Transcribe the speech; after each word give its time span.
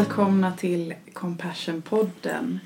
välkomna 0.00 0.52
till 0.52 0.94
Compassion-podden 1.12 2.58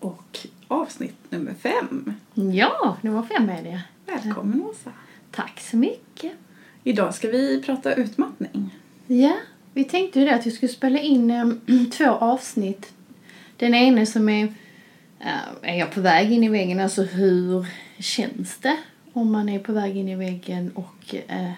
och 0.00 0.38
avsnitt 0.68 1.16
nummer 1.30 1.54
fem. 1.54 2.14
Ja, 2.34 2.96
nummer 3.00 3.22
fem 3.22 3.48
är 3.48 3.62
det. 3.62 3.80
Välkommen 4.06 4.62
Åsa. 4.62 4.92
Tack 5.30 5.60
så 5.60 5.76
mycket. 5.76 6.32
Idag 6.82 7.14
ska 7.14 7.28
vi 7.28 7.62
prata 7.62 7.94
utmattning. 7.94 8.78
Ja, 9.06 9.36
vi 9.72 9.84
tänkte 9.84 10.18
ju 10.20 10.24
det 10.24 10.34
att 10.34 10.46
vi 10.46 10.50
skulle 10.50 10.72
spela 10.72 10.98
in 10.98 11.30
em, 11.30 11.60
två 11.92 12.10
avsnitt. 12.10 12.92
Den 13.56 13.74
ena 13.74 14.06
som 14.06 14.28
är, 14.28 14.44
eh, 15.20 15.36
är 15.62 15.78
jag 15.78 15.92
på 15.92 16.00
väg 16.00 16.32
in 16.32 16.44
i 16.44 16.48
väggen? 16.48 16.80
Alltså 16.80 17.02
hur 17.02 17.66
känns 17.98 18.58
det 18.58 18.76
om 19.12 19.32
man 19.32 19.48
är 19.48 19.58
på 19.58 19.72
väg 19.72 19.96
in 19.96 20.08
i 20.08 20.16
väggen 20.16 20.70
och 20.74 21.14
eh, 21.28 21.52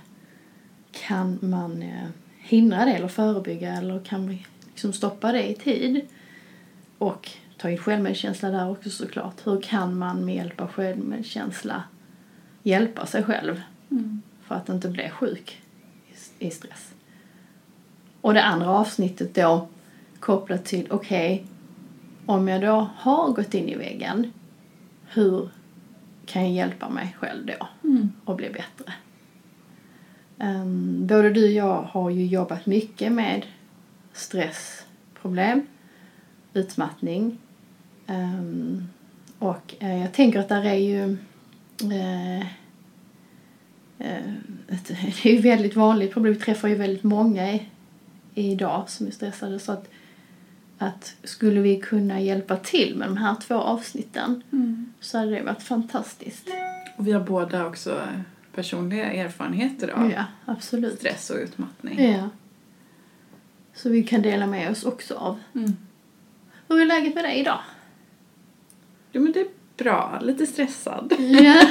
kan 0.92 1.38
man 1.42 1.82
eh, 1.82 2.08
hindra 2.38 2.84
det 2.84 2.92
eller 2.92 3.08
förebygga 3.08 3.72
eller 3.72 4.04
kan 4.04 4.28
vi 4.28 4.46
liksom 4.76 4.92
stoppa 4.92 5.32
det 5.32 5.50
i 5.50 5.54
tid? 5.54 6.00
Och 6.98 7.30
ta 7.58 7.70
in 7.70 7.78
självmedkänsla 7.78 8.50
där 8.50 8.70
också 8.70 8.90
såklart. 8.90 9.46
Hur 9.46 9.60
kan 9.60 9.98
man 9.98 10.24
med 10.24 10.34
hjälp 10.34 10.60
av 10.60 10.68
självmedkänsla 10.72 11.82
hjälpa 12.62 13.06
sig 13.06 13.22
själv 13.22 13.62
för 14.42 14.54
att 14.54 14.68
inte 14.68 14.88
bli 14.88 15.10
sjuk 15.10 15.62
i- 16.38 16.50
stress? 16.50 16.94
Och 18.20 18.34
det 18.34 18.42
andra 18.42 18.70
avsnittet 18.70 19.34
då 19.34 19.68
kopplat 20.20 20.64
till, 20.64 20.86
okej, 20.90 21.46
om 22.26 22.48
jag 22.48 22.60
då 22.60 22.90
har 22.96 23.32
gått 23.32 23.54
in 23.54 23.68
i 23.68 23.74
väggen, 23.74 24.32
hur 25.06 25.48
kan 26.26 26.42
jag 26.42 26.52
hjälpa 26.52 26.88
mig 26.88 27.16
själv 27.20 27.46
då 27.46 27.66
och 28.24 28.36
bli 28.36 28.48
bättre? 28.50 28.92
Um, 30.38 31.06
både 31.06 31.30
du 31.30 31.44
och 31.44 31.50
jag 31.52 31.82
har 31.82 32.10
ju 32.10 32.26
jobbat 32.26 32.66
mycket 32.66 33.12
med 33.12 33.46
stressproblem, 34.16 35.66
utmattning 36.52 37.38
Ehm, 38.06 38.88
och 39.38 39.74
eh, 39.78 40.00
jag 40.02 40.12
tänker 40.12 40.40
att 40.40 40.48
där 40.48 40.64
är 40.64 40.74
ju 40.74 41.16
eh, 41.92 42.40
eh, 43.98 44.34
ett, 44.68 44.88
det 45.22 45.28
är 45.28 45.32
ju 45.32 45.40
väldigt 45.40 45.76
vanligt 45.76 46.12
problem. 46.12 46.34
Vi 46.34 46.40
träffar 46.40 46.68
ju 46.68 46.74
väldigt 46.74 47.02
många 47.02 47.52
i, 47.52 47.62
idag 48.34 48.84
som 48.90 49.06
är 49.06 49.10
stressade. 49.10 49.58
Så 49.58 49.72
att, 49.72 49.88
att 50.78 51.14
skulle 51.24 51.60
vi 51.60 51.80
kunna 51.80 52.20
hjälpa 52.20 52.56
till 52.56 52.96
med 52.96 53.08
de 53.08 53.16
här 53.16 53.34
två 53.34 53.54
avsnitten 53.54 54.42
så 55.00 55.18
hade 55.18 55.30
det 55.30 55.42
varit 55.42 55.62
fantastiskt. 55.62 56.48
Och 56.96 57.06
vi 57.06 57.12
har 57.12 57.20
båda 57.20 57.66
också 57.66 58.00
personliga 58.54 59.12
erfarenheter 59.12 59.88
av 59.88 60.12
Ja, 60.46 60.56
stress 60.96 61.30
och 61.30 61.36
utmattning. 61.36 62.12
Ja. 62.12 62.28
Så 63.76 63.88
vi 63.88 64.02
kan 64.02 64.22
dela 64.22 64.46
med 64.46 64.70
oss 64.70 64.84
också 64.84 65.14
av. 65.14 65.38
Mm. 65.54 65.76
Hur 66.68 66.80
är 66.80 66.86
läget 66.86 67.14
med 67.14 67.24
dig 67.24 67.38
idag? 67.40 67.58
Jo 69.12 69.22
men 69.22 69.32
det 69.32 69.40
är 69.40 69.46
bra, 69.76 70.20
lite 70.22 70.46
stressad. 70.46 71.12
Ja. 71.18 71.62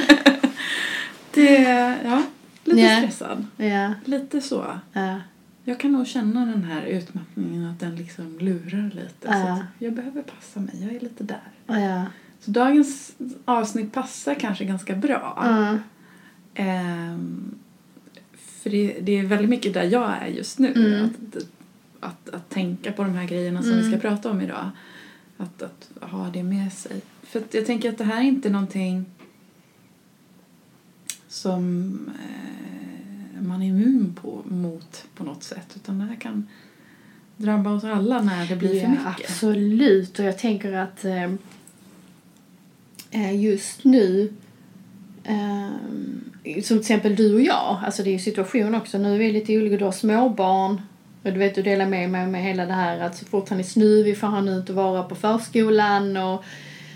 Det, 1.34 1.60
ja, 2.04 2.22
lite 2.64 2.80
Ja. 2.80 2.96
stressad. 2.98 3.46
ja. 3.56 3.94
Lite 4.04 4.40
så. 4.40 4.64
ja. 4.92 5.20
Jag 5.64 5.80
kan 5.80 5.92
nog 5.92 6.06
känna 6.06 6.46
den 6.46 6.64
här 6.64 6.82
utmattningen 6.82 7.70
att 7.70 7.80
den 7.80 7.96
liksom 7.96 8.38
lurar 8.38 8.90
lite. 8.94 9.26
Så 9.26 9.32
Ja. 9.32 9.52
att 9.52 9.60
jag 9.78 9.92
behöver 9.92 10.22
passa 10.22 10.60
mig, 10.60 10.74
jag 10.84 10.94
är 10.94 11.00
lite 11.00 11.24
där. 11.24 11.42
Ja. 11.66 12.04
Så 12.40 12.50
dagens 12.50 13.12
avsnitt 13.44 13.92
passar 13.92 14.34
kanske 14.34 14.64
ganska 14.64 14.94
bra. 14.94 15.38
Ja. 15.44 15.78
Ehm, 16.54 17.54
för 18.62 18.70
det, 18.70 18.96
det 19.00 19.18
är 19.18 19.22
väldigt 19.26 19.50
mycket 19.50 19.74
där 19.74 19.82
jag 19.84 20.14
är 20.22 20.26
just 20.26 20.58
nu. 20.58 20.72
Mm. 20.72 21.04
Att, 21.04 21.36
att, 22.00 22.28
att 22.28 22.50
tänka 22.50 22.92
på 22.92 23.02
de 23.02 23.14
här 23.14 23.26
grejerna 23.26 23.62
som 23.62 23.72
vi 23.72 23.80
ska 23.82 23.88
Mm. 23.88 24.00
prata 24.00 24.30
om 24.30 24.40
idag. 24.40 24.70
Att, 25.36 25.62
att 25.62 25.90
ha 26.10 26.30
det 26.30 26.42
med 26.42 26.72
sig. 26.72 27.00
För 27.22 27.42
jag 27.50 27.66
tänker 27.66 27.88
att 27.88 27.98
det 27.98 28.04
här 28.04 28.18
är 28.20 28.24
inte 28.24 28.50
någonting 28.50 29.04
som 31.28 31.90
eh, 32.24 33.42
man 33.42 33.62
är 33.62 33.66
immun 33.66 34.16
på, 34.22 34.42
mot 34.44 35.04
på 35.14 35.24
något 35.24 35.42
sätt. 35.42 35.72
Utan 35.76 35.98
det 35.98 36.04
här 36.04 36.16
kan 36.16 36.48
drabba 37.36 37.70
oss 37.70 37.84
alla 37.84 38.22
när 38.22 38.46
det 38.46 38.56
blir 38.56 38.68
för 38.68 38.76
ja, 38.76 38.88
mycket. 38.88 39.30
Absolut, 39.30 40.18
och 40.18 40.24
jag 40.24 40.38
tänker 40.38 40.72
att 40.72 41.04
eh, 41.04 41.32
eh, 43.10 43.42
just 43.42 43.84
nu 43.84 44.32
eh, 45.24 45.70
som 46.44 46.62
till 46.62 46.78
exempel 46.78 47.16
du 47.16 47.34
och 47.34 47.40
jag, 47.40 47.80
alltså 47.84 48.02
det 48.02 48.10
är 48.10 48.12
ju 48.12 48.18
situation 48.18 48.74
också, 48.74 48.98
nu 48.98 49.14
är 49.14 49.18
vi 49.18 49.32
lite 49.32 49.58
olika, 49.58 49.76
du 49.76 49.84
har 49.84 49.92
småbarn 49.92 50.80
och 51.26 51.32
du 51.32 51.38
vet 51.38 51.54
du 51.54 51.62
delar 51.62 51.86
med 51.86 52.10
mig 52.10 52.26
med 52.26 52.42
hela 52.42 52.66
det 52.66 52.72
här 52.72 53.00
att 53.00 53.16
så 53.16 53.24
fort 53.24 53.48
han 53.48 53.58
är 53.58 53.64
snuvig 53.64 54.18
får 54.18 54.26
han 54.26 54.48
inte 54.48 54.72
vara 54.72 55.02
på 55.02 55.14
förskolan 55.14 56.16
och 56.16 56.44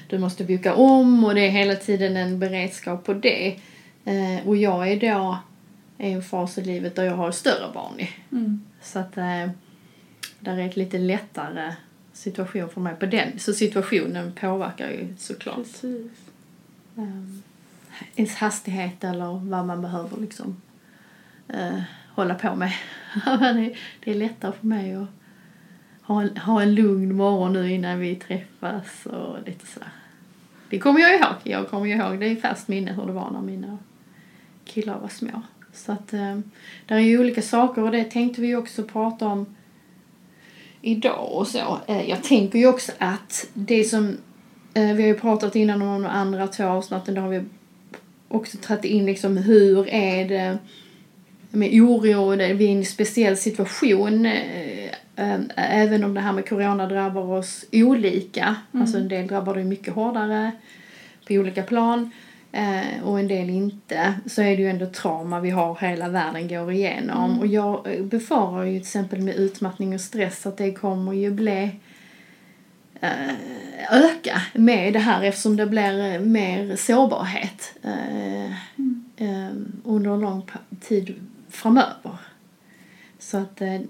du 0.08 0.18
måste 0.18 0.44
boka 0.44 0.74
om 0.74 1.24
och 1.24 1.34
det 1.34 1.40
är 1.40 1.50
hela 1.50 1.74
tiden 1.74 2.16
en 2.16 2.38
beredskap 2.38 3.04
på 3.04 3.14
det. 3.14 3.60
Eh, 4.04 4.46
och 4.46 4.56
jag 4.56 4.92
är 4.92 5.00
då 5.00 5.38
i 5.98 6.12
en 6.12 6.22
fas 6.22 6.58
i 6.58 6.64
livet 6.64 6.96
där 6.96 7.04
jag 7.04 7.16
har 7.16 7.32
större 7.32 7.72
barn 7.74 8.00
i. 8.00 8.10
Mm. 8.32 8.64
Så 8.82 8.98
att 8.98 9.16
eh, 9.16 9.50
där 10.40 10.58
är 10.58 10.66
ett 10.66 10.76
lite 10.76 10.98
lättare 10.98 11.74
situation 12.12 12.68
för 12.68 12.80
mig 12.80 12.94
på 12.94 13.06
den. 13.06 13.38
Så 13.38 13.52
situationen 13.52 14.32
påverkar 14.32 14.90
ju 14.90 15.14
såklart 15.18 15.56
Precis. 15.56 16.10
um, 16.94 17.42
ens 18.16 18.34
hastighet 18.34 19.04
eller 19.04 19.50
vad 19.50 19.66
man 19.66 19.82
behöver 19.82 20.20
liksom 20.20 20.62
eh, 21.48 21.80
hålla 22.20 22.34
på 22.34 22.54
med. 22.54 22.72
Det, 24.04 24.10
är 24.10 24.14
lättare 24.14 24.52
för 24.52 24.66
mig 24.66 24.94
att 24.94 25.08
ha 26.02 26.22
en, 26.22 26.36
ha 26.36 26.62
en 26.62 26.74
lugn 26.74 27.16
morgon 27.16 27.52
nu 27.52 27.72
innan 27.72 27.98
vi 27.98 28.14
träffas 28.14 29.06
och 29.06 29.36
lite 29.46 29.66
sådär. 29.66 29.88
Det 30.70 30.78
kommer 30.78 31.00
jag 31.00 31.14
ihåg. 31.14 31.34
Jag 31.42 31.68
kommer 31.68 31.86
ihåg, 31.86 32.20
det 32.20 32.26
är 32.26 32.36
färskt 32.36 32.68
minne 32.68 32.92
hur 32.92 33.06
det 33.06 33.12
var 33.12 33.30
när 33.30 33.40
mina 33.40 33.78
killar 34.64 34.98
var 34.98 35.08
små. 35.08 35.42
Så 35.72 35.92
att 35.92 36.12
eh, 36.12 36.38
där 36.86 36.96
är 36.96 37.00
ju 37.00 37.20
olika 37.20 37.42
saker 37.42 37.82
och 37.82 37.90
det 37.90 38.04
tänkte 38.04 38.40
vi 38.40 38.56
också 38.56 38.82
prata 38.82 39.26
om 39.26 39.46
idag 40.80 41.32
och 41.32 41.46
så. 41.46 41.78
Eh, 41.86 42.10
jag 42.10 42.22
tänker 42.22 42.58
ju 42.58 42.66
också 42.66 42.92
att 42.98 43.48
det 43.54 43.84
som 43.84 44.16
eh, 44.74 44.94
vi 44.94 45.02
har 45.02 45.08
ju 45.08 45.18
pratat 45.18 45.56
innan 45.56 45.82
om 45.82 46.02
de 46.02 46.08
andra 46.08 46.46
två 46.46 46.64
avsnitten, 46.64 47.14
då 47.14 47.20
har 47.20 47.28
vi 47.28 47.44
också 48.28 48.58
tagit 48.62 48.84
in 48.84 49.06
liksom 49.06 49.36
hur 49.36 49.88
är 49.88 50.28
det 50.28 50.58
med 51.50 51.80
oro, 51.82 52.36
det- 52.36 52.52
vi 52.54 52.64
är 52.64 52.68
i 52.68 52.72
en 52.72 52.84
speciell 52.84 53.36
situation. 53.36 54.26
eh, 54.26 54.84
eh, 55.16 55.40
Även 55.56 56.04
om 56.04 56.14
det 56.14 56.20
här 56.20 56.32
med 56.32 56.48
corona 56.48 56.86
drabbar 56.86 57.22
oss 57.32 57.64
olika. 57.72 58.56
Alltså 58.72 58.96
en 58.98 59.08
del 59.08 59.26
drabbar 59.26 59.54
det 59.54 59.64
mycket 59.64 59.94
hårdare 59.94 60.50
på 61.28 61.34
olika 61.34 61.62
plan 61.62 62.10
eh, 62.52 63.02
och 63.04 63.20
en 63.20 63.28
del 63.28 63.50
inte. 63.50 64.14
Så 64.26 64.42
är 64.42 64.56
det 64.56 64.62
ju 64.62 64.68
ändå 64.70 64.86
trauma 64.86 65.40
vi 65.40 65.50
har 65.50 65.76
hela 65.80 66.08
världen 66.08 66.48
går 66.48 66.72
igenom. 66.72 67.38
Och 67.38 67.46
jag 67.46 67.86
befarar 68.04 68.64
ju 68.64 68.72
till 68.72 68.80
exempel 68.86 69.20
med 69.20 69.34
utmattning 69.36 69.94
och 69.94 70.00
stress 70.00 70.46
att 70.46 70.56
det 70.56 70.72
kommer 70.72 71.12
ju 71.12 71.30
bli 71.30 71.70
öka 73.90 74.42
med 74.54 74.92
det 74.92 74.98
här 74.98 75.22
eftersom 75.22 75.56
det 75.56 75.66
blir 75.66 76.18
mer 76.18 76.76
sårbarhet 76.76 77.72
eh, 77.82 78.52
under 79.84 80.10
en 80.14 80.20
lång 80.20 80.42
tid 80.80 81.14
framöver. 81.50 82.16
Så 83.18 83.36
att 83.38 83.60
eh, 83.60 83.80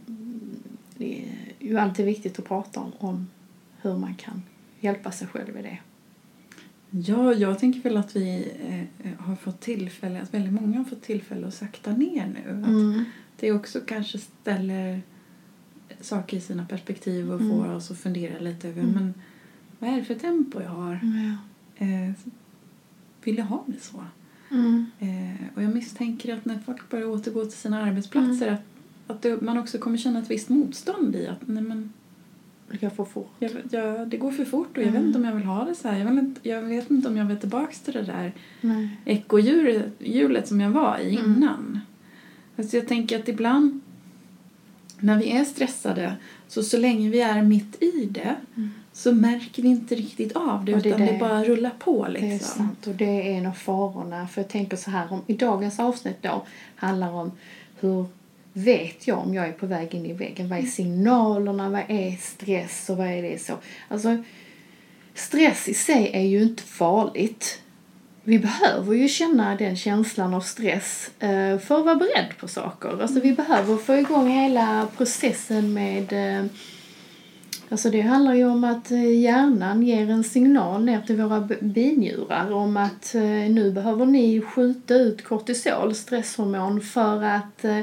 det 0.97 1.19
är 1.23 1.27
ju 1.59 1.79
alltid 1.79 2.07
viktigt 2.07 2.39
att 2.39 2.45
prata 2.45 2.81
om, 2.81 2.93
om 2.99 3.27
hur 3.83 3.97
man 3.97 4.15
kan 4.15 4.43
hjälpa 4.81 5.13
sig 5.13 5.27
själv 5.29 5.59
i 5.59 5.63
det. 5.63 5.79
Ja, 6.91 7.33
jag 7.35 7.59
tänker 7.59 7.81
väl 7.81 7.97
att 7.97 8.17
vi 8.17 8.53
eh, 8.99 9.13
har 9.27 9.37
fått 9.37 9.61
tillfälle, 9.61 10.21
att 10.23 10.35
väldigt 10.35 10.53
många 10.53 10.79
har 10.79 10.85
fått 10.85 11.03
tillfälle 11.03 11.47
att 11.47 11.55
sakta 11.55 11.93
ner 11.97 12.27
nu. 12.27 12.63
Att 12.63 12.69
Mm. 12.69 13.05
det 13.37 13.53
också 13.53 13.81
kanske 13.87 14.19
ställer 14.19 15.03
saker 16.01 16.37
i 16.37 16.41
sina 16.41 16.67
perspektiv 16.67 17.33
och 17.33 17.41
Mm. 17.41 17.51
får 17.51 17.73
oss 17.73 17.91
att 17.91 17.99
fundera 17.99 18.39
lite 18.39 18.69
över 18.69 18.83
Mm. 18.83 18.95
men 18.95 19.15
vad 19.79 19.91
är 19.91 19.97
det 19.97 20.05
för 20.05 20.15
tempo 20.15 20.61
jag 20.61 20.71
har? 20.71 21.01
Ja. 21.03 21.37
Eh, 21.87 22.13
vill 23.25 23.39
jag 23.39 23.45
ha 23.45 23.65
det 23.67 23.81
så? 23.81 24.05
Mm. 24.51 24.87
Eh, 24.99 25.47
och 25.57 25.63
jag 25.63 25.75
misstänker 25.75 26.35
att 26.35 26.45
när 26.45 26.59
folk 26.67 26.91
börjar 26.91 27.07
återgå 27.07 27.45
till 27.45 27.59
sina 27.59 27.83
arbetsplatser 27.83 28.49
att, 28.53 28.63
att 29.07 29.23
det, 29.23 29.41
man 29.41 29.59
också 29.59 29.79
kommer 29.79 29.99
känna 29.99 30.19
ett 30.19 30.31
visst 30.31 30.49
motstånd 30.49 31.17
i 31.17 31.27
att 31.27 31.49
nej 31.49 31.63
men 31.63 31.93
Det 32.71 32.77
går 32.81 32.91
för 32.91 33.05
fort. 33.05 33.31
jag, 33.39 33.51
jag, 33.71 34.09
det 34.09 34.17
går 34.17 34.31
för 34.33 34.45
fort 34.45 34.77
och 34.77 34.83
jag 34.83 34.87
vet 34.87 34.95
Mm. 34.95 35.07
inte 35.07 35.19
om 35.19 35.25
jag 35.25 35.35
vill 35.35 35.45
ha 35.45 35.65
det 35.65 35.75
så 35.75 35.89
här. 35.89 35.99
Jag, 35.99 36.07
vill 36.07 36.19
inte, 36.19 36.49
jag 36.49 36.63
vet 36.63 36.91
inte 36.91 37.09
om 37.09 37.17
jag 37.17 37.25
vill 37.25 37.37
tillbaka 37.37 37.73
till 37.85 37.93
det 37.95 38.03
där 38.03 38.33
Nej. 38.61 38.89
ekorrhjulet 39.05 40.49
som 40.49 40.61
jag 40.61 40.71
var 40.71 40.99
i 40.99 41.17
Mm. 41.17 41.33
innan. 41.37 41.81
Alltså 42.57 42.77
jag 42.77 42.89
tänker 42.89 43.19
att 43.21 43.29
ibland 43.29 43.81
när 44.99 45.19
vi 45.19 45.31
är 45.31 45.45
stressade 45.45 46.17
så 46.49 46.63
så 46.63 46.77
länge 46.79 47.11
vi 47.11 47.21
är 47.21 47.43
mitt 47.43 47.83
i 47.83 48.07
det 48.11 48.37
Mm. 48.57 48.71
Så 49.01 49.13
märker 49.13 49.63
vi 49.63 49.69
inte 49.69 49.95
riktigt 49.95 50.37
av 50.37 50.65
det 50.65 50.75
Och 50.75 50.79
utan 50.87 51.01
det, 51.01 51.07
det. 51.13 51.19
bara 51.19 51.45
rullar 51.45 51.71
på 51.79 52.07
Det 52.09 52.19
är 52.19 52.23
liksom. 52.23 52.57
sant 52.57 52.87
och 52.87 52.95
det 52.95 53.05
är 53.05 53.39
en 53.39 53.47
av 53.47 53.53
farorna. 53.53 54.29
För 54.29 54.41
jag 54.41 54.49
tänker 54.49 54.77
så 54.77 54.91
här, 54.91 55.13
om, 55.13 55.23
i 55.27 55.33
dagens 55.33 55.81
avsnitt 55.81 56.17
då 56.23 56.47
handlar 56.77 57.13
om 57.13 57.33
hur 57.81 58.05
vet 58.53 59.07
jag 59.07 59.19
om 59.19 59.35
jag 59.35 59.49
är 59.49 59.53
på 59.53 59.67
väg 59.67 59.95
in 59.95 60.07
i 60.07 60.13
väggen? 60.13 60.49
Vad 60.49 60.59
är 60.59 60.63
signalerna? 60.63 61.69
Vad 61.71 61.83
är 61.89 62.17
stress 62.17 62.91
och 62.91 62.97
vad 62.97 63.07
är 63.07 63.23
det 63.23 63.43
så? 63.43 63.53
Alltså, 63.89 64.23
stress 65.15 65.69
i 65.69 65.75
sig 65.75 66.11
är 66.13 66.25
ju 66.25 66.43
inte 66.43 66.63
farligt. 66.63 67.63
Vi 68.25 68.39
behöver 68.39 68.95
ju 68.95 69.09
känna 69.09 69.57
den 69.57 69.77
känslan 69.77 70.35
av 70.35 70.41
stress 70.41 71.11
eh, 71.19 71.59
för 71.59 71.79
att 71.79 71.85
vara 71.85 71.97
beredd 71.97 72.29
på 72.41 72.49
saker. 72.49 73.03
Alltså 73.03 73.21
vi 73.21 73.33
behöver 73.33 73.77
få 73.77 73.97
igång 73.97 74.29
hela 74.29 74.89
processen 74.97 75.73
med 75.73 76.13
eh, 76.13 76.45
Alltså 77.71 77.91
det 77.91 78.01
handlar 78.01 78.35
ju 78.35 78.45
om 78.45 78.65
att 78.65 78.91
eh, 78.91 79.21
hjärnan 79.21 79.83
ger 79.83 80.11
en 80.11 80.25
signal 80.25 80.85
ner 80.85 81.01
till 81.01 81.23
våra 81.23 81.49
binjurar 81.61 82.53
om 82.53 82.77
att 82.77 83.15
eh, 83.15 83.23
nu 83.23 83.73
behöver 83.73 84.07
ni 84.07 84.41
skjuta 84.41 84.95
ut 84.95 85.25
kortisol, 85.25 85.95
stresshormon, 85.95 86.81
för 86.81 87.23
att 87.23 87.65
eh, 87.65 87.81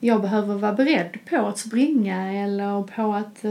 jag 0.00 0.20
behöver 0.22 0.54
vara 0.54 0.72
beredd 0.72 1.18
på 1.30 1.36
att 1.36 1.58
springa 1.58 2.32
eller 2.32 2.82
på 2.82 3.14
att 3.14 3.44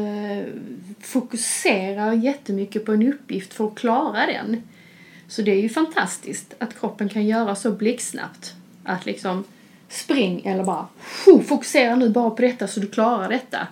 fokusera 1.00 2.14
jättemycket 2.14 2.86
på 2.86 2.92
en 2.92 3.14
uppgift 3.14 3.54
för 3.54 3.68
att 3.68 3.76
klara 3.76 4.26
den. 4.26 4.62
Så 5.28 5.42
det 5.42 5.52
är 5.52 5.62
ju 5.62 5.70
fantastiskt 5.70 6.54
att 6.60 6.80
kroppen 6.80 7.10
kan 7.10 7.26
göra 7.26 7.56
så 7.56 7.72
blixtsnabbt. 7.72 8.54
Att 8.84 9.06
liksom 9.06 9.44
spring 9.90 10.46
eller 10.46 10.64
bara 10.64 10.88
fokusera 11.48 11.96
nu 11.96 12.10
bara 12.10 12.30
på 12.30 12.42
detta 12.42 12.68
så 12.68 12.80
du 12.80 12.88
klarar 12.88 13.30
detta. 13.30 13.68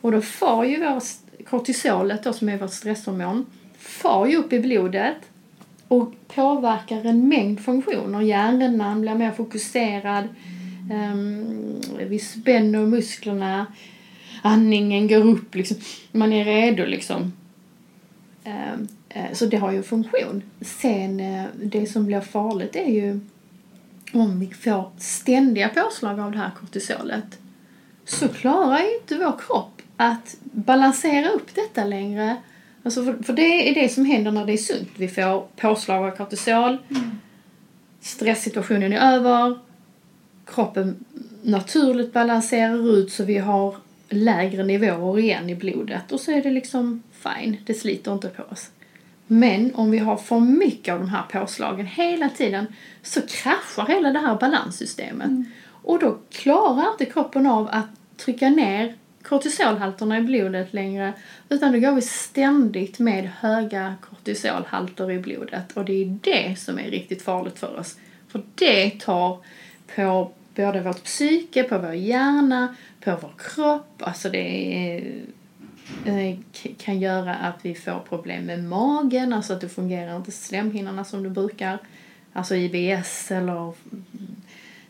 Och 0.00 0.12
då 0.12 0.20
får 0.20 0.66
ju 0.66 0.80
vår 0.80 1.00
kortisolet 1.46 2.22
då, 2.22 2.32
som 2.32 2.48
är 2.48 2.58
vårt 2.58 2.72
stresshormon, 2.72 3.46
far 3.78 4.26
ju 4.26 4.36
upp 4.36 4.52
i 4.52 4.60
blodet 4.60 5.16
och 5.88 6.14
påverkar 6.34 7.04
en 7.04 7.28
mängd 7.28 7.60
funktioner. 7.60 8.20
Hjärnan 8.20 9.00
blir 9.00 9.14
mer 9.14 9.30
fokuserad, 9.30 10.28
um, 10.92 11.80
vi 12.08 12.18
spänner 12.18 12.86
musklerna, 12.86 13.66
andningen 14.42 15.08
går 15.08 15.26
upp, 15.26 15.54
liksom. 15.54 15.76
man 16.12 16.32
är 16.32 16.44
redo 16.44 16.84
liksom. 16.84 17.32
Um, 18.44 18.88
så 19.32 19.46
det 19.46 19.56
har 19.56 19.72
ju 19.72 19.76
en 19.76 19.82
funktion. 19.82 20.42
Sen 20.60 21.20
uh, 21.20 21.44
det 21.62 21.86
som 21.86 22.06
blir 22.06 22.20
farligt 22.20 22.76
är 22.76 22.90
ju 22.90 23.20
om 24.12 24.40
vi 24.40 24.46
får 24.46 24.90
ständiga 24.98 25.68
påslag 25.68 26.20
av 26.20 26.32
det 26.32 26.38
här 26.38 26.50
kortisolet 26.60 27.38
så 28.04 28.28
klarar 28.28 28.78
ju 28.78 28.94
inte 28.94 29.18
vår 29.18 29.38
kropp 29.46 29.79
att 30.00 30.36
balansera 30.42 31.28
upp 31.28 31.54
detta 31.54 31.84
längre. 31.84 32.36
Alltså 32.82 33.04
för, 33.04 33.22
för, 33.22 33.32
det 33.32 33.70
är 33.70 33.82
det 33.82 33.88
som 33.88 34.04
händer 34.04 34.30
när 34.30 34.46
det 34.46 34.52
är 34.52 34.56
sunt. 34.56 34.88
Vi 34.96 35.08
får 35.08 35.46
påslag 35.56 36.04
av 36.04 36.16
kortisol, 36.16 36.78
mm. 36.90 37.10
stresssituationen 38.00 38.92
är 38.92 39.14
över, 39.14 39.58
kroppen 40.46 41.04
naturligt 41.42 42.12
balanserar 42.12 42.96
ut 42.96 43.12
så 43.12 43.24
vi 43.24 43.38
har 43.38 43.76
lägre 44.08 44.62
nivåer 44.62 45.18
igen 45.18 45.50
i 45.50 45.54
blodet 45.54 46.12
och 46.12 46.20
så 46.20 46.32
är 46.32 46.42
det 46.42 46.50
liksom 46.50 47.02
fine, 47.12 47.56
det 47.66 47.74
sliter 47.74 48.12
inte 48.12 48.28
på 48.28 48.42
oss. 48.42 48.70
Men 49.26 49.74
om 49.74 49.90
vi 49.90 49.98
har 49.98 50.16
för 50.16 50.40
mycket 50.40 50.94
av 50.94 51.00
de 51.00 51.08
här 51.08 51.22
påslagen 51.22 51.86
hela 51.86 52.28
tiden 52.28 52.66
så 53.02 53.20
kraschar 53.20 53.86
hela 53.86 54.12
det 54.12 54.18
här 54.18 54.38
balanssystemet. 54.38 55.28
Mm. 55.28 55.44
Och 55.82 55.98
då 55.98 56.18
klarar 56.30 56.92
inte 56.92 57.04
kroppen 57.04 57.46
av 57.46 57.68
att 57.72 57.86
trycka 58.16 58.48
ner 58.48 58.94
kortisolhalterna 59.22 60.18
i 60.18 60.22
blodet 60.22 60.74
längre 60.74 61.12
utan 61.48 61.72
då 61.72 61.78
går 61.78 61.92
vi 61.92 62.02
ständigt 62.02 62.98
med 62.98 63.30
höga 63.38 63.94
kortisolhalter 64.00 65.10
i 65.10 65.18
blodet 65.18 65.72
och 65.72 65.84
det 65.84 65.92
är 65.92 66.18
det 66.22 66.58
som 66.58 66.78
är 66.78 66.90
riktigt 66.90 67.22
farligt 67.22 67.58
för 67.58 67.78
oss. 67.78 67.96
För 68.28 68.42
det 68.54 68.90
tar 68.90 69.38
på 69.94 70.32
både 70.54 70.80
vårt 70.80 71.04
psyke, 71.04 71.62
på 71.62 71.78
vår 71.78 71.94
hjärna, 71.94 72.74
på 73.04 73.18
vår 73.22 73.32
kropp. 73.38 74.02
Alltså 74.02 74.30
det 74.30 74.74
är, 74.74 75.14
eh, 76.04 76.36
kan 76.78 77.00
göra 77.00 77.34
att 77.34 77.58
vi 77.62 77.74
får 77.74 78.00
problem 78.08 78.44
med 78.44 78.64
magen, 78.64 79.32
alltså 79.32 79.52
att 79.52 79.60
det 79.60 79.68
fungerar 79.68 80.16
inte 80.16 80.32
slemhinnorna 80.32 81.04
som 81.04 81.22
det 81.22 81.30
brukar. 81.30 81.78
Alltså 82.32 82.54
IBS 82.54 83.30
eller 83.30 83.72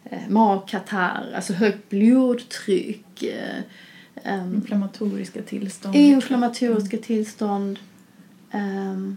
eh, 0.05 0.29
magkatarr, 0.29 1.33
alltså 1.35 1.53
högt 1.53 1.89
blodtryck, 1.89 3.23
eh, 3.23 3.63
Um, 4.25 4.55
inflammatoriska 4.55 5.43
tillstånd. 5.43 5.97
Inflammatoriska 5.97 6.99
tillstånd. 6.99 7.79
Um, 8.53 9.17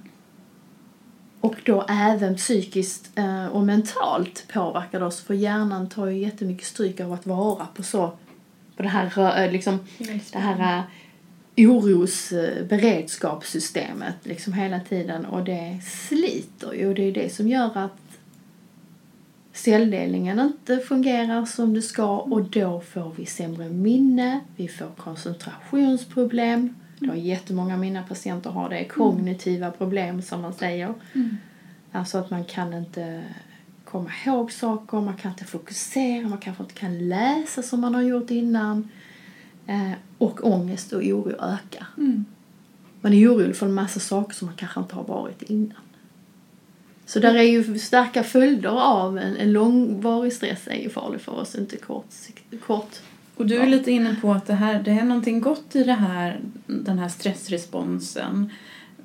och 1.40 1.56
då 1.66 1.86
även 1.90 2.36
psykiskt 2.36 3.20
uh, 3.20 3.46
och 3.46 3.64
mentalt 3.64 4.46
påverkar 4.54 5.04
oss 5.04 5.22
för 5.22 5.34
hjärnan 5.34 5.90
tar 5.90 6.08
ju 6.08 6.18
jättemycket 6.18 6.68
stryk 6.68 7.00
av 7.00 7.14
att 7.14 7.26
vara 7.26 7.66
på 7.66 7.84
så 7.84 8.14
på 8.76 8.84
det 8.84 8.90
här, 8.90 9.46
uh, 9.46 9.52
liksom, 9.52 9.80
det 10.32 10.40
här 10.40 10.78
uh, 10.78 10.84
orosberedskapssystemet 11.58 14.16
liksom 14.24 14.54
hela 14.54 14.80
tiden 14.80 15.26
och 15.26 15.44
det 15.44 15.80
sliter 16.08 16.74
ju 16.74 16.88
och 16.88 16.96
det 16.96 17.04
är 17.04 17.12
det 17.12 17.34
som 17.34 17.48
gör 17.48 17.78
att 17.78 18.03
celldelningen 19.54 20.40
inte 20.40 20.78
fungerar 20.78 21.46
som 21.46 21.74
det 21.74 21.82
ska 21.82 22.18
och 22.18 22.44
då 22.44 22.80
får 22.80 23.14
vi 23.16 23.26
sämre 23.26 23.70
minne, 23.70 24.40
vi 24.56 24.68
får 24.68 24.88
koncentrationsproblem. 24.98 26.76
Det 27.00 27.08
har 27.08 27.16
jättemånga 27.16 27.74
av 27.74 27.80
mina 27.80 28.04
patienter 28.04 28.50
har 28.50 28.70
det, 28.70 28.86
kognitiva 28.86 29.72
problem 29.72 30.22
som 30.22 30.42
man 30.42 30.54
säger. 30.54 30.94
Mm. 31.14 31.38
Alltså 31.92 32.18
att 32.18 32.30
man 32.30 32.44
kan 32.44 32.74
inte 32.74 33.24
komma 33.86 34.10
ihåg 34.26 34.52
saker, 34.52 35.02
man 35.02 35.18
kan 35.18 35.32
inte 35.32 35.46
fokusera, 35.46 36.28
man 36.28 36.38
kanske 36.38 36.64
inte 36.64 36.76
kan 36.76 37.10
läsa 37.10 37.62
som 37.62 37.82
man 37.82 37.96
har 37.96 38.02
gjort 38.02 38.32
innan. 38.32 38.90
Eh, 39.68 39.92
och 40.18 40.48
ångest 40.48 40.94
och 40.94 41.02
oro 41.02 41.32
ökar. 41.32 41.88
Mm. 41.98 42.26
Man 43.02 43.14
är 43.14 43.28
orolig 43.28 43.56
för 43.56 43.66
en 43.66 43.74
massa 43.74 44.00
saker 44.00 44.34
som 44.34 44.46
man 44.46 44.56
kanske 44.56 44.80
inte 44.80 44.96
har 44.96 45.04
varit 45.04 45.42
innan. 45.42 45.82
Så 47.14 47.20
där 47.20 47.36
är 47.36 47.44
ju 47.44 47.80
starka 47.80 48.24
följder 48.24 48.70
av 48.70 49.18
en, 49.18 49.38
en 49.38 49.54
långvarig 49.54 50.34
stress 50.34 50.68
är 50.68 50.82
ju 50.82 50.90
farlig 50.90 51.22
för 51.22 51.32
oss, 51.32 51.56
inte 51.56 51.78
kort. 51.78 52.06
kort. 52.66 53.00
Och 53.36 53.46
du 53.46 53.56
är 53.56 53.68
lite 53.68 53.92
inne 53.92 54.16
på 54.22 54.32
att 54.32 54.46
det, 54.46 54.54
här, 54.54 54.84
det 54.84 54.92
är 54.92 55.04
någonting 55.04 55.42
gott 55.42 55.76
i 55.76 55.84
det 55.84 55.94
här, 55.94 56.40
den 56.68 57.00
här 57.00 57.10
stressresponsen. 57.10 58.50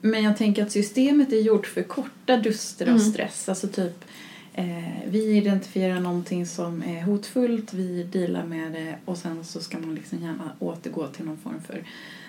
Men 0.00 0.22
jag 0.22 0.36
tänker 0.36 0.62
att 0.62 0.72
systemet 0.72 1.32
är 1.32 1.36
gjort 1.36 1.66
för 1.66 1.82
korta 1.82 2.36
duster 2.36 2.86
av 2.86 2.96
mm. 2.96 3.00
stress. 3.00 3.48
Alltså 3.48 3.68
typ 3.68 4.04
eh, 4.54 5.08
vi 5.08 5.36
identifierar 5.36 6.00
någonting 6.00 6.46
som 6.46 6.82
är 6.82 7.02
hotfullt, 7.02 7.74
vi 7.74 8.02
dealar 8.02 8.44
med 8.44 8.72
det 8.72 8.94
och 9.04 9.16
sen 9.16 9.44
så 9.44 9.60
ska 9.60 9.78
man 9.78 9.94
liksom 9.94 10.18
gärna 10.18 10.50
återgå 10.58 11.06
till 11.06 11.24
någon 11.24 11.38
form 11.38 11.62
för 11.66 11.82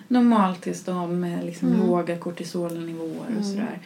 normaltillstånd 0.07 1.19
med 1.19 1.45
liksom 1.45 1.67
mm. 1.67 1.87
låga 1.87 2.17
kortisolnivåer 2.17 3.25
och 3.25 3.31
mm. 3.31 3.43
sådär. 3.43 3.79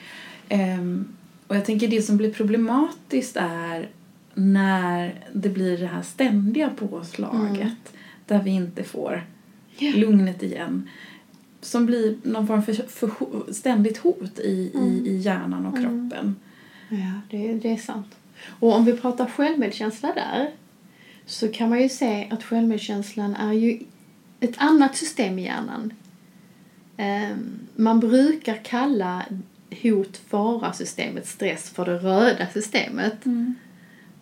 Um, 0.49 1.15
och 1.53 1.57
jag 1.57 1.65
tänker 1.65 1.87
det 1.87 2.01
som 2.01 2.17
blir 2.17 2.33
problematiskt 2.33 3.37
är 3.39 3.89
när 4.33 5.25
det 5.33 5.49
blir 5.49 5.77
det 5.77 5.87
här 5.87 6.01
ständiga 6.01 6.69
påslaget 6.69 7.61
mm. 7.61 7.75
där 8.25 8.43
vi 8.43 8.51
inte 8.51 8.83
får 8.83 9.23
yeah. 9.79 9.97
lugnet 9.97 10.43
igen. 10.43 10.89
Som 11.61 11.85
blir 11.85 12.17
någon 12.23 12.47
form 12.47 12.63
för, 12.63 12.73
för 12.73 13.11
ständigt 13.53 13.97
hot 13.97 14.39
i, 14.39 14.71
mm. 14.73 14.87
i, 14.87 15.09
i 15.09 15.17
hjärnan 15.17 15.65
och 15.65 15.77
mm. 15.77 16.09
kroppen. 16.09 16.35
Ja, 16.89 17.21
det, 17.29 17.53
det 17.53 17.71
är 17.71 17.77
sant. 17.77 18.15
Och 18.47 18.75
om 18.75 18.85
vi 18.85 18.93
pratar 18.93 19.25
självmedkänsla 19.25 20.13
där 20.13 20.51
så 21.25 21.47
kan 21.47 21.69
man 21.69 21.81
ju 21.81 21.89
se 21.89 22.27
att 22.31 22.43
självmedkänslan 22.43 23.35
är 23.35 23.53
ju 23.53 23.79
ett 24.39 24.55
annat 24.57 24.95
system 24.95 25.39
i 25.39 25.43
hjärnan. 25.43 25.93
Um, 26.97 27.59
man 27.75 27.99
brukar 27.99 28.63
kalla 28.63 29.25
hot 29.83 30.17
fara 30.17 30.73
systemet 30.73 31.27
stress 31.27 31.69
för 31.69 31.85
det 31.85 31.97
röda 31.97 32.47
systemet. 32.53 33.25
Mm. 33.25 33.55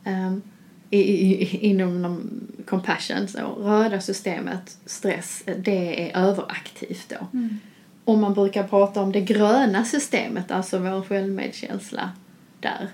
Um, 0.05 0.41
i, 0.89 0.99
i, 0.99 1.57
inom 1.57 2.23
compassion, 2.65 3.27
så 3.27 3.39
röda 3.39 4.01
systemet, 4.01 4.77
stress, 4.85 5.43
det 5.57 6.11
är 6.11 6.17
överaktivt 6.17 7.09
då. 7.09 7.27
Mm. 7.37 7.59
Och 8.05 8.17
man 8.17 8.33
brukar 8.33 8.63
prata 8.63 9.01
om 9.01 9.11
det 9.11 9.21
gröna 9.21 9.85
systemet, 9.85 10.51
alltså 10.51 10.79
vår 10.79 11.01
självmedkänsla 11.01 12.11
där. 12.59 12.87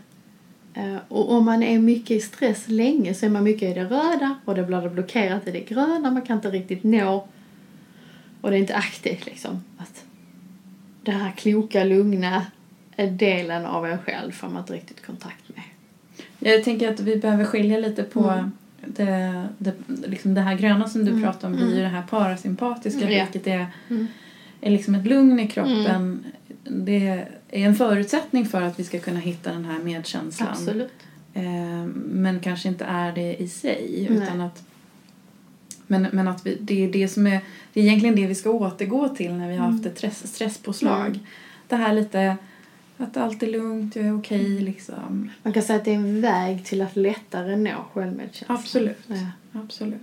Uh, 0.78 0.98
och 1.08 1.32
om 1.32 1.46
man 1.46 1.64
är 1.64 1.80
mycket 1.80 2.12
i 2.12 2.20
stress 2.20 2.64
länge 2.68 3.14
så 3.14 3.26
är 3.26 3.30
man 3.30 3.44
mycket 3.44 3.70
i 3.70 3.74
det 3.74 3.86
röda 3.86 4.36
och 4.46 4.56
det 4.56 4.64
blir 4.64 4.90
blockerat 4.90 5.48
i 5.48 5.52
det 5.52 5.62
gröna, 5.62 6.12
man 6.12 6.22
kan 6.22 6.36
inte 6.36 6.50
riktigt 6.50 6.84
nå 6.84 7.28
och 8.42 8.50
det 8.52 8.58
är 8.58 8.60
inte 8.60 8.76
aktivt 8.76 9.26
liksom. 9.26 9.64
Att 9.78 10.04
det 11.12 11.18
här 11.18 11.32
kloka, 11.32 11.84
lugna, 11.84 12.46
delen 13.12 13.66
av 13.66 13.86
en 13.86 13.98
själv 13.98 14.32
får 14.32 14.48
man 14.48 14.58
inte 14.58 14.74
riktigt 14.74 15.06
kontakt 15.06 15.44
med. 15.56 15.64
Jag 16.40 16.64
tänker 16.64 16.94
att 16.94 17.00
vi 17.00 17.16
behöver 17.16 17.46
skilja 17.46 17.80
lite 17.80 18.04
på 18.04 18.30
mm. 18.30 18.52
det, 18.86 19.48
det, 19.58 19.74
liksom 19.88 20.34
det 20.34 20.42
här 20.42 20.56
gröna 20.56 20.88
som 20.88 21.06
du 21.06 21.12
mm. 21.12 21.24
pratar 21.24 21.48
om 21.48 21.56
blir 21.56 21.68
mm. 21.68 21.80
det 21.80 21.88
här 21.88 22.04
parasympatiska 22.10 23.06
mm. 23.08 23.10
vilket 23.10 23.48
är, 23.48 23.68
mm. 23.90 24.08
är 24.62 24.72
liksom 24.72 24.96
ett 24.96 25.06
lugn 25.06 25.40
i 25.40 25.48
kroppen. 25.48 25.86
Mm. 25.86 26.24
Det 26.64 27.08
är 27.08 27.28
en 27.50 27.76
förutsättning 27.76 28.46
för 28.46 28.62
att 28.62 28.80
vi 28.80 28.84
ska 28.84 29.00
kunna 29.00 29.20
hitta 29.20 29.52
den 29.52 29.66
här 29.66 29.80
medkänslan. 29.80 30.50
Absolut. 30.52 30.94
Eh, 31.34 31.86
men 31.96 32.40
kanske 32.40 32.68
inte 32.68 32.86
är 32.86 33.12
det 33.12 33.36
i 33.36 33.48
sig 33.48 34.08
utan 34.10 34.42
att 34.42 34.64
Men, 35.88 36.08
men 36.12 36.27
att 36.27 36.46
vi, 36.46 36.58
det 36.62 36.84
är 36.86 36.91
det 36.91 37.08
som 37.08 37.27
är, 37.27 37.39
det 37.74 37.79
är 37.79 37.84
egentligen 37.84 38.15
det 38.15 38.27
vi 38.27 38.36
ska 38.36 38.50
återgå 38.50 39.10
till 39.10 39.34
när 39.34 39.50
vi 39.50 39.56
har 39.56 39.72
haft 39.72 39.86
ett 39.86 39.98
stress, 39.98 40.34
stresspåslag. 40.34 41.08
Mm. 41.08 41.20
Det 41.67 41.75
här 41.75 41.94
lite 41.94 42.38
att 42.98 43.17
allt 43.17 43.44
är 43.44 43.48
lugnt, 43.48 43.96
jag 43.96 44.06
är 44.06 44.17
okej 44.20 44.60
liksom. 44.60 45.32
Man 45.44 45.53
kan 45.53 45.63
säga 45.63 45.79
att 45.79 45.86
det 45.86 45.91
är 45.91 45.96
en 45.96 46.22
väg 46.22 46.65
till 46.65 46.82
att 46.82 46.96
lättare 46.96 47.56
nå 47.56 47.72
självmedkänsla. 47.94 48.56
Absolut. 48.56 48.98
Ja. 49.08 49.60
Absolut. 49.62 50.01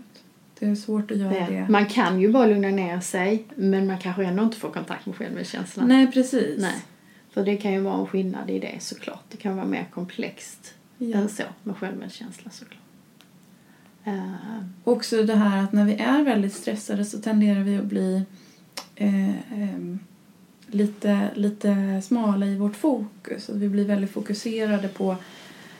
Det 0.59 0.67
är 0.67 0.75
svårt 0.75 1.11
att 1.11 1.17
göra 1.17 1.31
Det. 1.31 1.47
det. 1.51 1.67
Man 1.69 1.87
kan 1.87 2.21
ju 2.21 2.33
bara 2.33 2.47
lugna 2.47 2.69
ner 2.69 3.01
sig 3.01 3.45
men 3.57 3.87
man 3.87 3.99
kanske 3.99 4.25
ändå 4.25 4.43
inte 4.43 4.57
får 4.57 4.71
kontakt 4.71 5.07
med 5.07 5.17
självmedkänslan. 5.17 5.89
Nej, 5.89 6.13
precis. 6.13 6.61
Nej. 6.61 6.75
För 7.31 7.45
det 7.45 7.57
kan 7.57 7.73
ju 7.73 7.81
vara 7.81 8.01
en 8.01 8.07
skillnad 8.07 8.51
i 8.51 8.59
det 8.59 8.77
såklart. 8.81 9.25
Det 9.31 9.37
kan 9.37 9.57
vara 9.57 9.67
mer 9.67 9.87
komplext 9.95 10.75
Ja. 10.99 11.19
än 11.19 11.29
så 11.29 11.43
med 11.63 11.77
självmedkänsla 11.77 12.51
såklart. 12.51 12.79
Uh, 14.07 14.35
Också 14.85 15.23
det 15.23 15.35
här 15.35 15.65
att 15.65 15.73
när 15.73 15.85
vi 15.85 15.95
är 15.95 16.23
väldigt 16.25 16.55
stressade 16.55 17.05
så 17.05 17.19
tenderar 17.19 17.61
vi 17.61 17.77
att 17.79 17.85
bli 17.85 18.23
eh, 18.97 19.29
ehm, 19.53 19.99
lite, 20.67 21.29
lite 21.35 22.03
smala 22.05 22.47
i 22.47 22.57
vårt 22.57 22.77
fokus. 22.77 23.51
Att 23.51 23.57
vi 23.57 23.69
blir 23.69 23.85
väldigt 23.85 24.11
fokuserade 24.11 24.89
på 24.89 25.17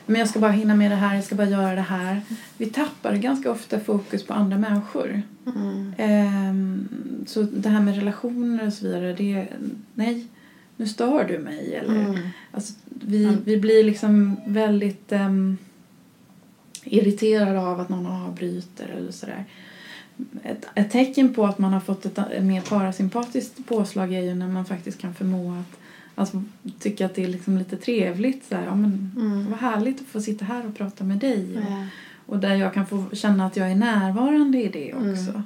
men 0.05 0.19
jag 0.19 0.29
ska 0.29 0.39
bara 0.39 0.51
hinna 0.51 0.75
med 0.75 0.91
det 0.91 0.95
här, 0.95 1.15
jag 1.15 1.23
ska 1.23 1.35
bara 1.35 1.49
göra 1.49 1.75
det 1.75 1.81
här. 1.81 2.21
Vi 2.57 2.65
tappar 2.65 3.15
ganska 3.15 3.51
ofta 3.51 3.79
fokus 3.79 4.23
på 4.25 4.33
andra 4.33 4.57
människor. 4.57 5.21
mm. 5.55 5.93
Ehm, 5.97 6.87
så 7.27 7.41
det 7.41 7.69
här 7.69 7.81
med 7.81 7.95
relationer 7.95 8.67
och 8.67 8.73
så 8.73 8.85
vidare, 8.87 9.13
det 9.13 9.47
nej, 9.93 10.27
nu 10.77 10.87
stör 10.87 11.23
du 11.23 11.39
mig. 11.39 11.75
Eller, 11.75 12.05
Mm. 12.09 12.29
Alltså, 12.51 12.73
vi, 12.85 13.23
Mm. 13.25 13.37
vi 13.45 13.57
blir 13.57 13.83
liksom 13.83 14.35
väldigt 14.47 15.11
um, 15.11 15.57
irriterade 16.85 17.59
av 17.59 17.79
att 17.79 17.89
någon 17.89 18.05
avbryter 18.05 18.87
eller 18.97 19.11
sådär. 19.11 19.45
Ett, 20.43 20.65
ett 20.75 20.91
tecken 20.91 21.33
på 21.33 21.45
att 21.45 21.59
man 21.59 21.73
har 21.73 21.79
fått 21.79 22.05
ett, 22.05 22.43
mer 22.43 22.61
parasympatiskt 22.61 23.67
påslag 23.67 24.13
är 24.13 24.21
ju 24.21 24.33
när 24.35 24.47
man 24.47 24.65
faktiskt 24.65 24.97
kan 24.97 25.13
förmå 25.13 25.51
att 25.51 25.79
alltså, 26.15 26.43
tycka 26.79 27.05
att 27.05 27.15
det 27.15 27.23
är 27.23 27.27
liksom 27.27 27.57
lite 27.57 27.77
trevligt. 27.77 28.45
Så 28.49 28.55
här, 28.55 28.65
ja, 28.65 28.75
men, 28.75 29.11
Mm. 29.17 29.49
Vad 29.49 29.59
härligt 29.59 30.01
att 30.01 30.07
få 30.07 30.21
sitta 30.21 30.45
här 30.45 30.67
och 30.67 30.75
prata 30.77 31.03
med 31.03 31.17
dig. 31.17 31.57
Och, 31.57 31.63
Ja. 31.71 31.85
och 32.25 32.39
där 32.39 32.55
jag 32.55 32.73
kan 32.73 32.85
få 32.87 33.05
känna 33.13 33.45
att 33.45 33.57
jag 33.57 33.71
är 33.71 33.75
närvarande 33.75 34.63
i 34.63 34.67
det 34.69 34.93
också. 34.93 35.29
Mm. 35.29 35.43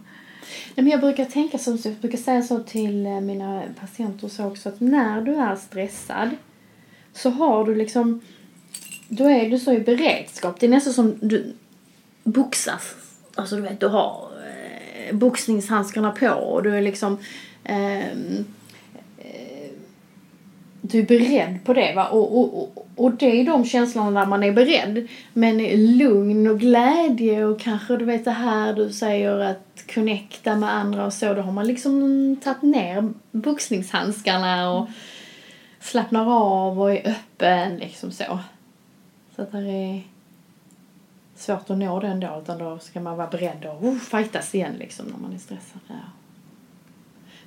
Nej, 0.75 0.83
men 0.83 0.87
jag 0.87 0.99
brukar 0.99 1.25
tänka 1.25 1.57
så, 1.57 1.77
så 1.77 1.87
jag 1.87 1.95
brukar 1.97 2.17
säga 2.17 2.41
så 2.41 2.59
till 2.63 3.05
eh, 3.05 3.21
mina 3.21 3.63
patienter 3.79 4.27
så 4.27 4.45
också 4.45 4.69
att 4.69 4.79
när 4.79 5.21
du 5.21 5.35
är 5.35 5.55
stressad 5.55 6.29
så 7.13 7.29
har 7.29 7.65
du 7.65 7.75
liksom, 7.75 8.21
då 9.09 9.29
är 9.29 9.49
du 9.49 9.59
så 9.59 9.73
i 9.73 9.79
beredskap. 9.79 10.59
Det 10.59 10.65
är 10.65 10.69
nästan 10.69 10.93
som 10.93 11.15
du 11.21 11.53
boxas. 12.23 12.95
Alltså 13.35 13.55
du 13.55 13.61
vet, 13.61 13.79
du 13.79 13.87
har 13.87 14.29
eh, 15.07 15.15
boxningshandskarna 15.15 16.11
på 16.11 16.27
och 16.29 16.63
du 16.63 16.75
är 16.75 16.81
liksom 16.81 17.17
ehm, 17.63 18.45
eh, 19.17 19.71
du 20.81 20.99
är 20.99 21.05
beredd 21.05 21.59
på 21.63 21.73
det 21.73 21.93
va? 21.95 22.07
Och, 22.07 22.39
och, 22.39 22.61
och, 22.61 22.87
och 22.95 23.11
det 23.11 23.41
är 23.41 23.45
de 23.45 23.65
känslorna 23.65 24.19
där 24.19 24.27
man 24.27 24.43
är 24.43 24.51
beredd. 24.51 25.07
Men 25.33 25.57
lugn 25.97 26.47
och 26.47 26.59
glädje 26.59 27.45
och 27.45 27.59
kanske 27.59 27.97
du 27.97 28.05
vet 28.05 28.25
det 28.25 28.31
här 28.31 28.73
du 28.73 28.89
säger 28.89 29.39
att 29.39 29.83
connecta 29.93 30.55
med 30.55 30.73
andra 30.73 31.05
och 31.05 31.13
så. 31.13 31.33
Då 31.33 31.41
har 31.41 31.51
man 31.51 31.67
liksom 31.67 32.35
tagit 32.43 32.61
ner 32.61 33.13
boxningshandskarna 33.31 34.71
och 34.71 34.87
slappnar 35.79 36.31
av 36.31 36.81
och 36.81 36.91
är 36.91 37.09
öppen 37.09 37.77
liksom 37.77 38.11
så. 38.11 38.39
Så 39.39 39.43
att 39.43 39.51
det 39.51 39.71
är 39.71 40.01
svårt 41.35 41.69
att 41.69 41.77
nå 41.77 41.99
den 41.99 42.19
då 42.19 42.41
utan 42.43 42.57
då 42.57 42.79
ska 42.79 42.99
man 42.99 43.17
vara 43.17 43.27
beredd 43.27 43.65
att 43.65 43.83
uh, 43.83 43.89
oh, 43.89 43.95
fightas 43.95 44.55
igen 44.55 44.73
liksom 44.79 45.05
när 45.05 45.17
man 45.17 45.33
är 45.33 45.37
stressad. 45.37 45.81
Ja. 45.87 45.93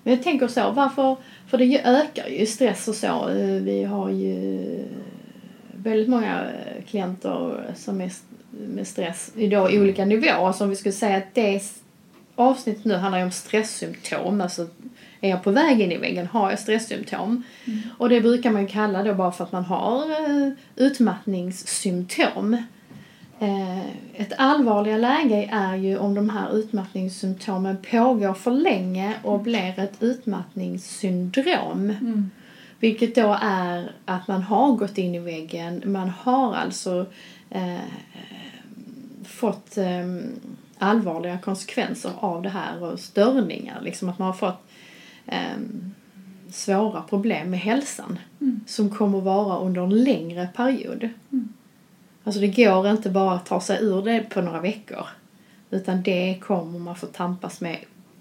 Men 0.02 0.14
jag 0.14 0.22
tänker 0.22 0.48
så, 0.48 0.70
varför, 0.70 1.16
för 1.46 1.58
det 1.58 1.84
ökar 1.84 2.28
ju 2.28 2.46
stress 2.46 2.88
och 2.88 2.94
så. 2.94 3.28
Eh, 3.28 3.62
vi 3.62 3.84
har 3.84 4.10
ju 4.10 4.84
väldigt 5.76 6.08
många 6.08 6.44
eh, 6.44 6.84
klienter 6.84 7.64
som 7.76 8.00
är 8.00 8.12
med 8.50 8.86
stress 8.86 9.32
i 9.36 9.48
då 9.48 9.62
olika 9.62 10.04
nivåer. 10.04 10.52
Så 10.52 10.64
om 10.64 10.70
vi 10.70 10.76
skulle 10.76 10.92
säga 10.92 11.16
att 11.16 11.34
det 11.34 11.62
avsnittet 12.34 12.84
nu 12.84 12.94
handlar 12.94 13.18
ju 13.18 13.24
om 13.24 13.30
stresssymptom. 13.30 14.40
Alltså 14.40 14.66
är 15.22 15.30
jag 15.30 15.42
på 15.42 15.50
väg 15.50 15.80
in 15.80 15.92
i 15.92 15.96
väggen, 15.96 16.26
har 16.26 16.50
jag 16.50 16.58
stresssymptom? 16.58 17.42
Och 17.98 18.08
det 18.08 18.20
brukar 18.20 18.50
man 18.50 18.66
kalla 18.66 19.02
då 19.02 19.14
bara 19.14 19.32
för 19.32 19.44
att 19.44 19.52
man 19.52 19.64
har 19.64 20.10
eh, 20.10 20.52
utmattningssymptom. 20.76 22.54
Eh, 23.38 23.86
ett 24.14 24.32
allvarliga 24.38 24.96
läge 24.96 25.48
är 25.52 25.76
ju 25.76 25.98
om 25.98 26.14
de 26.14 26.30
här 26.30 26.56
utmattningssymptomen 26.56 27.76
pågår 27.90 28.34
för 28.34 28.50
länge 28.50 29.14
och 29.22 29.40
blir 29.40 29.78
ett 29.78 30.02
utmattningssyndrom. 30.02 31.90
Mm. 31.90 32.30
Vilket 32.80 33.14
då 33.14 33.38
är 33.42 33.92
att 34.04 34.28
man 34.28 34.42
har 34.42 34.72
gått 34.72 34.98
in 34.98 35.14
i 35.14 35.18
väggen, 35.18 35.82
man 35.86 36.08
har 36.08 36.54
alltså 36.54 37.06
eh, 37.50 37.76
fått 39.24 39.76
eh, 39.76 40.06
allvarliga 40.78 41.38
konsekvenser 41.38 42.10
av 42.16 42.42
det 42.42 42.48
här 42.48 42.82
och 42.82 43.00
störningar. 43.00 43.80
Liksom 43.82 44.08
att 44.08 44.18
man 44.18 44.26
har 44.26 44.34
fått 44.34 44.71
eh, 45.26 45.56
svåra 46.50 47.02
problem 47.02 47.50
med 47.50 47.60
hälsan 47.60 48.18
Mm. 48.40 48.60
som 48.66 48.90
kommer 48.90 49.20
vara 49.20 49.58
under 49.58 49.82
en 49.82 50.04
längre 50.04 50.48
period. 50.56 51.08
Mm. 51.32 51.48
Alltså 52.24 52.40
det 52.40 52.48
går 52.48 52.88
inte 52.90 53.10
bara 53.10 53.34
att 53.34 53.46
ta 53.46 53.60
sig 53.60 53.78
ur 53.84 54.02
det 54.02 54.20
på 54.30 54.40
några 54.40 54.60
veckor. 54.60 55.06
Utan 55.70 56.02
det 56.02 56.38
kommer 56.40 56.78
man 56.78 56.96
få 56.96 57.06
tampas 57.06 57.60
med 57.60 57.78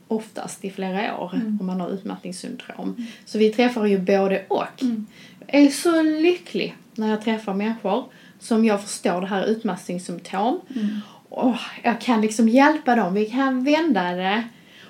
oftast 0.08 0.66
i 0.66 0.70
flera 0.72 1.18
år 1.18 1.32
Mm. 1.36 1.58
om 1.62 1.66
man 1.66 1.82
har 1.82 1.90
utmattningssyndrom. 1.90 3.08
Så 3.26 3.38
vi 3.38 3.50
träffar 3.54 3.86
ju 3.86 4.00
både 4.00 4.46
och. 4.48 4.82
Mm. 4.82 5.06
Jag 5.48 5.62
är 5.62 5.70
så 5.70 6.02
lycklig 6.04 6.76
när 6.96 7.10
jag 7.10 7.22
träffar 7.22 7.54
människor 7.54 8.04
som 8.40 8.66
jag 8.66 8.82
förstår 8.82 9.22
det 9.22 9.28
här 9.28 9.46
utmattningssymptom. 9.46 10.60
Mm. 10.76 11.00
Och 11.30 11.56
jag 11.84 12.02
kan 12.02 12.22
liksom 12.22 12.50
hjälpa 12.50 12.96
dem, 12.96 13.14
vi 13.14 13.26
kan 13.26 13.64
vända 13.64 14.12
det 14.12 14.44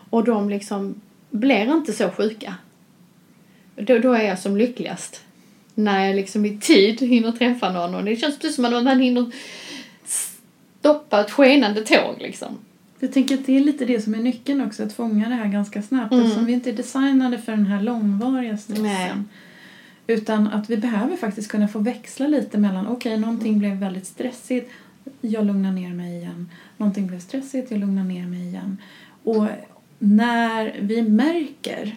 och 0.09 0.23
de 0.23 0.49
liksom 0.49 1.01
blir 1.31 1.73
inte 1.73 1.93
så 1.93 2.09
sjuka. 2.09 2.55
Då, 3.75 3.99
då 3.99 4.13
är 4.13 4.23
jag 4.23 4.39
som 4.39 4.57
lyckligast. 4.57 5.23
När 5.75 6.05
jag 6.07 6.15
liksom 6.15 6.45
i 6.45 6.57
tid 6.57 6.99
hinner 6.99 7.31
träffa 7.31 7.71
någon 7.71 7.95
och 7.95 8.03
det 8.03 8.15
känns 8.15 8.39
precis 8.39 8.55
som 8.55 8.65
att 8.65 8.83
man 8.83 8.99
hinner 8.99 9.31
stoppa 10.79 11.21
ett 11.21 11.31
skenande 11.31 11.81
tåg 11.81 12.15
liksom. 12.19 12.57
Jag 12.99 13.13
tänker 13.13 13.35
att 13.35 13.45
det 13.45 13.57
är 13.57 13.59
lite 13.59 13.85
det 13.85 14.01
som 14.01 14.15
är 14.15 14.19
nyckeln 14.19 14.61
också, 14.61 14.83
att 14.83 14.93
fånga 14.93 15.29
det 15.29 15.35
här 15.35 15.47
ganska 15.47 15.81
snabbt. 15.81 16.11
Mm. 16.11 16.25
Eftersom 16.25 16.45
vi 16.45 16.53
inte 16.53 16.69
är 16.69 16.73
designade 16.73 17.37
för 17.37 17.51
den 17.51 17.65
här 17.65 17.81
långvariga 17.81 18.57
stressen. 18.57 18.83
Nej. 18.83 19.11
Utan 20.07 20.47
att 20.47 20.69
vi 20.69 20.77
behöver 20.77 21.17
faktiskt 21.17 21.51
kunna 21.51 21.67
få 21.67 21.79
växla 21.79 22.27
lite 22.27 22.57
mellan, 22.57 22.87
okej 22.87 23.17
någonting 23.17 23.59
blev 23.59 23.77
väldigt 23.77 24.05
stressigt, 24.05 24.71
jag 25.21 25.45
lugnar 25.45 25.71
ner 25.71 25.89
mig 25.89 26.17
igen. 26.17 26.49
Någonting 26.77 27.07
blev 27.07 27.19
stressigt, 27.19 27.71
jag 27.71 27.79
lugnar 27.79 28.03
ner 28.03 28.27
mig 28.27 28.47
igen. 28.47 28.77
Och 29.23 29.47
när 30.03 30.75
vi 30.81 31.01
märker 31.01 31.95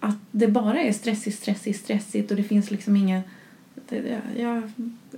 att 0.00 0.16
det 0.30 0.48
bara 0.48 0.80
är 0.80 0.92
stressigt, 0.92 1.38
stressigt, 1.42 1.80
stressigt 1.84 2.30
och 2.30 2.36
det 2.36 2.42
finns 2.42 2.70
liksom 2.70 2.96
inga... 2.96 3.22
det- 3.88 4.20
Jag, 4.38 4.62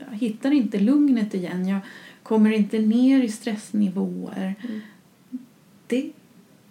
jag 0.00 0.16
hittar 0.16 0.50
inte 0.50 0.78
lugnet 0.78 1.34
igen, 1.34 1.68
jag 1.68 1.78
kommer 2.22 2.50
inte 2.50 2.78
ner 2.78 3.22
i 3.22 3.28
stressnivåer. 3.28 4.54
Mm. 4.68 4.80
Det 5.86 6.10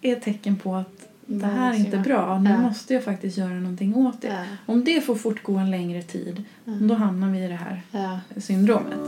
är 0.02 0.12
ett 0.16 0.22
tecken 0.22 0.56
på 0.56 0.74
att 0.74 1.08
det 1.26 1.46
här 1.46 1.72
är 1.74 1.78
inte 1.78 1.96
bra, 1.98 2.38
nu 2.40 2.50
Ja. 2.50 2.60
måste 2.60 2.94
jag 2.94 3.04
faktiskt 3.04 3.38
göra 3.38 3.54
någonting 3.54 3.94
åt 3.94 4.22
det. 4.22 4.28
Ja, 4.28 4.44
Om 4.66 4.84
det 4.84 5.00
får 5.00 5.14
fortgå 5.14 5.56
en 5.56 5.70
längre 5.70 6.02
tid, 6.02 6.42
Mm. 6.66 6.88
då 6.88 6.94
hamnar 6.94 7.30
vi 7.30 7.44
i 7.44 7.48
det 7.48 7.54
här 7.54 7.82
ja, 7.90 8.20
syndromet. 8.36 8.98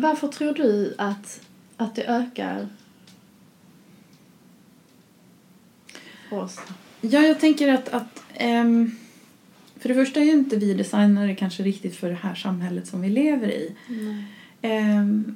Varför 0.00 0.28
tror 0.28 0.54
du 0.54 0.94
att, 0.98 1.40
att 1.76 1.94
det 1.94 2.04
ökar 2.04 2.68
oss? 6.30 6.60
Ja, 7.00 7.20
jag 7.20 7.40
tänker 7.40 7.74
att, 7.74 7.88
att 7.88 8.22
ehm, 8.34 8.90
för 9.76 9.88
det 9.88 9.94
första 9.94 10.20
är 10.20 10.24
ju 10.24 10.32
inte 10.32 10.56
vi 10.56 10.74
designare 10.74 11.34
kanske 11.34 11.62
riktigt 11.62 11.96
för 11.96 12.08
det 12.08 12.18
här 12.22 12.34
samhället 12.34 12.86
som 12.86 13.00
vi 13.00 13.08
lever 13.08 13.48
i. 13.48 13.74
Nej. 13.88 14.24
Ehm, 14.62 15.34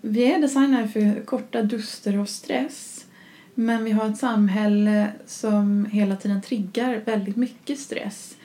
vi 0.00 0.32
är 0.32 0.40
designare 0.40 0.88
för 0.88 1.24
korta 1.24 1.62
duster 1.62 2.18
och 2.18 2.28
stress. 2.28 3.06
Men 3.54 3.84
vi 3.84 3.90
har 3.90 4.08
ett 4.08 4.18
samhälle 4.18 5.12
som 5.26 5.84
hela 5.84 6.16
tiden 6.16 6.42
triggar 6.42 7.02
väldigt 7.04 7.36
mycket 7.36 7.78
stress. 7.78 8.36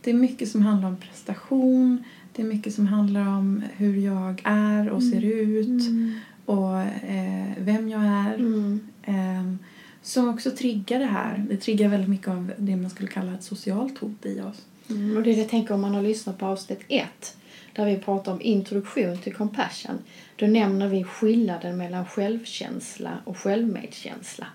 Det 0.00 0.10
är 0.10 0.14
mycket 0.14 0.48
som 0.48 0.62
handlar 0.62 0.88
om 0.88 0.96
prestation. 0.96 2.04
Det 2.36 2.42
är 2.42 2.46
mycket 2.46 2.74
som 2.74 2.86
handlar 2.86 3.28
om 3.28 3.62
hur 3.76 3.96
jag 3.96 4.40
är 4.44 4.90
och 4.90 5.02
ser 5.02 5.24
ut. 5.24 5.88
Mm. 5.88 6.14
och 6.44 6.80
eh, 6.80 7.52
vem 7.58 7.88
jag 7.88 8.02
är. 8.04 8.34
Mm. 8.34 8.88
Eh, 9.02 9.68
som 10.02 10.28
också 10.28 10.50
triggar 10.50 10.98
det 10.98 11.06
här. 11.06 11.44
Det 11.50 11.56
triggar 11.56 11.88
väldigt 11.88 12.10
mycket 12.10 12.28
av 12.28 12.52
det 12.58 12.76
man 12.76 12.90
skulle 12.90 13.08
kalla 13.08 13.34
ett 13.34 13.44
socialt 13.44 13.98
hot 13.98 14.26
i 14.26 14.40
oss. 14.40 14.64
Mm. 14.90 15.16
Och 15.16 15.22
det 15.22 15.30
är 15.30 15.34
det 15.34 15.40
jag 15.40 15.50
tänker 15.50 15.74
om 15.74 15.80
man 15.80 15.94
har 15.94 16.02
lyssnat 16.02 16.38
på 16.38 16.46
avsnitt 16.46 16.80
ett 16.88 17.36
där 17.72 17.86
vi 17.86 17.96
pratar 17.96 18.32
om 18.32 18.42
introduktion 18.42 19.18
till 19.18 19.34
compassion. 19.34 19.98
Då 20.36 20.46
nämner 20.46 20.88
vi 20.88 21.04
skillnaden 21.04 21.76
mellan 21.76 22.06
självkänsla 22.06 23.18
och 23.24 23.38
självmedkänsla. 23.38 24.46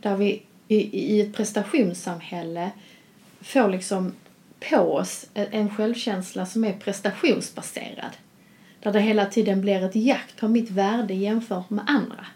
Där 0.00 0.16
vi 0.16 0.42
i, 0.68 0.76
i 1.16 1.20
ett 1.20 1.34
prestationssamhälle 1.34 2.70
får 3.40 3.68
liksom 3.68 4.12
på 4.70 4.76
oss 4.76 5.26
en 5.34 5.70
självkänsla 5.70 6.46
som 6.46 6.64
är 6.64 6.72
prestationsbaserad. 6.72 8.16
Där 8.80 8.92
det 8.92 9.00
hela 9.00 9.26
tiden 9.26 9.60
blir 9.60 9.84
ett 9.84 9.96
jakt 9.96 10.36
på 10.40 10.48
mitt 10.48 10.70
värde 10.70 11.14
jämfört 11.14 11.70
med 11.70 11.84
andra. 11.88 12.26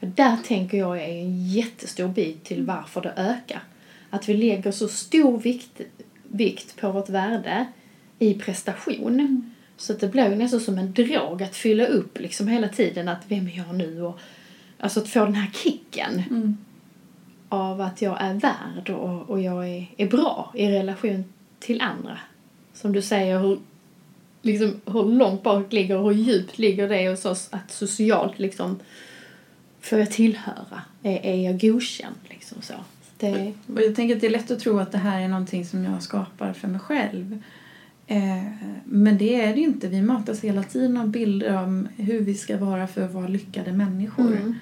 För 0.00 0.06
där 0.06 0.36
tänker 0.44 0.78
jag 0.78 0.98
är 0.98 1.08
en 1.08 1.46
jättestor 1.48 2.08
bit 2.08 2.44
till 2.44 2.62
varför 2.62 3.00
det 3.00 3.12
ökar. 3.16 3.62
Att 4.10 4.28
vi 4.28 4.34
lägger 4.34 4.70
så 4.70 4.88
stor 4.88 5.38
vikt, 5.38 5.80
vikt 6.22 6.76
på 6.80 6.92
vårt 6.92 7.08
värde 7.08 7.66
i 8.18 8.34
prestation. 8.34 9.50
Så 9.76 9.92
att 9.92 10.00
det 10.00 10.08
blir 10.08 10.30
ju 10.30 10.36
nästan 10.36 10.60
som 10.60 10.78
en 10.78 10.92
drog 10.92 11.42
att 11.42 11.56
fylla 11.56 11.86
upp 11.86 12.18
liksom 12.18 12.48
hela 12.48 12.68
tiden 12.68 13.08
att 13.08 13.22
vem 13.28 13.46
är 13.48 13.56
jag 13.56 13.74
nu? 13.74 14.02
Och, 14.02 14.18
alltså 14.78 15.00
att 15.00 15.08
få 15.08 15.24
den 15.24 15.34
här 15.34 15.50
kicken 15.52 16.22
Mm. 16.30 16.56
av 17.48 17.80
att 17.80 18.02
jag 18.02 18.16
är 18.20 18.34
värd 18.34 18.90
och, 18.90 19.30
och 19.30 19.40
jag 19.40 19.68
är, 19.68 19.86
är 19.96 20.06
bra 20.06 20.52
i 20.54 20.68
relation 20.68 21.24
till 21.64 21.80
andra. 21.80 22.18
Som 22.74 22.92
du 22.92 23.02
säger, 23.02 23.38
hur, 23.38 23.58
liksom, 24.42 24.80
hur 24.86 25.04
långt 25.04 25.42
bak 25.42 25.72
ligger 25.72 25.98
och 25.98 26.14
hur 26.14 26.22
djupt 26.22 26.58
ligger 26.58 26.88
det 26.88 27.08
hos 27.08 27.24
oss 27.24 27.48
att 27.50 27.70
socialt 27.72 28.38
liksom 28.38 28.78
får 29.80 29.98
jag 29.98 30.10
tillhöra? 30.10 30.82
Är, 31.02 31.26
är 31.26 31.44
jag 31.44 31.60
godkänd? 31.60 32.16
Liksom 32.28 32.62
så. 32.62 32.74
Det, 33.18 33.52
Och 33.66 33.82
jag 33.82 33.96
tänker 33.96 34.14
att 34.14 34.20
det 34.20 34.26
är 34.26 34.30
lätt 34.30 34.50
att 34.50 34.60
tro 34.60 34.78
att 34.78 34.92
det 34.92 34.98
här 34.98 35.20
är 35.20 35.28
någonting 35.28 35.66
som 35.66 35.84
jag 35.84 36.02
skapar 36.02 36.52
för 36.52 36.68
mig 36.68 36.80
själv. 36.80 37.42
Eh, 38.06 38.44
men 38.84 39.18
det 39.18 39.40
är 39.40 39.54
det 39.54 39.60
ju 39.60 39.66
inte. 39.66 39.88
Vi 39.88 40.02
matas 40.02 40.40
hela 40.40 40.62
tiden 40.62 40.96
av 40.96 41.08
bilder 41.08 41.62
om 41.62 41.88
hur 41.96 42.20
vi 42.20 42.34
ska 42.34 42.56
vara 42.56 42.86
för 42.86 43.04
att 43.04 43.12
vara 43.12 43.28
lyckade 43.28 43.72
människor. 43.72 44.26
Mm. 44.26 44.54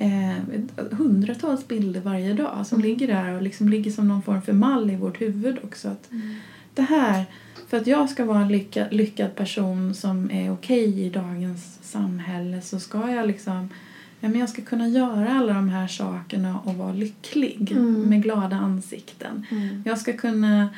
Eh, 0.00 0.36
hundratals 0.90 1.68
bilder 1.68 2.00
varje 2.00 2.32
dag 2.34 2.66
som 2.66 2.80
ligger 2.80 3.06
där 3.06 3.32
och 3.34 3.42
liksom 3.42 3.68
ligger 3.68 3.90
som 3.90 4.08
någon 4.08 4.22
form 4.22 4.42
för 4.42 4.52
mall 4.52 4.90
i 4.90 4.96
vårt 4.96 5.20
huvud 5.20 5.58
också. 5.64 5.88
Att 5.88 6.10
Det 6.74 6.82
här, 6.82 7.24
för 7.68 7.76
att 7.76 7.86
jag 7.86 8.10
ska 8.10 8.24
vara 8.24 8.40
en 8.40 8.48
lyckad, 8.48 8.86
lyckad 8.90 9.34
person 9.36 9.94
som 9.94 10.30
är 10.30 10.52
okej 10.52 11.00
i 11.06 11.10
dagens 11.10 11.78
samhälle 11.82 12.60
så 12.60 12.80
ska 12.80 13.10
jag 13.10 13.26
liksom 13.26 13.68
Ja, 14.22 14.28
men 14.28 14.40
jag 14.40 14.48
ska 14.48 14.62
kunna 14.62 14.88
göra 14.88 15.30
alla 15.32 15.52
de 15.54 15.68
här 15.68 15.86
sakerna 15.88 16.58
och 16.64 16.74
vara 16.74 16.92
lycklig 16.92 17.72
Mm. 17.72 18.02
med 18.08 18.22
glada 18.22 18.56
ansikten. 18.56 19.46
Mm. 19.50 19.82
Jag 19.86 19.98
ska 19.98 20.12
kunna 20.12 20.68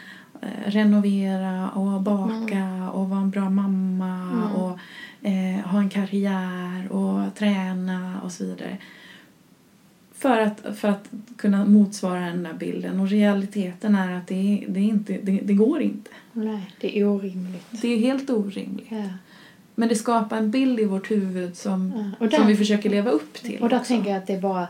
eh, 0.40 0.48
renovera 0.70 1.70
och 1.70 2.00
baka 2.02 2.90
och 2.92 3.08
vara 3.10 3.20
en 3.20 3.30
bra 3.30 3.50
mamma 3.50 4.14
Mm. 4.32 4.52
och 4.52 4.78
eh, 5.22 5.66
ha 5.70 5.78
en 5.78 5.88
karriär 5.90 6.92
och 6.92 7.34
träna 7.34 8.20
och 8.24 8.32
så 8.32 8.44
vidare. 8.44 8.78
För 10.22 10.38
att, 10.40 10.76
för 10.78 10.88
att 10.88 11.08
kunna 11.36 11.64
motsvara 11.64 12.20
den 12.20 12.42
där 12.42 12.52
bilden. 12.52 13.00
Och 13.00 13.08
realiteten 13.08 13.94
är 13.94 14.12
att 14.18 14.26
det, 14.26 14.64
det, 14.68 14.80
inte, 14.80 15.12
det, 15.22 15.40
det 15.42 15.54
går 15.54 15.82
inte. 15.82 16.10
Nej, 16.32 16.72
det 16.80 16.98
är 16.98 17.04
orimligt. 17.04 17.66
Det 17.70 17.88
är 17.88 17.98
helt 17.98 18.30
orimligt. 18.30 18.86
Ja. 18.90 19.08
Men 19.74 19.88
det 19.88 19.94
skapar 19.94 20.36
en 20.36 20.50
bild 20.50 20.80
i 20.80 20.84
vårt 20.84 21.10
huvud 21.10 21.56
som, 21.56 21.92
Ja, 22.20 22.26
där- 22.26 22.36
som 22.36 22.46
vi 22.46 22.56
försöker 22.56 22.90
leva 22.90 23.10
upp 23.10 23.34
till. 23.34 23.62
Och 23.62 23.68
där 23.68 23.76
också. 23.76 23.88
tänker 23.88 24.10
jag 24.10 24.18
att 24.18 24.26
det 24.26 24.34
är 24.34 24.40
bara... 24.40 24.66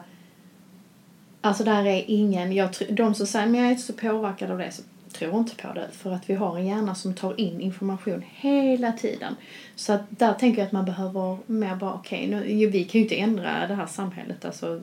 Alltså 1.41 1.65
där 1.65 1.87
är 1.87 2.05
ingen... 2.07 2.53
Jag, 2.53 2.71
de 2.91 3.15
som 3.15 3.27
säger 3.27 3.47
men 3.47 3.55
jag 3.61 3.67
är 3.67 3.71
inte 3.71 3.83
så 3.83 3.93
påverkad 3.93 4.51
av 4.51 4.59
det 4.59 4.71
så 4.73 4.83
tror 5.13 5.39
inte 5.39 5.55
på 5.57 5.73
det. 5.75 5.89
För 5.93 6.13
att 6.13 6.31
vi 6.31 6.35
har 6.35 6.59
en 6.59 6.67
hjärna 6.67 6.95
som 6.95 7.15
tar 7.15 7.41
in 7.41 7.61
information 7.61 8.23
hela 8.35 8.93
tiden. 8.93 9.37
Så 9.77 9.93
att 9.93 10.01
där 10.09 10.33
tänker 10.33 10.59
jag 10.59 10.67
att 10.67 10.73
man 10.73 10.85
behöver 10.85 11.37
mer 11.47 11.77
bara 11.77 11.95
okej, 11.95 12.27
nu 12.29 12.53
ju, 12.53 12.71
vi 12.71 12.85
kan 12.85 12.99
ju 12.99 13.03
inte 13.05 13.15
ändra 13.17 13.67
det 13.67 13.75
här 13.75 13.87
samhället. 13.87 14.45
Alltså, 14.45 14.81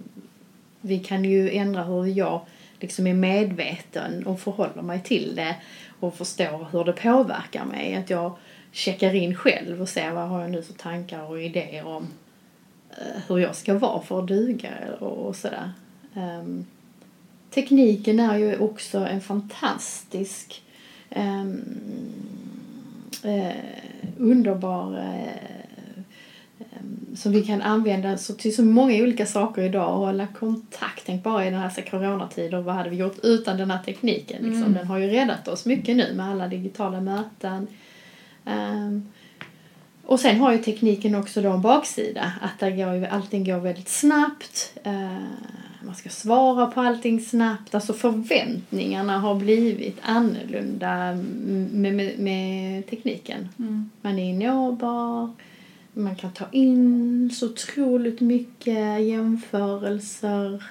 vi 0.82 1.00
kan 1.00 1.26
ju 1.26 1.52
ändra 1.52 1.84
hur 1.84 2.06
jag 2.06 2.42
liksom 2.80 3.08
är 3.08 3.14
medveten 3.14 4.26
och 4.28 4.40
förhåller 4.40 4.82
mig 4.82 5.02
till 5.04 5.36
det 5.36 5.56
och 6.00 6.16
förstår 6.16 6.68
hur 6.72 6.84
det 6.84 6.94
påverkar 6.94 7.66
mig. 7.66 7.96
Att 7.96 8.10
jag 8.10 8.36
checkar 8.72 9.16
in 9.16 9.36
själv 9.36 9.82
och 9.82 9.90
ser 9.90 10.12
vad 10.12 10.30
har 10.30 10.42
jag 10.42 10.52
nu 10.52 10.62
för 10.62 10.74
tankar 10.74 11.24
och 11.24 11.42
idéer 11.42 11.88
om 11.88 12.08
eh, 12.90 13.22
hur 13.28 13.38
jag 13.38 13.56
ska 13.56 13.74
vara 13.74 14.02
för 14.02 14.20
att 14.20 14.28
duga 14.28 14.72
och, 15.00 15.36
sådär. 15.36 15.72
Ehm, 16.16 16.66
tekniken 17.52 18.20
är 18.20 18.38
ju 18.38 18.58
också 18.58 18.98
en 18.98 19.22
fantastisk 19.22 20.64
ehm, 21.10 21.62
eh, 23.24 23.56
underbar 24.18 24.98
eh, 24.98 25.59
som 27.16 27.32
vi 27.32 27.44
kan 27.44 27.62
använda 27.62 28.18
så 28.18 28.34
till 28.34 28.56
så 28.56 28.64
många 28.64 29.04
olika 29.04 29.26
saker 29.26 29.62
idag 29.62 29.94
och 29.94 30.00
hålla 30.00 30.28
kontakt. 30.28 31.04
Tänk 31.06 31.24
bara 31.24 31.48
i 31.48 31.50
den 31.50 31.60
här 31.60 31.90
coronatider, 31.90 32.62
vad 32.62 32.76
hade 32.76 32.90
vi 32.90 32.96
gjort 32.96 33.20
utan 33.24 33.58
den 33.58 33.72
här 33.72 33.84
tekniken? 33.84 34.44
Liksom. 34.44 34.64
Mm. 34.64 34.74
Den 34.74 34.88
har 34.88 34.98
ju 34.98 35.08
räddat 35.08 35.48
oss 35.48 35.66
mycket 35.66 35.96
nu 35.96 36.14
med 36.14 36.26
alla 36.26 36.48
digitala 36.48 37.02
möten. 37.02 37.68
Ehm, 38.46 39.10
och 40.06 40.20
sen 40.20 40.40
har 40.40 40.52
ju 40.52 40.58
tekniken 40.58 41.16
också 41.16 41.42
då 41.42 41.52
en 41.52 41.62
baksida, 41.62 42.32
att 42.42 42.60
där 42.60 42.72
går 42.72 42.94
ju, 42.94 43.06
allting 43.06 43.44
går 43.44 43.60
väldigt 43.60 43.90
snabbt. 43.90 44.74
Eh, 44.84 45.18
man 45.86 45.96
ska 45.96 46.10
svara 46.10 46.66
på 46.66 46.82
allting 46.82 47.22
snabbt. 47.22 47.76
Alltså 47.76 47.94
förväntningarna 47.94 49.20
har 49.20 49.36
blivit 49.36 49.98
annorlunda 50.02 51.14
med, 51.72 51.94
med, 51.94 52.20
med 52.20 52.88
tekniken. 52.88 53.50
Mm. 53.60 53.90
Man 54.02 54.20
är 54.20 54.34
nåbar, 54.34 55.30
man 55.94 56.16
kan 56.16 56.32
ta 56.32 56.46
in 56.52 57.32
så 57.34 57.46
otroligt 57.46 58.22
mycket 58.22 59.02
jämförelser 59.02 60.64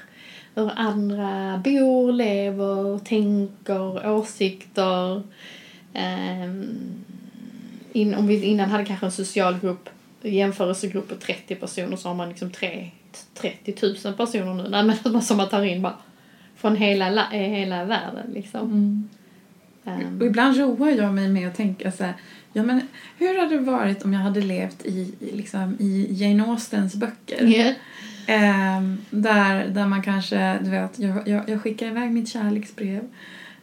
hur 0.54 0.70
andra 0.76 1.58
bor, 1.64 2.12
lever, 2.12 2.98
tänker, 2.98 4.10
åsikter. 4.10 5.22
Ehm, 5.92 6.66
in, 7.92 8.14
om 8.14 8.26
vi 8.26 8.44
innan 8.44 8.70
hade 8.70 8.84
kanske 8.84 9.06
en 9.06 9.12
social 9.12 9.58
grupp, 9.58 9.88
jämförelsegrupp 10.22 11.08
på 11.08 11.14
30 11.14 11.54
personer 11.54 11.96
så 11.96 12.08
har 12.08 12.14
man 12.14 12.28
liksom 12.28 12.50
tre, 12.50 12.90
30 13.34 13.74
000 14.04 14.14
personer 14.14 14.54
nu. 14.54 14.68
Nej, 14.68 14.84
men 14.84 15.22
som 15.22 15.36
man 15.36 15.48
tar 15.48 15.62
in 15.62 15.82
bara 15.82 15.96
från 16.56 16.76
hela, 16.76 17.10
la- 17.10 17.32
eh, 17.32 17.40
hela 17.50 17.84
världen 17.84 18.30
liksom. 18.34 18.60
Mm. 18.60 19.08
Ehm, 19.84 20.20
Och 20.20 20.26
ibland 20.26 20.56
roar 20.56 20.88
jag 20.90 21.14
mig 21.14 21.28
med 21.28 21.48
att 21.48 21.54
tänka 21.56 21.92
så 21.92 22.04
här, 22.04 22.14
ja 22.52 22.62
men 22.62 22.80
hur 23.18 23.38
hade 23.38 23.56
det 23.56 23.62
varit 23.62 24.04
om 24.04 24.12
jag 24.12 24.20
hade 24.20 24.40
levt 24.40 24.86
i, 24.86 25.14
liksom, 25.32 25.76
i 25.78 26.06
Jane 26.10 26.44
Austens 26.44 26.94
böcker? 26.94 27.44
ja. 27.46 27.74
Ehm, 28.28 28.98
där, 29.10 29.68
där 29.68 29.86
man 29.86 30.02
kanske, 30.02 30.58
du 30.58 30.70
vet, 30.70 30.98
jag, 30.98 31.28
jag, 31.28 31.48
jag 31.48 31.62
skickar 31.62 31.86
iväg 31.86 32.10
mitt 32.10 32.28
kärleksbrev 32.28 33.08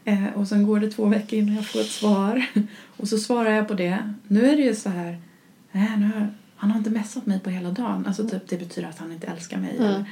eh, 0.05 0.27
och 0.35 0.47
sen 0.47 0.63
går 0.63 0.79
det 0.79 0.89
två 0.89 1.05
veckor 1.05 1.39
innan 1.39 1.55
jag 1.55 1.65
får 1.65 1.79
ett 1.79 1.91
svar. 1.91 2.45
och 2.97 3.07
så 3.07 3.17
svarar 3.17 3.49
jag 3.49 3.67
på 3.67 3.73
det. 3.73 4.13
Nu 4.27 4.49
är 4.49 4.55
det 4.55 4.61
ju 4.61 4.75
så 4.75 4.89
här, 4.89 5.17
nej, 5.71 5.89
nu 5.97 6.05
har, 6.05 6.33
han 6.55 6.71
har 6.71 6.77
inte 6.77 6.89
messat 6.89 7.25
mig 7.25 7.39
på 7.39 7.49
hela 7.49 7.71
dagen. 7.71 8.05
Alltså 8.07 8.29
typ, 8.29 8.47
det 8.47 8.57
betyder 8.57 8.89
att 8.89 8.99
han 8.99 9.11
inte 9.11 9.27
älskar 9.27 9.57
mig. 9.57 9.77
Mm. 9.77 9.87
Eller, 9.87 10.05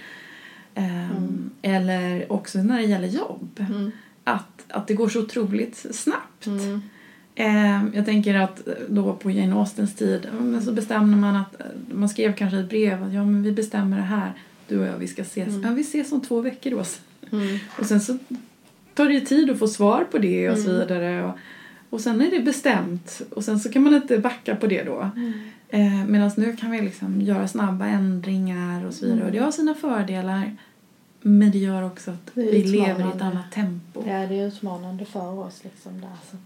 ehm, 0.75 1.49
eller 1.62 2.31
också 2.31 2.63
när 2.63 2.77
det 2.77 2.86
gäller 2.86 3.07
jobb. 3.07 3.65
Mm. 3.69 3.91
Att, 4.23 4.63
att 4.67 4.88
det 4.88 4.93
går 4.93 5.09
så 5.09 5.19
otroligt 5.19 5.86
snabbt. 5.95 6.47
Mm. 7.35 7.87
Eh, 7.87 7.95
jag 7.95 8.05
tänker 8.05 8.35
att 8.35 8.67
då 8.89 9.13
på 9.13 9.31
Jane 9.31 9.55
Austens 9.55 9.95
tid 9.95 10.27
men 10.39 10.61
så 10.65 10.71
bestämde 10.71 11.17
man 11.17 11.35
att 11.35 11.59
eh, 11.61 11.65
man 11.91 12.09
skrev 12.09 12.35
kanske 12.35 12.59
ett 12.59 12.69
brev 12.69 13.03
att 13.03 13.13
ja 13.13 13.25
men 13.25 13.43
vi 13.43 13.51
bestämmer 13.51 13.97
det 13.97 14.03
här 14.03 14.31
du 14.67 14.79
och 14.79 14.85
jag 14.85 14.97
vi 14.97 15.07
ska 15.07 15.21
ses. 15.21 15.47
Mm. 15.47 15.61
Ja, 15.63 15.71
vi 15.71 15.81
ses 15.81 16.11
om 16.11 16.21
två 16.21 16.41
veckor 16.41 16.71
då. 16.71 16.83
Mm. 17.37 17.57
Och 17.79 17.85
sen 17.85 18.01
så 18.01 18.17
tar 18.93 19.09
det 19.09 19.19
tid 19.21 19.49
att 19.49 19.59
få 19.59 19.67
svar 19.67 20.03
på 20.11 20.17
det 20.17 20.49
och 20.49 20.57
så 20.57 20.69
Mm. 20.69 20.79
vidare. 20.81 21.23
Och, 21.23 21.37
och 21.89 22.01
sen 22.01 22.21
är 22.21 22.31
det 22.31 22.39
bestämt 22.39 23.21
och 23.29 23.43
sen 23.43 23.59
så 23.59 23.69
kan 23.69 23.83
man 23.83 23.93
inte 23.95 24.17
backa 24.17 24.55
på 24.55 24.67
det 24.67 24.83
då. 24.83 25.09
Eh, 25.69 26.05
Medan 26.07 26.31
nu 26.37 26.55
kan 26.55 26.71
vi 26.71 26.81
liksom 26.81 27.21
göra 27.21 27.47
snabba 27.47 27.85
ändringar 27.85 28.85
och 28.85 28.93
så 28.93 29.05
vidare. 29.05 29.17
Mm. 29.19 29.27
Och 29.27 29.33
det 29.33 29.39
har 29.39 29.51
sina 29.51 29.73
fördelar. 29.75 30.55
Men 31.21 31.51
det 31.51 31.57
gör 31.57 31.83
också 31.83 32.11
att 32.11 32.31
vi 32.33 32.63
lever 32.63 33.05
i 33.05 33.09
ett 33.15 33.21
annat 33.21 33.51
tempo. 33.51 34.03
Ja, 34.07 34.13
det 34.27 34.39
är 34.39 34.47
utmanande 34.47 35.05
för 35.05 35.39
oss 35.39 35.63
liksom 35.63 36.01
där. 36.01 36.09
Så, 36.31 36.37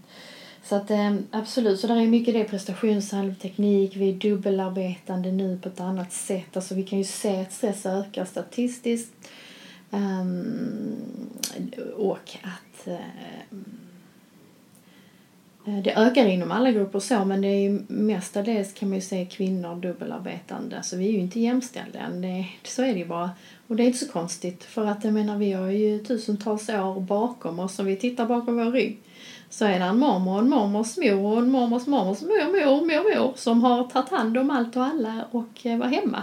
så 0.68 0.74
att 0.74 0.90
eh, 0.90 1.14
absolut, 1.30 1.80
så 1.80 1.86
där 1.86 1.96
är 1.96 2.06
mycket 2.06 2.34
det 2.34 2.44
prestationshalvteknik, 2.44 3.96
vi 3.96 4.08
är 4.08 4.14
dubbelarbetande 4.14 5.32
nu 5.32 5.58
på 5.62 5.68
ett 5.68 5.80
annat 5.80 6.12
sätt. 6.12 6.56
Alltså 6.56 6.74
vi 6.74 6.82
kan 6.82 6.98
ju 6.98 7.04
se 7.04 7.40
att 7.40 7.52
stress 7.52 7.86
ökar 7.86 8.24
statistiskt. 8.24 9.12
Ehm, 9.90 10.96
och 11.96 12.36
att 12.42 12.86
eh, 12.86 12.94
eh, 15.66 15.82
Det 15.82 15.94
ökar 15.96 16.26
inom 16.26 16.52
alla 16.52 16.72
grupper 16.72 16.98
så, 16.98 17.24
men 17.24 17.40
det 17.40 17.48
är 17.48 17.70
ju 17.70 17.82
mestadels 17.88 18.72
kan 18.72 18.88
man 18.88 18.98
ju 18.98 19.02
säga 19.02 19.26
kvinnor 19.26 19.80
dubbelarbetande. 19.80 20.82
Så 20.82 20.96
vi 20.96 21.08
är 21.08 21.12
ju 21.12 21.18
inte 21.18 21.40
jämställda 21.40 21.98
än. 21.98 22.20
Det, 22.20 22.46
så 22.64 22.82
är 22.82 22.92
det 22.92 22.98
ju 22.98 23.06
bara. 23.06 23.30
Och 23.66 23.76
det 23.76 23.82
är 23.82 23.86
inte 23.86 23.98
så 23.98 24.12
konstigt, 24.12 24.64
för 24.64 24.86
att 24.86 25.04
jag 25.04 25.14
menar 25.14 25.38
vi 25.38 25.52
har 25.52 25.70
ju 25.70 25.98
tusentals 25.98 26.68
år 26.68 27.00
bakom 27.00 27.58
oss. 27.58 27.78
Om 27.78 27.86
vi 27.86 27.96
tittar 27.96 28.26
bakom 28.26 28.56
vår 28.56 28.72
rygg 28.72 28.98
så 29.50 29.64
är 29.64 29.78
det 29.78 29.84
en 29.84 29.98
mormor 29.98 30.32
och 30.34 30.38
en 30.38 30.48
mormors 30.48 30.96
mor 30.96 31.24
och 31.32 31.38
en 31.38 31.50
mormors 31.50 31.86
mormors 31.86 32.20
mor, 32.22 32.46
mor, 32.46 32.80
mor, 32.86 33.16
mor 33.20 33.32
som 33.36 33.62
har 33.62 33.84
tagit 33.84 34.08
hand 34.10 34.38
om 34.38 34.50
allt 34.50 34.76
och 34.76 34.84
alla 34.84 35.24
och 35.30 35.66
eh, 35.66 35.78
var 35.78 35.86
hemma. 35.86 36.22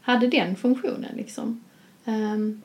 Hade 0.00 0.26
den 0.28 0.56
funktionen 0.56 1.16
liksom. 1.16 1.64
Ehm, 2.04 2.62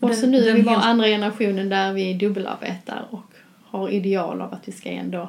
och 0.00 0.08
Den- 0.08 0.18
så 0.18 0.26
nu 0.26 0.38
är 0.48 0.54
vi 0.54 0.62
bara 0.62 0.76
andra 0.80 1.06
generationen 1.06 1.68
där 1.68 1.92
vi 1.92 2.14
dubbelarbetar 2.14 3.06
och 3.10 3.32
har 3.64 3.88
ideal 3.90 4.40
av 4.40 4.54
att 4.54 4.68
vi 4.68 4.72
ska 4.72 4.90
ändå 4.90 5.28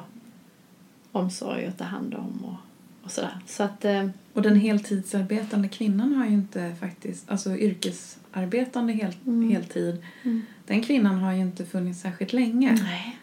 omsorg 1.12 1.68
och 1.68 1.76
ta 1.76 1.84
hand 1.84 2.14
om 2.14 2.44
och, 2.44 2.56
och 3.04 3.10
sådär. 3.10 3.38
Så 3.46 3.62
att, 3.62 3.84
eh, 3.84 4.08
Och 4.32 4.42
den 4.42 4.56
heltidsarbetande 4.56 5.68
kvinnan 5.68 6.14
har 6.14 6.26
ju 6.26 6.32
inte 6.32 6.74
faktiskt, 6.80 7.30
alltså 7.30 7.56
yrkesarbetande 7.56 8.92
hel, 8.92 9.12
Mm. 9.26 9.50
heltid, 9.50 10.04
Mm. 10.22 10.42
den 10.66 10.82
kvinnan 10.82 11.18
har 11.18 11.32
ju 11.32 11.40
inte 11.40 11.64
funnits 11.64 12.00
särskilt 12.00 12.32
länge. 12.32 12.78
nej. 12.82 13.16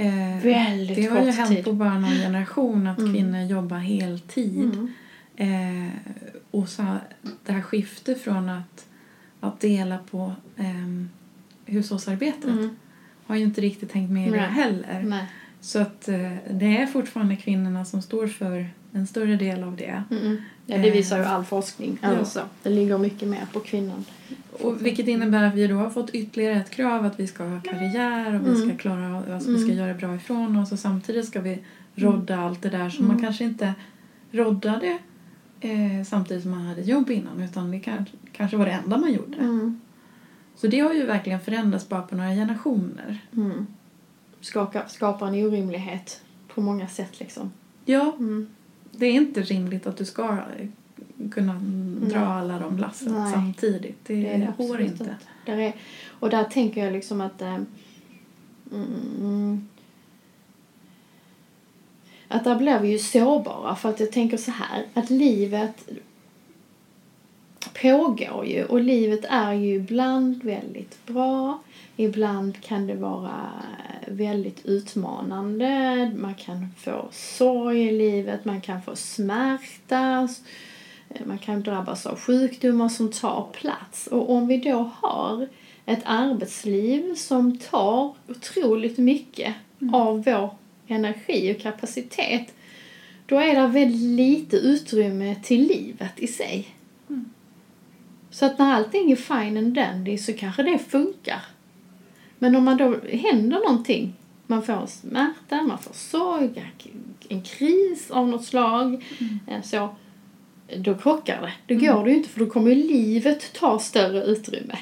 Eh, 0.00 0.38
Väldigt 0.42 0.96
det 0.96 1.06
har 1.06 1.24
ju 1.24 1.30
hänt 1.30 1.50
tid. 1.50 1.64
på 1.64 1.72
bara 1.72 1.98
någon 1.98 2.10
generation 2.10 2.86
att 2.86 2.98
Mm. 2.98 3.12
kvinnor 3.14 3.40
jobbar 3.42 3.78
heltid. 3.78 4.70
Mm. 5.36 5.86
Eh, 5.86 5.92
och 6.50 6.68
så 6.68 6.96
det 7.46 7.52
här 7.52 7.62
skiftet 7.62 8.20
från 8.20 8.48
att, 8.48 8.86
att 9.40 9.60
dela 9.60 9.98
på 10.10 10.32
eh, 10.56 10.64
hushållsarbetet 11.66 12.44
Mm. 12.44 12.76
har 13.26 13.36
ju 13.36 13.42
inte 13.44 13.60
riktigt 13.60 13.92
hängt 13.92 14.10
med 14.10 14.28
i 14.28 14.30
det 14.30 14.38
heller. 14.38 15.02
Nej. 15.06 15.24
Så 15.60 15.78
att 15.78 16.08
eh, 16.08 16.32
det 16.50 16.76
är 16.78 16.86
fortfarande 16.86 17.36
kvinnorna 17.36 17.84
som 17.84 18.02
står 18.02 18.26
för 18.26 18.68
en 18.92 19.06
större 19.06 19.36
del 19.36 19.62
av 19.62 19.76
det. 19.76 20.02
Mm. 20.10 20.36
Ja, 20.66 20.78
det 20.78 20.90
visar 20.90 21.18
ju 21.18 21.24
all 21.24 21.44
forskning. 21.44 21.98
Ja. 22.02 22.08
Alltså, 22.18 22.42
det 22.62 22.70
ligger 22.70 22.98
mycket 22.98 23.28
mer 23.28 23.46
på 23.52 23.60
kvinnan. 23.60 24.04
Och 24.62 24.86
vilket 24.86 25.08
innebär 25.08 25.42
att 25.44 25.54
vi 25.54 25.66
då 25.66 25.74
har 25.76 25.90
fått 25.90 26.10
ytterligare 26.10 26.54
ett 26.54 26.70
krav 26.70 27.04
att 27.04 27.20
vi 27.20 27.26
ska 27.26 27.44
ha 27.44 27.60
karriär 27.60 28.34
och 28.34 28.46
vi 28.46 28.54
ska 28.54 28.64
Mm. 28.64 28.76
klara 28.78 29.34
alltså 29.34 29.50
vi 29.50 29.56
ska 29.58 29.72
Mm. 29.72 29.76
göra 29.78 29.94
bra 29.94 30.14
ifrån 30.14 30.56
oss 30.56 30.72
och 30.72 30.78
samtidigt 30.78 31.26
ska 31.26 31.40
vi 31.40 31.58
rodda 31.94 32.36
allt 32.40 32.62
det 32.62 32.68
där 32.70 32.90
som 32.90 33.04
Mm. 33.04 33.16
man 33.16 33.24
kanske 33.24 33.44
inte 33.44 33.74
roddade 34.30 34.98
eh, 35.60 36.04
samtidigt 36.06 36.42
som 36.42 36.50
man 36.52 36.60
hade 36.66 36.80
jobb 36.82 37.10
innan 37.10 37.42
utan 37.42 37.70
det 37.70 37.80
kanske, 37.80 38.16
kanske 38.32 38.56
var 38.56 38.66
det 38.66 38.72
enda 38.72 38.96
man 38.98 39.12
gjorde. 39.12 39.36
Mm. 39.38 39.80
Så 40.56 40.66
det 40.66 40.80
har 40.80 40.94
ju 40.94 41.06
verkligen 41.06 41.40
förändrats 41.40 41.88
bara 41.88 42.02
på 42.02 42.16
några 42.16 42.30
generationer. 42.30 43.18
Mm. 43.36 43.66
Skaka, 44.40 44.88
skapar 44.88 45.26
en 45.28 45.34
orimlighet 45.46 46.20
på 46.54 46.60
många 46.60 46.88
sätt 46.88 47.20
liksom. 47.20 47.50
Ja, 47.84 48.14
Mm. 48.18 48.46
det 48.92 49.06
är 49.06 49.12
inte 49.12 49.40
rimligt 49.42 49.86
att 49.86 49.96
du 49.96 50.04
ska 50.04 50.38
kunna 51.30 51.52
dra 52.00 52.18
Nej. 52.18 52.28
alla 52.28 52.58
de 52.58 52.78
lassen 52.78 53.12
Nej. 53.12 53.32
samtidigt. 53.32 54.04
Det, 54.06 54.14
Det 54.14 54.52
går 54.58 54.80
inte. 54.80 54.92
inte. 55.04 55.16
Där 55.46 55.58
är, 55.58 55.72
och 56.08 56.30
där 56.30 56.44
tänker 56.44 56.84
jag 56.84 56.92
liksom 56.92 57.20
att 57.20 57.42
eh, 57.42 57.58
mm, 58.72 59.68
att 62.28 62.44
där 62.44 62.56
blir 62.56 62.78
vi 62.78 62.88
ju 62.88 62.98
sårbara 62.98 63.76
för 63.76 63.88
att 63.88 64.00
jag 64.00 64.12
tänker 64.12 64.36
så 64.36 64.50
här 64.50 64.86
att 64.94 65.10
livet 65.10 65.88
pågår 67.82 68.46
ju 68.46 68.64
och 68.64 68.80
livet 68.80 69.24
är 69.28 69.52
ju 69.52 69.74
ibland 69.74 70.44
väldigt 70.44 71.06
bra 71.06 71.58
ibland 71.96 72.60
kan 72.60 72.86
det 72.86 72.94
vara 72.94 73.50
väldigt 74.06 74.66
utmanande 74.66 76.10
man 76.16 76.34
kan 76.34 76.68
få 76.78 77.08
sorg 77.12 77.80
i 77.80 77.92
livet 77.92 78.44
man 78.44 78.60
kan 78.60 78.82
få 78.82 78.96
smärta 78.96 80.28
man 81.24 81.38
kan 81.38 81.62
drabbas 81.62 82.06
av 82.06 82.18
sjukdomar 82.18 82.88
som 82.88 83.10
tar 83.10 83.48
plats. 83.52 84.06
Och 84.06 84.30
om 84.30 84.46
vi 84.46 84.56
då 84.56 84.90
har 85.00 85.48
ett 85.86 86.02
arbetsliv 86.04 87.14
som 87.14 87.58
tar 87.58 88.14
otroligt 88.28 88.98
mycket 88.98 89.54
av 89.92 90.24
vår 90.24 90.50
energi 90.86 91.54
och 91.54 91.62
kapacitet 91.62 92.54
då 93.28 93.38
är 93.38 93.54
det 93.54 93.66
väldigt 93.66 94.00
lite 94.00 94.56
utrymme 94.56 95.36
till 95.42 95.66
livet 95.66 96.12
i 96.16 96.26
sig. 96.26 96.68
Mm. 97.08 97.30
Så 98.30 98.46
att 98.46 98.58
när 98.58 98.72
allting 98.72 99.12
är 99.12 99.16
fine 99.16 99.56
and 99.56 99.74
dandy 99.74 100.18
så 100.18 100.32
kanske 100.32 100.62
det 100.62 100.78
funkar. 100.78 101.40
Men 102.38 102.56
om 102.56 102.64
man 102.64 102.76
då 102.76 102.96
händer 103.12 103.58
någonting, 103.58 104.14
man 104.46 104.62
får 104.62 104.86
smärta, 104.86 105.62
man 105.62 105.78
får 105.78 105.94
sorg, 105.94 106.72
en 107.28 107.42
kris 107.42 108.10
av 108.10 108.28
något 108.28 108.44
slag, 108.44 109.04
eh, 109.46 109.62
så 109.62 109.88
då 110.76 110.94
krockar 110.94 111.42
det. 111.42 111.74
Då 111.74 111.80
går 111.80 112.04
det 112.04 112.10
ju 112.10 112.16
inte 112.16 112.28
för 112.28 112.40
då 112.40 112.46
kommer 112.46 112.70
ju 112.70 112.74
livet 112.74 113.52
ta 113.52 113.78
större 113.78 114.24
utrymme. 114.24 114.78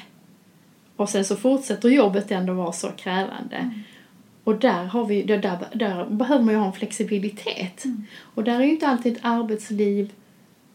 Och 0.95 1.09
sen 1.09 1.25
så 1.25 1.35
fortsätter 1.35 1.89
jobbet 1.89 2.31
ändå 2.31 2.53
vara 2.53 2.71
så 2.71 2.87
krävande. 2.87 3.71
Och 4.43 4.59
där, 4.59 4.83
har 4.83 5.05
vi, 5.05 5.23
där, 5.23 5.37
där, 5.37 5.57
där 5.73 6.05
behöver 6.05 6.43
man 6.43 6.53
ju 6.53 6.59
ha 6.59 6.67
en 6.67 6.73
flexibilitet. 6.73 7.83
Och 8.19 8.43
där 8.43 8.59
är 8.59 8.63
ju 8.63 8.71
inte 8.71 8.87
alltid 8.87 9.13
ett 9.17 9.19
arbetsliv 9.21 10.13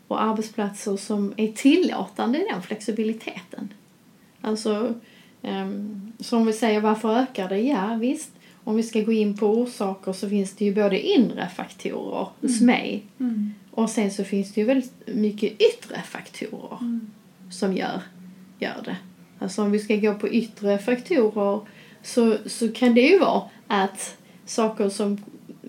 och 0.08 0.22
arbetsplatser 0.22 0.96
som 0.96 1.34
är 1.36 1.52
tillåtande 1.52 2.38
i 2.38 2.46
den 2.50 2.62
flexibiliteten. 2.62 3.68
Alltså, 4.40 4.94
um, 5.42 6.12
så 6.20 6.36
om 6.36 6.46
vi 6.46 6.52
säger 6.52 6.80
varför 6.80 7.16
ökar 7.16 7.48
det? 7.48 7.60
Ja, 7.60 7.98
visst. 8.00 8.30
Om 8.64 8.76
vi 8.76 8.82
ska 8.82 9.00
gå 9.00 9.12
in 9.12 9.36
på 9.36 9.46
orsaker 9.46 10.12
så 10.12 10.28
finns 10.28 10.52
det 10.52 10.64
ju 10.64 10.74
både 10.74 11.00
inre 11.00 11.48
faktorer 11.48 12.28
hos 12.40 12.60
mig 12.60 13.02
Mm. 13.18 13.54
Och 13.74 13.90
sen 13.90 14.10
så 14.10 14.24
finns 14.24 14.52
det 14.52 14.60
ju 14.60 14.66
väldigt 14.66 14.92
mycket 15.06 15.52
yttre 15.52 16.02
faktorer 16.06 16.78
Mm. 16.80 17.10
som 17.50 17.72
gör, 17.76 18.00
gör 18.58 18.82
det. 18.84 18.96
Alltså 19.38 19.62
om 19.62 19.70
vi 19.70 19.78
ska 19.78 19.96
gå 19.96 20.14
på 20.14 20.28
yttre 20.28 20.78
faktorer 20.78 21.60
så, 22.02 22.36
så 22.46 22.72
kan 22.72 22.94
det 22.94 23.00
ju 23.00 23.18
vara 23.18 23.42
att 23.66 24.16
saker 24.46 24.88
som 24.88 25.18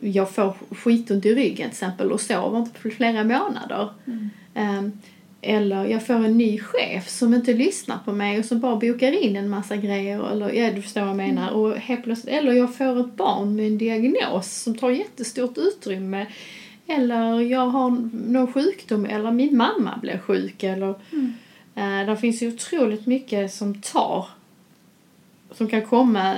jag 0.01 0.31
får 0.31 0.53
skitont 0.71 1.25
i 1.25 1.35
ryggen 1.35 1.55
till 1.55 1.65
exempel 1.65 2.11
och 2.11 2.21
sover 2.21 2.59
inte 2.59 2.79
på 2.79 2.89
flera 2.89 3.23
månader. 3.23 3.89
Mm. 4.07 4.29
Ehm, 4.53 4.91
eller 5.41 5.85
jag 5.85 6.05
får 6.07 6.13
en 6.13 6.37
ny 6.37 6.59
chef 6.59 7.09
som 7.09 7.33
inte 7.33 7.53
lyssnar 7.53 7.97
på 8.05 8.11
mig 8.11 8.39
och 8.39 8.45
som 8.45 8.59
bara 8.59 8.75
bokar 8.75 9.23
in 9.23 9.35
en 9.35 9.49
massa 9.49 9.75
grejer. 9.75 10.31
Eller, 10.31 10.53
ja, 10.53 10.71
du 10.71 10.81
förstår 10.81 11.01
vad 11.01 11.09
jag 11.09 11.17
menar. 11.17 11.49
Och 11.51 11.75
helt 11.77 12.03
plötsligt, 12.03 12.33
eller 12.33 12.51
jag 12.53 12.75
får 12.75 12.99
ett 12.99 13.15
barn 13.15 13.55
med 13.55 13.67
en 13.67 13.77
diagnos 13.77 14.61
som 14.61 14.77
tar 14.77 14.89
jättestort 14.89 15.57
utrymme. 15.57 16.25
Eller 16.87 17.39
jag 17.41 17.67
har 17.67 17.89
någon 18.13 18.53
sjukdom 18.53 19.05
eller 19.05 19.31
min 19.31 19.57
mamma 19.57 19.97
blir 20.01 20.17
sjuk. 20.17 20.63
Eller, 20.63 20.95
Mm. 21.11 21.33
eh, 21.75 22.09
det 22.09 22.17
finns 22.17 22.41
ju 22.43 22.47
otroligt 22.53 23.05
mycket 23.07 23.53
som 23.53 23.81
tar, 23.81 24.27
som 25.51 25.67
kan 25.67 25.81
komma 25.85 26.35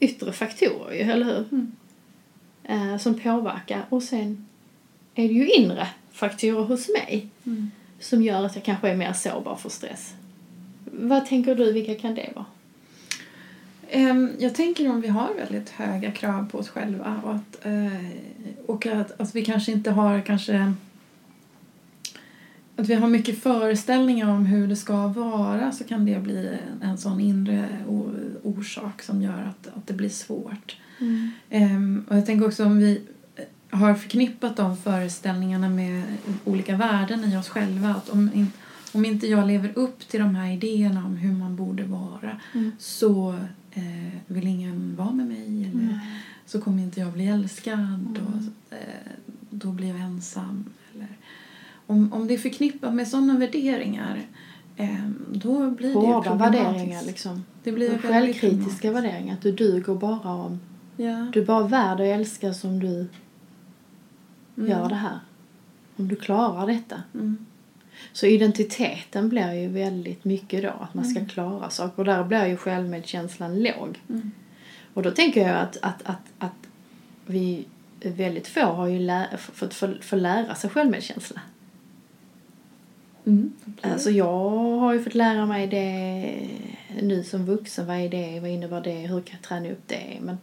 yttre 0.00 0.32
faktorer 0.32 0.92
ju, 0.94 1.00
eller 1.00 1.26
hur? 1.26 1.44
Mm. 1.52 1.72
Eh, 2.64 2.98
som 2.98 3.14
påverkar. 3.20 3.84
Och 3.88 4.02
sen 4.02 4.46
är 5.14 5.28
det 5.28 5.34
ju 5.34 5.48
inre 5.48 5.88
faktorer 6.12 6.62
hos 6.64 6.88
mig 6.88 7.28
Mm. 7.46 7.70
som 8.00 8.22
gör 8.22 8.44
att 8.46 8.54
jag 8.54 8.64
kanske 8.64 8.88
är 8.88 8.96
mer 8.96 9.12
sårbar 9.12 9.56
för 9.56 9.68
stress. 9.68 10.14
Vad 10.84 11.26
tänker 11.26 11.54
du, 11.54 11.72
vilka 11.72 11.94
kan 11.94 12.14
det 12.14 12.32
vara? 12.34 12.44
Ehm, 13.94 14.30
Jag 14.38 14.54
tänker 14.54 14.90
om 14.90 15.00
vi 15.00 15.08
har 15.08 15.34
väldigt 15.34 15.70
höga 15.70 16.10
krav 16.10 16.48
på 16.50 16.58
oss 16.58 16.68
själva 16.68 17.20
och 17.24 17.34
att, 17.34 17.66
eh, 17.66 18.06
och 18.66 18.86
att, 18.86 19.20
att 19.20 19.34
vi 19.34 19.44
kanske 19.44 19.72
inte 19.72 19.90
har 19.90 20.20
kanske 20.20 20.72
att 22.76 22.88
vi 22.88 22.94
har 22.94 23.08
mycket 23.08 23.42
föreställningar 23.42 24.28
om 24.28 24.46
hur 24.46 24.68
det 24.68 24.76
ska 24.76 25.06
vara 25.06 25.72
så 25.72 25.84
kan 25.84 26.04
det 26.06 26.20
bli 26.20 26.58
en, 26.82 26.98
sån 26.98 27.20
inre 27.20 27.68
orsak 28.42 29.02
som 29.02 29.22
gör 29.22 29.42
att, 29.50 29.76
att 29.76 29.86
det 29.86 29.94
blir 29.94 30.08
svårt. 30.08 30.76
Ehm, 31.50 32.04
och 32.08 32.16
jag 32.16 32.26
tänker 32.26 32.46
också 32.46 32.64
om 32.64 32.78
vi 32.78 33.00
har 33.70 33.94
förknippat 33.94 34.56
de 34.56 34.76
föreställningarna 34.76 35.68
med 35.68 36.02
olika 36.44 36.76
värden 36.76 37.24
i 37.24 37.36
oss 37.36 37.48
själva. 37.48 37.88
Att 37.88 38.08
om, 38.08 38.30
in, 38.34 38.52
om 38.92 39.04
inte 39.04 39.26
jag 39.26 39.46
lever 39.46 39.72
upp 39.74 40.08
till 40.08 40.20
de 40.20 40.34
här 40.34 40.52
idéerna 40.52 41.04
om 41.04 41.16
hur 41.16 41.32
man 41.32 41.56
borde 41.56 41.82
vara 41.84 42.40
Mm. 42.54 42.72
så 42.78 43.38
eh, 43.72 44.12
vill 44.26 44.46
ingen 44.46 44.96
vara 44.96 45.10
med 45.12 45.26
mig 45.26 45.64
eller 45.70 46.00
så 46.46 46.60
kommer 46.60 46.82
inte 46.82 47.00
jag 47.00 47.12
bli 47.12 47.26
älskad 47.28 48.18
och 48.26 48.74
eh, 48.76 48.78
då 49.50 49.72
blir 49.72 49.88
jag 49.88 50.00
ensam. 50.00 50.64
Eller, 50.94 51.08
om, 51.86 52.12
om 52.12 52.26
det 52.26 52.34
är 52.34 52.38
förknippat 52.38 52.94
med 52.94 53.08
sådana 53.08 53.38
värderingar 53.38 54.20
eh, 54.76 55.08
då 55.32 55.70
blir 55.70 55.88
det 55.88 55.94
Hårda 55.94 56.30
problematiskt. 56.30 56.64
värderingar 56.64 57.02
liksom. 57.02 57.44
Det 57.62 57.72
blir 57.72 57.98
Självkritiska 57.98 58.92
värderingar. 58.92 59.34
Att 59.34 59.42
du 59.42 59.52
duger 59.52 59.94
bara 59.94 60.34
om... 60.34 60.60
Ja. 60.96 61.26
Du 61.32 61.40
är 61.42 61.46
bara 61.46 61.66
värd 61.66 61.94
att 61.94 62.00
älska 62.20 62.54
som 62.54 62.80
du 62.80 63.06
Mm. 64.56 64.70
gör 64.70 64.88
det 64.88 64.94
här. 64.94 65.18
Om 65.96 66.08
du 66.08 66.16
klarar 66.16 66.66
detta. 66.66 67.02
Mm. 67.14 67.46
Så 68.12 68.26
identiteten 68.26 69.28
blir 69.28 69.52
ju 69.52 69.68
väldigt 69.68 70.24
mycket 70.24 70.62
då. 70.62 70.68
Att 70.68 70.94
man 70.94 71.04
ska 71.04 71.18
Mm. 71.18 71.28
klara 71.28 71.70
saker. 71.70 71.98
Och 71.98 72.04
där 72.04 72.24
blir 72.24 72.46
ju 72.46 72.56
självmedkänslan 72.56 73.62
låg. 73.62 74.00
Mm. 74.08 74.30
Och 74.94 75.02
då 75.02 75.10
tänker 75.10 75.48
jag 75.48 75.56
att, 75.60 75.78
att, 75.82 76.02
att, 76.04 76.32
att 76.38 76.52
vi 77.26 77.64
väldigt 78.04 78.46
få 78.48 78.60
har 78.60 78.86
ju 78.86 78.98
lä- 78.98 79.36
fått 79.38 79.74
få, 79.74 79.94
få 80.00 80.16
lära 80.16 80.54
sig 80.54 80.70
självmedkänsla. 80.70 81.40
Mm. 83.26 83.52
Alltså 83.80 84.10
jag 84.10 84.50
har 84.78 84.92
ju 84.92 85.02
fått 85.04 85.14
lära 85.14 85.46
mig 85.46 85.66
det 85.66 86.48
nu 87.02 87.22
som 87.24 87.46
vuxen. 87.46 87.86
Vad 87.86 87.96
är 87.96 88.08
det? 88.08 88.40
Vad 88.40 88.50
innebär 88.50 88.80
det? 88.80 88.98
Hur 89.06 89.20
kan 89.20 89.36
jag 89.40 89.42
träna 89.42 89.70
upp 89.70 89.82
det? 89.88 90.18
Men 90.20 90.38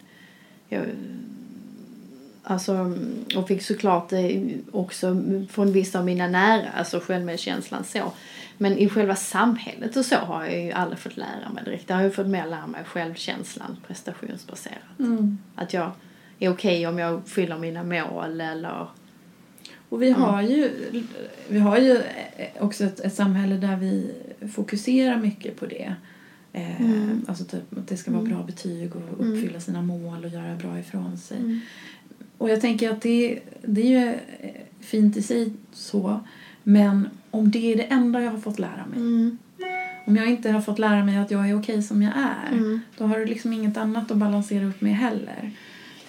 jag, 0.68 0.82
alltså, 2.42 2.94
och 3.36 3.48
fick 3.48 3.62
såklart 3.62 4.12
också 4.72 5.22
från 5.50 5.72
vissa 5.72 5.98
av 5.98 6.04
mina 6.04 6.28
nära, 6.28 6.68
alltså 6.70 7.00
självmedkänslan 7.00 7.84
så. 7.84 8.12
Men 8.58 8.78
i 8.78 8.88
själva 8.88 9.16
samhället 9.16 9.96
och 9.96 10.04
så 10.04 10.16
har 10.16 10.44
jag 10.44 10.64
ju 10.64 10.72
aldrig 10.72 10.98
fått 10.98 11.16
lära 11.16 11.48
mig 11.54 11.64
direkt. 11.64 11.84
Jag 11.88 11.96
har 11.96 12.02
ju 12.02 12.10
fått 12.10 12.26
mer 12.26 12.46
lära 12.46 12.66
mig 12.66 12.84
självkänslan 12.84 13.76
prestationsbaserat. 13.86 14.98
Mm. 14.98 15.38
Att 15.54 15.72
jag 15.74 15.90
är 16.38 16.48
okej 16.50 16.86
om 16.86 16.98
jag 16.98 17.14
uppfyller 17.14 17.58
mina 17.58 17.82
mål 17.82 18.40
eller 18.40 18.86
Och 19.88 20.02
vi 20.02 20.10
har 20.10 20.42
ju, 20.42 20.70
vi 21.48 21.58
har 21.58 21.78
ju 21.78 22.02
också 22.60 22.84
ett, 22.84 23.00
ett 23.00 23.14
samhälle 23.14 23.56
där 23.56 23.76
vi 23.76 24.10
fokuserar 24.54 25.16
mycket 25.16 25.60
på 25.60 25.66
det. 25.66 25.94
Eh, 26.52 26.80
Mm. 26.80 27.24
Alltså 27.28 27.44
typ 27.44 27.78
att 27.78 27.88
det 27.88 27.96
ska 27.96 28.10
vara 28.10 28.20
Mm. 28.22 28.32
bra 28.34 28.42
betyg 28.42 28.96
och 28.96 29.02
Mm. 29.20 29.32
uppfylla 29.34 29.60
sina 29.60 29.82
mål 29.82 30.24
och 30.24 30.30
göra 30.30 30.56
bra 30.56 30.78
ifrån 30.78 31.18
sig. 31.18 31.60
Mm. 32.40 32.44
Och 32.44 32.50
jag 32.50 32.60
tänker 32.60 32.90
att 32.90 33.02
det, 33.02 33.38
det 33.62 33.80
är 33.80 33.86
ju 33.86 34.08
eh, 34.40 34.50
fint 34.80 35.16
i 35.16 35.22
sig 35.22 35.52
så. 35.72 36.20
Men 36.62 37.08
om 37.30 37.50
det 37.50 37.72
är 37.72 37.76
det 37.76 37.82
enda 37.82 38.22
jag 38.22 38.30
har 38.30 38.38
fått 38.38 38.58
lära 38.58 38.86
mig. 38.90 38.98
Mm. 38.98 39.38
Om 40.06 40.16
jag 40.16 40.30
inte 40.30 40.50
har 40.50 40.60
fått 40.60 40.78
lära 40.78 41.04
mig 41.04 41.16
att 41.18 41.30
jag 41.30 41.50
är 41.50 41.58
okej 41.58 41.82
som 41.82 42.02
jag 42.02 42.12
är. 42.16 42.52
Mm. 42.52 42.80
Då 42.98 43.04
har 43.04 43.18
du 43.18 43.26
liksom 43.26 43.52
inget 43.52 43.76
annat 43.76 44.10
att 44.10 44.16
balansera 44.16 44.66
upp 44.66 44.80
med 44.80 44.96
heller. 44.96 45.50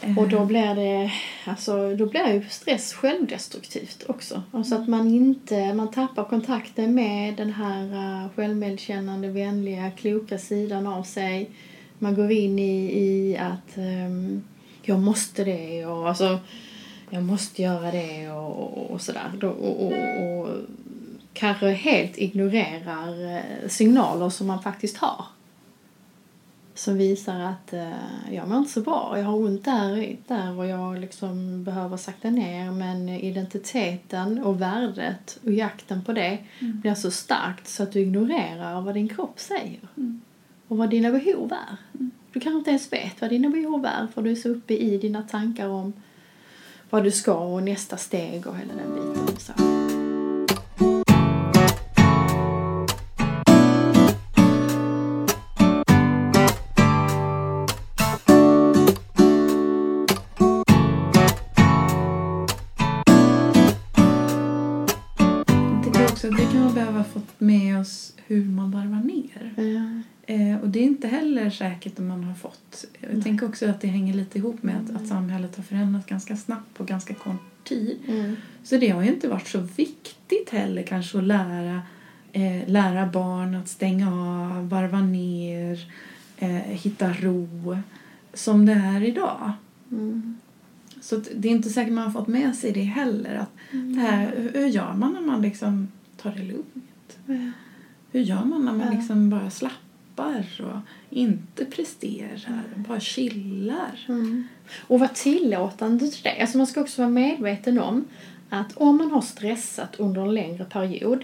Eh, 0.02 0.20
Och 0.20 0.30
då 0.30 0.46
blir 0.46 0.76
det, 0.76 1.12
alltså, 1.46 1.96
då 1.96 2.06
blir 2.06 2.34
ju 2.34 2.44
stress 2.50 2.94
självdestruktivt 2.94 4.04
också. 4.08 4.44
Alltså 4.52 4.76
att 4.76 4.88
man 4.88 5.08
inte, 5.08 5.74
man 5.74 5.92
tappar 5.92 6.24
kontakten 6.24 6.96
med 6.96 7.36
den 7.36 7.54
här 7.54 7.84
uh, 7.84 8.30
självmedkännande, 8.36 9.28
vänliga, 9.28 9.92
kloka 9.92 10.38
sidan 10.38 10.88
av 10.88 11.04
sig. 11.04 11.50
Man 12.00 12.16
går 12.16 12.32
in 12.32 12.60
i, 12.60 13.00
i 13.00 13.38
att 13.38 13.78
ehm, 13.78 14.42
jag 14.82 15.00
måste 15.00 15.44
det 15.44 15.86
och 15.86 16.10
alltså, 16.10 16.40
jag 17.10 17.24
måste 17.24 17.62
göra 17.62 17.92
det 17.92 18.32
och, 18.32 18.78
och, 18.78 18.92
och 18.92 19.02
sådär. 19.02 19.44
Och, 19.44 19.86
och, 19.86 19.94
och 20.40 20.50
kanske 21.34 21.70
helt 21.70 22.18
ignorerar 22.18 23.36
eh, 23.36 23.70
signaler 23.70 24.30
som 24.30 24.48
man 24.48 24.62
faktiskt 24.62 24.98
har 24.98 25.26
som 26.82 26.98
visar 26.98 27.40
att 27.40 27.74
eh, 27.74 28.32
jag 28.32 28.48
mår 28.48 28.58
inte 28.58 28.72
så 28.72 28.82
bra. 28.82 29.14
Jag 29.18 29.26
har 29.26 29.36
ont 29.36 29.66
där, 29.66 30.18
där 30.28 30.58
och 30.58 30.66
jag 30.66 31.00
liksom 31.00 31.64
behöver 31.64 31.98
sakta 31.98 32.30
ner. 32.30 32.72
Men 32.72 33.10
identiteten 33.10 34.44
och 34.44 34.62
värdet 34.62 35.40
och 35.44 35.52
jakten 35.52 36.04
på 36.04 36.14
det 36.14 36.38
blir 36.60 36.94
så 36.94 37.12
starkt 37.12 37.68
så 37.68 37.84
att 37.84 37.92
du 37.92 38.00
ignorerar 38.00 38.82
vad 38.82 38.94
din 38.94 39.10
kropp 39.10 39.40
säger. 39.40 39.80
Mm. 39.98 40.22
Och 40.68 40.78
vad 40.78 40.90
dina 40.90 41.12
behov 41.12 41.54
är. 41.54 41.78
Du 42.34 42.40
kanske 42.40 42.58
inte 42.58 42.70
ens 42.70 42.94
vet 42.94 43.22
vad 43.22 43.30
dina 43.30 43.50
behov 43.50 43.86
är 43.86 44.08
för 44.14 44.22
du 44.22 44.32
är 44.32 44.36
så 44.36 44.50
uppe 44.50 44.74
i 44.74 44.98
dina 44.98 45.22
tankar 45.22 45.68
om 45.68 45.94
vad 46.90 47.04
du 47.04 47.12
ska 47.12 47.34
och 47.34 47.64
nästa 47.64 47.98
steg 47.98 48.48
och 48.48 48.58
hela 48.58 48.74
den 48.74 48.94
biten. 48.96 49.38
Så. 49.38 49.54
Jag 65.74 65.94
tycker 65.94 66.12
också 66.12 66.28
att 66.28 66.38
det 66.38 66.52
kan 66.52 66.64
man 66.64 66.74
behöva 66.74 67.04
fått 67.04 67.40
med 67.40 67.80
oss 67.80 68.14
hur 68.28 68.46
man 68.46 68.72
varvar 68.72 69.04
ner. 69.04 69.54
Ja. 69.58 70.02
Eh, 70.32 70.62
och 70.62 70.70
det 70.70 70.80
är 70.80 70.84
inte 70.84 71.08
heller 71.08 71.50
säkert 71.50 72.00
om 72.00 72.08
man 72.08 72.24
har 72.24 72.34
fått. 72.34 72.86
Jag 73.12 73.24
tänker 73.24 73.48
också 73.48 73.70
att 73.70 73.82
det 73.82 73.88
hänger 73.88 74.14
lite 74.14 74.38
ihop 74.38 74.64
med 74.64 74.76
att, 74.76 75.02
att 75.02 75.08
samhället 75.08 75.56
har 75.56 75.64
förändrats 75.64 76.06
ganska 76.06 76.36
snabbt 76.36 76.74
på 76.74 76.84
ganska 76.84 77.14
kort 77.14 77.64
tid. 77.64 77.98
Mm. 78.08 78.36
Så 78.64 78.78
det 78.78 78.90
har 78.90 79.04
ju 79.04 79.10
inte 79.10 79.28
varit 79.28 79.48
så 79.48 79.60
viktigt 79.60 80.50
heller 80.50 80.84
kanske 80.84 81.18
att 81.18 81.24
lära, 81.24 81.82
eh, 82.32 82.68
lära 82.70 83.08
barn 83.08 83.56
att 83.56 83.70
stänga 83.70 84.08
av, 84.08 84.70
varva 84.70 85.02
ner, 85.02 85.80
eh, 86.38 86.50
hitta 86.50 87.14
ro 87.14 87.78
som 88.34 88.66
det 88.66 88.74
är 88.74 89.04
idag. 89.04 89.52
Mm. 89.92 90.38
Så 91.02 91.22
det 91.36 91.48
är 91.48 91.52
inte 91.52 91.70
säkert 91.70 91.94
man 91.94 92.04
har 92.04 92.12
fått 92.12 92.28
med 92.28 92.56
sig 92.56 92.72
det 92.72 92.82
heller. 92.82 93.36
Att 93.36 93.52
det 93.72 94.00
här, 94.00 94.50
hur- 94.54 94.68
gör 94.68 94.94
man 94.94 95.14
när 95.14 95.22
man 95.22 95.42
liksom 95.42 95.88
tar 96.18 96.32
det 96.32 96.44
lugnt? 96.44 97.18
Hur 98.12 98.22
gör 98.22 98.44
man 98.46 98.66
när 98.66 98.74
man 98.74 98.96
liksom 98.96 99.30
bara 99.30 99.50
slappar 100.16 100.46
och 100.62 100.80
inte 101.10 101.66
presterar, 101.66 102.64
bara 102.76 103.00
chillar? 103.00 104.06
Mm. 104.08 104.48
Och 104.88 105.00
vara 105.00 105.10
tillåtande 105.10 106.08
till 106.08 106.24
det. 106.24 106.42
Alltså 106.42 106.58
man 106.58 106.68
ska 106.68 106.82
också 106.82 107.02
vara 107.02 107.10
medveten 107.10 107.80
om 107.80 108.06
att 108.50 108.78
om 108.78 108.98
man 108.98 109.12
har 109.12 109.22
stressat 109.22 109.96
under 110.00 110.22
en 110.22 110.34
längre 110.34 110.66
period 110.66 111.24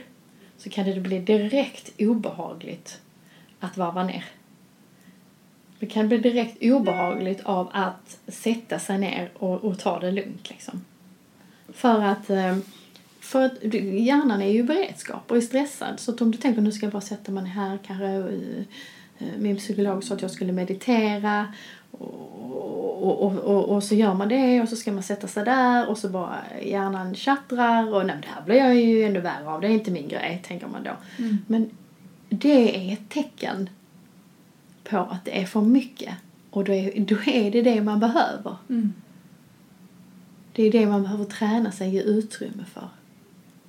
så 0.57 0.69
kan 0.69 0.85
det 0.85 0.99
bli 0.99 1.19
direkt 1.19 1.91
obehagligt 1.99 3.01
att 3.59 3.77
varva 3.77 4.03
ner. 4.03 4.25
Det 5.79 5.85
kan 5.85 6.07
bli 6.07 6.17
direkt 6.17 6.57
obehagligt 6.61 7.41
av 7.43 7.69
att 7.73 8.19
sätta 8.27 8.79
sig 8.79 8.97
ner 8.97 9.29
och, 9.33 9.63
och 9.63 9.79
ta 9.79 9.99
det 9.99 10.11
lugnt 10.11 10.49
liksom. 10.49 10.85
För 11.73 12.01
att, 12.01 12.29
eh, 12.29 12.57
för 13.27 13.45
att 13.45 13.73
hjärnan 13.73 14.41
är 14.41 14.49
ju 14.49 14.59
i 14.59 14.63
beredskap 14.63 15.31
och 15.31 15.37
är 15.37 15.41
stressad. 15.41 15.99
Så 15.99 16.11
att 16.11 16.21
om 16.21 16.31
du 16.31 16.37
tänker 16.37 16.61
nu 16.61 16.71
ska 16.71 16.85
jag 16.85 16.93
bara 16.93 17.01
sätta 17.01 17.31
mig 17.31 17.45
här, 17.45 17.79
kanske 17.85 18.05
eh, 18.05 19.27
min 19.37 19.57
psykolog 19.57 20.03
sa 20.03 20.15
att 20.15 20.21
jag 20.21 20.31
skulle 20.31 20.53
meditera 20.53 21.53
och, 21.91 23.23
och, 23.23 23.37
och, 23.37 23.69
och, 23.69 23.83
så 23.83 23.95
gör 23.95 24.13
man 24.13 24.29
det 24.29 24.61
och 24.61 24.69
så 24.69 24.75
ska 24.75 24.91
man 24.91 25.03
sätta 25.03 25.27
sig 25.27 25.45
där 25.45 25.89
och 25.89 25.97
så 25.97 26.09
bara 26.09 26.37
hjärnan 26.63 27.15
tjattrar 27.15 27.93
och 27.93 28.05
nej 28.05 28.15
det 28.21 28.27
här 28.27 28.41
blir 28.45 28.55
jag 28.55 28.75
ju 28.75 29.03
ännu 29.03 29.19
värre 29.19 29.49
av, 29.49 29.61
det 29.61 29.67
är 29.67 29.71
inte 29.71 29.91
min 29.91 30.07
grej, 30.07 30.43
tänker 30.47 30.67
man 30.67 30.83
då. 30.83 31.23
Mm. 31.23 31.37
Men 31.47 31.69
det 32.29 32.89
är 32.89 32.93
ett 32.93 33.09
tecken 33.09 33.69
på 34.83 34.97
att 34.97 35.25
det 35.25 35.41
är 35.41 35.45
för 35.45 35.61
mycket 35.61 36.13
och 36.49 36.63
då 36.63 36.73
är, 36.73 36.99
då 36.99 37.15
är 37.25 37.51
det 37.51 37.61
det 37.61 37.81
man 37.81 37.99
behöver. 37.99 38.55
Mm. 38.69 38.93
Det 40.53 40.63
är 40.63 40.71
det 40.71 40.85
man 40.85 41.03
behöver 41.03 41.25
träna 41.25 41.71
sig 41.71 41.89
ge 41.89 42.01
utrymme 42.01 42.65
för. 42.73 42.89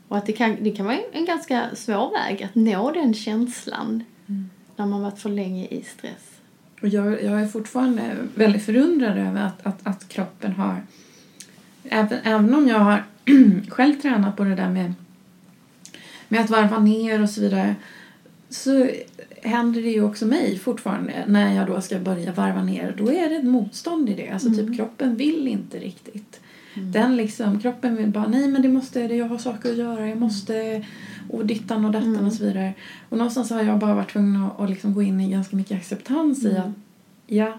Och 0.08 0.16
att 0.16 0.26
det 0.26 0.32
kan, 0.32 0.56
det 0.60 0.70
kan 0.70 0.86
vara 0.86 0.98
en, 1.12 1.24
ganska 1.24 1.68
svår 1.74 2.12
väg 2.12 2.42
att 2.42 2.54
nå 2.54 2.90
den 2.90 3.14
känslan 3.14 4.04
Mm. 4.28 4.50
när 4.76 4.86
man 4.86 5.02
varit 5.02 5.18
för 5.18 5.30
länge 5.30 5.66
i 5.66 5.82
stress. 5.82 6.40
Och 6.82 6.88
jag, 6.88 7.24
jag 7.24 7.42
är 7.42 7.46
fortfarande 7.46 8.16
väldigt 8.34 8.64
förundrad 8.64 9.18
över 9.18 9.42
att, 9.42 9.66
att, 9.66 9.86
att 9.86 10.08
kroppen 10.08 10.52
har... 10.52 10.82
Även, 11.84 12.18
även 12.22 12.54
om 12.54 12.68
jag 12.68 12.78
har 12.78 13.04
själv 13.68 14.00
tränat 14.00 14.36
på 14.36 14.44
det 14.44 14.54
där 14.54 14.70
med, 14.70 14.94
med 16.28 16.40
att 16.40 16.50
varva 16.50 16.78
ner 16.78 17.22
och 17.22 17.30
så 17.30 17.40
vidare 17.40 17.74
så 18.50 18.88
händer 19.42 19.82
det 19.82 19.90
ju 19.90 20.02
också 20.02 20.26
mig 20.26 20.58
fortfarande 20.58 21.24
när 21.26 21.54
jag 21.54 21.66
då 21.66 21.80
ska 21.80 21.98
börja 21.98 22.32
varva 22.32 22.62
ner. 22.62 22.94
Då 22.98 23.12
är 23.12 23.28
det 23.28 23.36
ett 23.36 23.44
motstånd 23.44 24.10
i 24.10 24.14
det. 24.14 24.30
Alltså 24.30 24.50
typ 24.50 24.76
kroppen 24.76 25.16
vill 25.16 25.48
inte 25.48 25.78
riktigt. 25.78 26.40
Den 26.82 27.16
liksom, 27.16 27.60
kroppen 27.60 27.96
vill 27.96 28.08
bara 28.10 28.26
nej 28.28 28.48
men 28.48 28.62
det 28.62 28.68
måste, 28.68 29.06
det, 29.08 29.16
jag 29.16 29.28
har 29.28 29.38
saker 29.38 29.70
att 29.70 29.76
göra, 29.78 30.08
jag 30.08 30.18
måste 30.18 30.84
och 31.30 31.46
dittan 31.46 31.84
och 31.84 31.92
dattan 31.92 32.26
och 32.26 32.32
så 32.32 32.44
vidare. 32.44 32.74
Och 33.08 33.18
någonstans 33.18 33.50
har 33.50 33.62
jag 33.62 33.78
bara 33.78 33.94
varit 33.94 34.10
tvungen 34.12 34.42
att, 34.42 34.60
att 34.60 34.70
liksom 34.70 34.94
gå 34.94 35.02
in 35.02 35.20
i 35.20 35.30
ganska 35.30 35.56
mycket 35.56 35.76
acceptans 35.78 36.44
i 36.44 36.56
att 36.56 36.70
ja, 37.26 37.58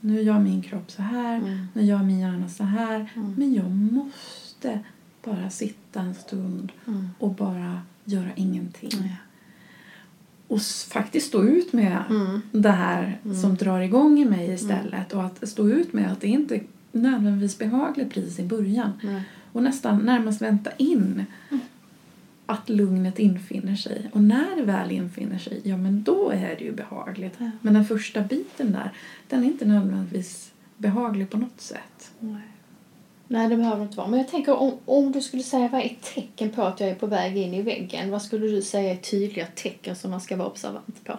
nu 0.00 0.22
gör 0.22 0.40
min 0.40 0.62
kropp 0.62 0.90
så 0.90 1.02
här, 1.02 1.36
Mm. 1.38 1.66
nu 1.72 1.82
gör 1.82 2.02
min 2.02 2.20
hjärna 2.20 2.48
så 2.48 2.64
här. 2.64 3.10
Mm. 3.14 3.34
Men 3.38 3.54
jag 3.54 3.70
måste 3.70 4.80
bara 5.24 5.50
sitta 5.50 6.00
en 6.00 6.14
stund 6.14 6.72
Mm. 6.86 7.08
och 7.18 7.30
bara 7.34 7.80
göra 8.04 8.28
ingenting. 8.36 9.16
Och 10.48 10.62
faktiskt 10.92 11.26
stå 11.26 11.42
ut 11.44 11.72
med 11.72 12.02
Mm. 12.10 12.42
det 12.52 12.70
här 12.70 13.18
som 13.42 13.54
drar 13.56 13.80
igång 13.80 14.18
i 14.18 14.24
mig 14.24 14.52
istället. 14.52 15.12
Och 15.12 15.24
att 15.24 15.48
stå 15.48 15.68
ut 15.68 15.92
med 15.92 16.12
att 16.12 16.20
det 16.20 16.26
inte 16.28 16.60
nödvändigtvis 16.92 17.58
behagligt 17.58 18.14
precis 18.14 18.38
i 18.38 18.42
början. 18.42 18.92
Nej. 19.02 19.22
Och 19.52 19.62
nästan 19.62 19.98
närmast 19.98 20.42
vänta 20.42 20.70
in 20.76 21.24
att 22.46 22.68
lugnet 22.68 23.18
infinner 23.18 23.76
sig. 23.76 24.10
Och 24.12 24.22
när 24.22 24.56
det 24.56 24.62
väl 24.62 24.90
infinner 24.90 25.38
sig, 25.38 25.60
ja 25.64 25.76
men 25.76 26.02
då 26.02 26.30
är 26.30 26.56
det 26.58 26.64
ju 26.64 26.72
behagligt. 26.72 27.34
Ja. 27.38 27.50
Men 27.60 27.74
den 27.74 27.84
första 27.84 28.20
biten 28.20 28.72
där, 28.72 28.92
den 29.28 29.42
är 29.42 29.46
inte 29.46 29.64
nödvändigtvis 29.64 30.52
behaglig 30.76 31.30
på 31.30 31.36
något 31.36 31.60
sätt. 31.60 32.12
Nej. 32.18 32.42
Nej, 33.28 33.48
det 33.48 33.56
behöver 33.56 33.82
inte 33.82 33.96
vara. 33.96 34.08
Men 34.08 34.18
jag 34.18 34.28
tänker 34.28 34.54
om, 34.54 34.72
om 34.84 35.12
du 35.12 35.20
skulle 35.20 35.42
säga 35.42 35.68
vad 35.68 35.80
är 35.80 35.84
ett 35.84 36.14
tecken 36.14 36.50
på 36.50 36.62
att 36.62 36.80
jag 36.80 36.88
är 36.88 36.94
på 36.94 37.06
väg 37.06 37.36
in 37.36 37.54
i 37.54 37.62
väggen? 37.62 38.10
Vad 38.10 38.22
skulle 38.22 38.46
du 38.46 38.62
säga 38.62 38.92
är 38.92 38.96
tydliga 38.96 39.46
tecken 39.54 39.96
som 39.96 40.10
man 40.10 40.20
ska 40.20 40.36
vara 40.36 40.48
observant 40.48 41.04
på? 41.04 41.18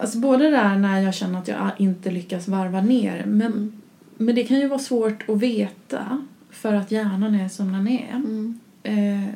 Alltså 0.00 0.18
både 0.18 0.50
där 0.50 0.76
när 0.78 1.00
jag 1.00 1.14
känner 1.14 1.38
att 1.38 1.48
jag 1.48 1.70
inte 1.78 2.10
lyckas 2.10 2.48
varva 2.48 2.80
ner 2.80 3.24
men 3.26 3.72
men 4.18 4.34
det 4.34 4.44
kan 4.44 4.60
ju 4.60 4.68
vara 4.68 4.78
svårt 4.78 5.28
att 5.28 5.38
veta 5.38 6.26
för 6.50 6.74
att 6.74 6.90
hjärnan 6.90 7.34
är 7.34 7.48
som 7.48 7.72
den 7.72 7.88
är. 7.88 8.10
Mm. 8.14 8.60
Eh, 8.82 9.34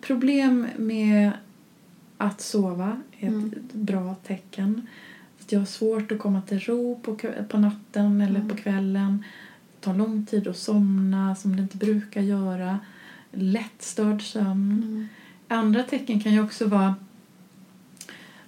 problem 0.00 0.66
med 0.76 1.32
att 2.18 2.40
sova 2.40 2.96
är 3.20 3.26
ett 3.28 3.32
Mm. 3.34 3.54
bra 3.72 4.14
tecken. 4.26 4.86
Att 5.40 5.52
jag 5.52 5.58
har 5.60 5.66
svårt 5.66 6.12
att 6.12 6.18
komma 6.18 6.42
till 6.42 6.60
ro 6.60 7.00
på, 7.02 7.16
på 7.48 7.58
natten 7.58 8.20
eller 8.20 8.40
Mm. 8.40 8.48
på 8.48 8.56
kvällen. 8.56 9.24
Det 9.74 9.84
tar 9.84 9.94
lång 9.94 10.26
tid 10.26 10.48
att 10.48 10.56
somna 10.56 11.36
som 11.36 11.56
det 11.56 11.62
inte 11.62 11.76
brukar 11.76 12.20
göra. 12.20 12.78
Lättstörd 13.32 14.22
sömn. 14.22 14.82
Mm. 14.82 15.08
Andra 15.48 15.82
tecken 15.82 16.20
kan 16.20 16.32
ju 16.32 16.42
också 16.44 16.66
vara 16.66 16.94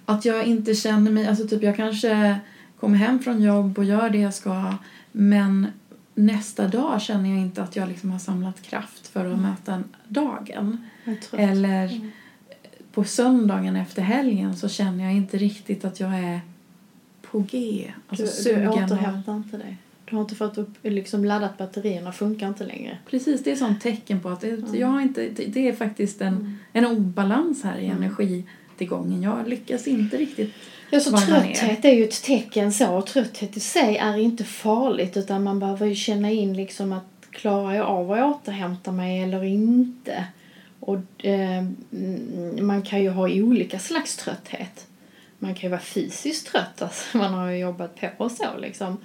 att 0.05 0.25
jag 0.25 0.45
inte 0.45 0.73
känner 0.75 1.11
mig... 1.11 1.27
Alltså 1.27 1.47
typ 1.47 1.63
jag 1.63 1.75
kanske 1.75 2.39
kommer 2.79 2.97
hem 2.97 3.19
från 3.19 3.41
jobb 3.43 3.77
och 3.77 3.83
gör 3.85 4.09
det 4.09 4.17
jag 4.17 4.33
ska 4.33 4.73
men 5.11 5.67
nästa 6.15 6.67
dag 6.67 7.01
känner 7.01 7.29
jag 7.29 7.39
inte 7.39 7.63
att 7.63 7.75
jag 7.75 7.89
liksom 7.89 8.11
har 8.11 8.19
samlat 8.19 8.61
kraft 8.61 9.07
för 9.07 9.19
att 9.25 9.33
Mm. 9.37 9.41
möta 9.41 9.83
dagen. 10.07 10.77
Eller 11.31 11.87
Mm. 11.95 12.11
på 12.93 13.03
söndagen 13.03 13.75
efter 13.75 14.01
helgen 14.01 14.55
så 14.57 14.69
känner 14.69 15.03
jag 15.03 15.13
inte 15.13 15.37
riktigt 15.37 15.85
att 15.85 15.99
jag 15.99 16.19
är 16.19 16.39
på 17.21 17.39
G. 17.39 17.91
Alltså 18.07 18.25
du, 18.25 18.29
du 18.31 18.35
sugen. 18.37 18.67
och- 18.67 18.77
återhämtar 18.77 19.35
inte 19.35 19.57
dig. 19.57 19.77
Du 20.05 20.15
har 20.15 20.21
inte 20.23 20.35
fått 20.35 20.57
upp, 20.57 20.69
liksom 20.81 21.25
laddat 21.25 21.57
batterierna, 21.57 22.11
funkar 22.11 22.47
inte 22.47 22.65
längre. 22.65 22.97
Precis, 23.09 23.43
det 23.43 23.51
är 23.61 23.71
ett 23.71 23.81
tecken 23.81 24.19
på 24.19 24.29
att 24.29 24.41
det, 24.41 24.49
Mm. 24.49 24.79
jag 24.79 24.87
har 24.87 25.01
inte, 25.01 25.29
det 25.47 25.67
är 25.67 25.73
faktiskt 25.75 26.21
en, 26.21 26.59
en 26.73 26.85
obalans 26.85 27.63
här 27.63 27.77
i 27.77 27.85
Mm. 27.85 27.97
Energitillgången. 28.73 29.23
Jag 29.23 29.49
lyckas 29.49 29.87
inte 29.87 30.17
riktigt 30.17 30.53
Ja, 30.91 30.99
så 30.99 31.17
trötthet 31.17 31.85
är 31.85 31.91
ju 31.91 32.03
ett 32.03 32.23
tecken 32.23 32.73
så. 32.73 32.93
Och 32.93 33.07
trötthet 33.07 33.57
i 33.57 33.59
sig 33.59 33.97
är 33.97 34.17
inte 34.17 34.43
farligt 34.43 35.17
utan 35.17 35.43
man 35.43 35.59
behöver 35.59 35.87
ju 35.87 35.95
känna 35.95 36.31
in 36.31 36.53
liksom 36.53 36.93
att 36.93 37.03
klarar 37.31 37.73
jag 37.73 37.85
av 37.85 38.11
att 38.11 38.35
återhämta 38.35 38.91
mig 38.91 39.23
eller 39.23 39.43
inte? 39.43 40.25
Och 40.79 41.25
eh, 41.25 41.63
man 42.61 42.81
kan 42.81 43.01
ju 43.01 43.09
ha 43.09 43.29
olika 43.29 43.79
slags 43.79 44.17
trötthet. 44.17 44.87
Man 45.39 45.55
kan 45.55 45.61
ju 45.61 45.69
vara 45.69 45.81
fysiskt 45.81 46.47
trött, 46.47 46.81
alltså 46.81 47.17
man 47.17 47.33
har 47.33 47.49
ju 47.49 47.57
jobbat 47.57 48.01
på 48.01 48.07
och 48.17 48.31
så 48.31 48.57
liksom. 48.61 48.97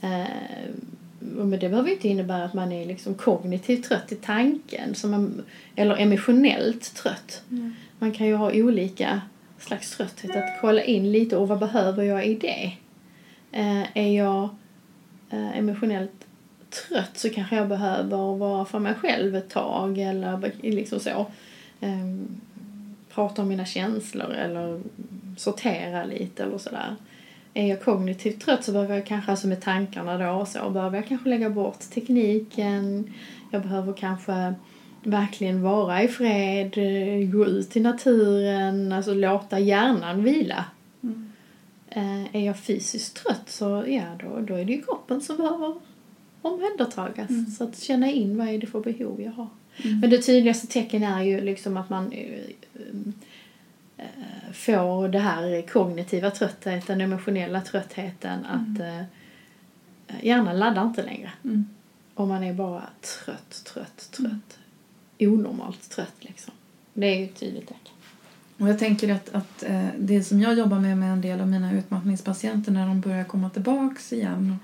Eh, 0.00 0.26
men 1.20 1.50
det 1.50 1.68
behöver 1.68 1.88
ju 1.88 1.94
inte 1.94 2.08
innebära 2.08 2.44
att 2.44 2.54
man 2.54 2.72
är 2.72 2.86
liksom 2.86 3.14
kognitivt 3.14 3.84
trött 3.84 4.12
i 4.12 4.14
tanken 4.14 4.94
som 4.94 5.10
man, 5.10 5.42
eller 5.76 5.96
emotionellt 5.96 6.94
trött. 6.94 7.42
Mm. 7.50 7.74
Man 8.02 8.12
kan 8.12 8.26
ju 8.26 8.34
ha 8.34 8.52
olika 8.52 9.20
slags 9.58 9.96
trötthet. 9.96 10.36
Att 10.36 10.60
kolla 10.60 10.82
in 10.82 11.12
lite 11.12 11.36
och 11.36 11.48
vad 11.48 11.58
behöver 11.58 12.02
jag 12.02 12.26
i 12.26 12.34
det? 12.34 12.72
Eh, 13.52 13.96
är 13.96 14.16
jag 14.16 14.48
eh, 15.30 15.58
emotionellt 15.58 16.26
trött 16.70 17.10
så 17.18 17.30
kanske 17.30 17.56
jag 17.56 17.68
behöver 17.68 18.36
vara 18.36 18.64
för 18.64 18.78
mig 18.78 18.94
själv 18.94 19.36
ett 19.36 19.50
tag 19.50 19.98
eller 19.98 20.52
liksom 20.62 21.00
så. 21.00 21.26
Eh, 21.80 22.16
prata 23.14 23.42
om 23.42 23.48
mina 23.48 23.64
känslor 23.64 24.30
eller 24.30 24.80
sortera 25.36 26.04
lite 26.04 26.42
eller 26.42 26.58
sådär. 26.58 26.96
Är 27.54 27.66
jag 27.66 27.82
kognitivt 27.82 28.40
trött 28.44 28.64
så 28.64 28.72
behöver 28.72 28.94
jag 28.94 29.06
kanske, 29.06 29.30
alltså 29.30 29.46
med 29.46 29.60
tankarna 29.60 30.18
då 30.18 30.30
och 30.40 30.48
så, 30.48 30.70
behöver 30.70 30.96
jag 30.96 31.08
kanske 31.08 31.28
lägga 31.28 31.50
bort 31.50 31.80
tekniken. 31.80 33.12
Jag 33.50 33.62
behöver 33.62 33.92
kanske 33.92 34.54
verkligen 35.02 35.62
vara 35.62 36.02
i 36.02 36.08
fred, 36.08 36.78
eh, 36.78 37.28
gå 37.28 37.46
ut 37.46 37.76
i 37.76 37.80
naturen, 37.80 38.92
alltså 38.92 39.14
låta 39.14 39.58
hjärnan 39.58 40.24
vila. 40.24 40.64
Mm. 41.02 41.32
Eh, 41.88 42.36
är 42.36 42.46
jag 42.46 42.58
fysiskt 42.58 43.16
trött 43.16 43.48
så 43.48 43.84
ja, 43.88 44.04
då, 44.22 44.40
då 44.40 44.54
är 44.54 44.64
det 44.64 44.72
ju 44.72 44.82
kroppen 44.82 45.20
som 45.20 45.36
behöver 45.36 45.74
omhändertagas. 46.42 47.30
Mm. 47.30 47.46
Så 47.46 47.64
att 47.64 47.78
känna 47.78 48.10
in 48.10 48.38
vad 48.38 48.48
är 48.48 48.58
det 48.58 48.66
för 48.66 48.80
behov 48.80 49.22
jag 49.22 49.32
har. 49.32 49.48
Mm. 49.76 50.00
Men 50.00 50.10
det 50.10 50.22
tydligaste 50.22 50.66
tecken 50.66 51.02
är 51.02 51.22
ju 51.22 51.40
liksom 51.40 51.76
att 51.76 51.90
man 51.90 52.12
eh, 52.12 52.40
eh, 53.96 54.52
får 54.52 55.08
det 55.08 55.18
här 55.18 55.62
kognitiva 55.62 56.30
tröttheten, 56.30 57.00
emotionella 57.00 57.60
tröttheten 57.60 58.46
att 58.46 58.80
eh, 58.80 59.02
hjärnan 60.22 60.58
laddar 60.58 60.82
inte 60.82 61.02
längre. 61.02 61.32
Mm. 61.44 61.64
Och 62.14 62.28
man 62.28 62.44
är 62.44 62.52
bara 62.52 62.82
trött, 63.00 63.64
trött, 63.64 64.10
trött. 64.10 64.58
Onormalt 65.28 65.90
trött 65.90 66.14
liksom. 66.18 66.54
Det 66.94 67.06
är 67.06 67.18
ju 67.18 67.24
ett 67.24 67.40
tydligt 67.40 67.68
tecken. 67.68 67.94
Och 68.58 68.68
jag 68.68 68.78
tänker 68.78 69.14
att, 69.14 69.34
att 69.34 69.62
eh, 69.62 69.86
det 69.98 70.24
som 70.24 70.40
jag 70.40 70.58
jobbar 70.58 70.78
med 70.78 70.98
med 70.98 71.12
en 71.12 71.20
del 71.20 71.40
av 71.40 71.48
mina 71.48 71.72
utmattningspatienter 71.72 72.72
när 72.72 72.86
de 72.86 73.00
börjar 73.00 73.24
komma 73.24 73.50
tillbaks 73.50 74.12
igen 74.12 74.56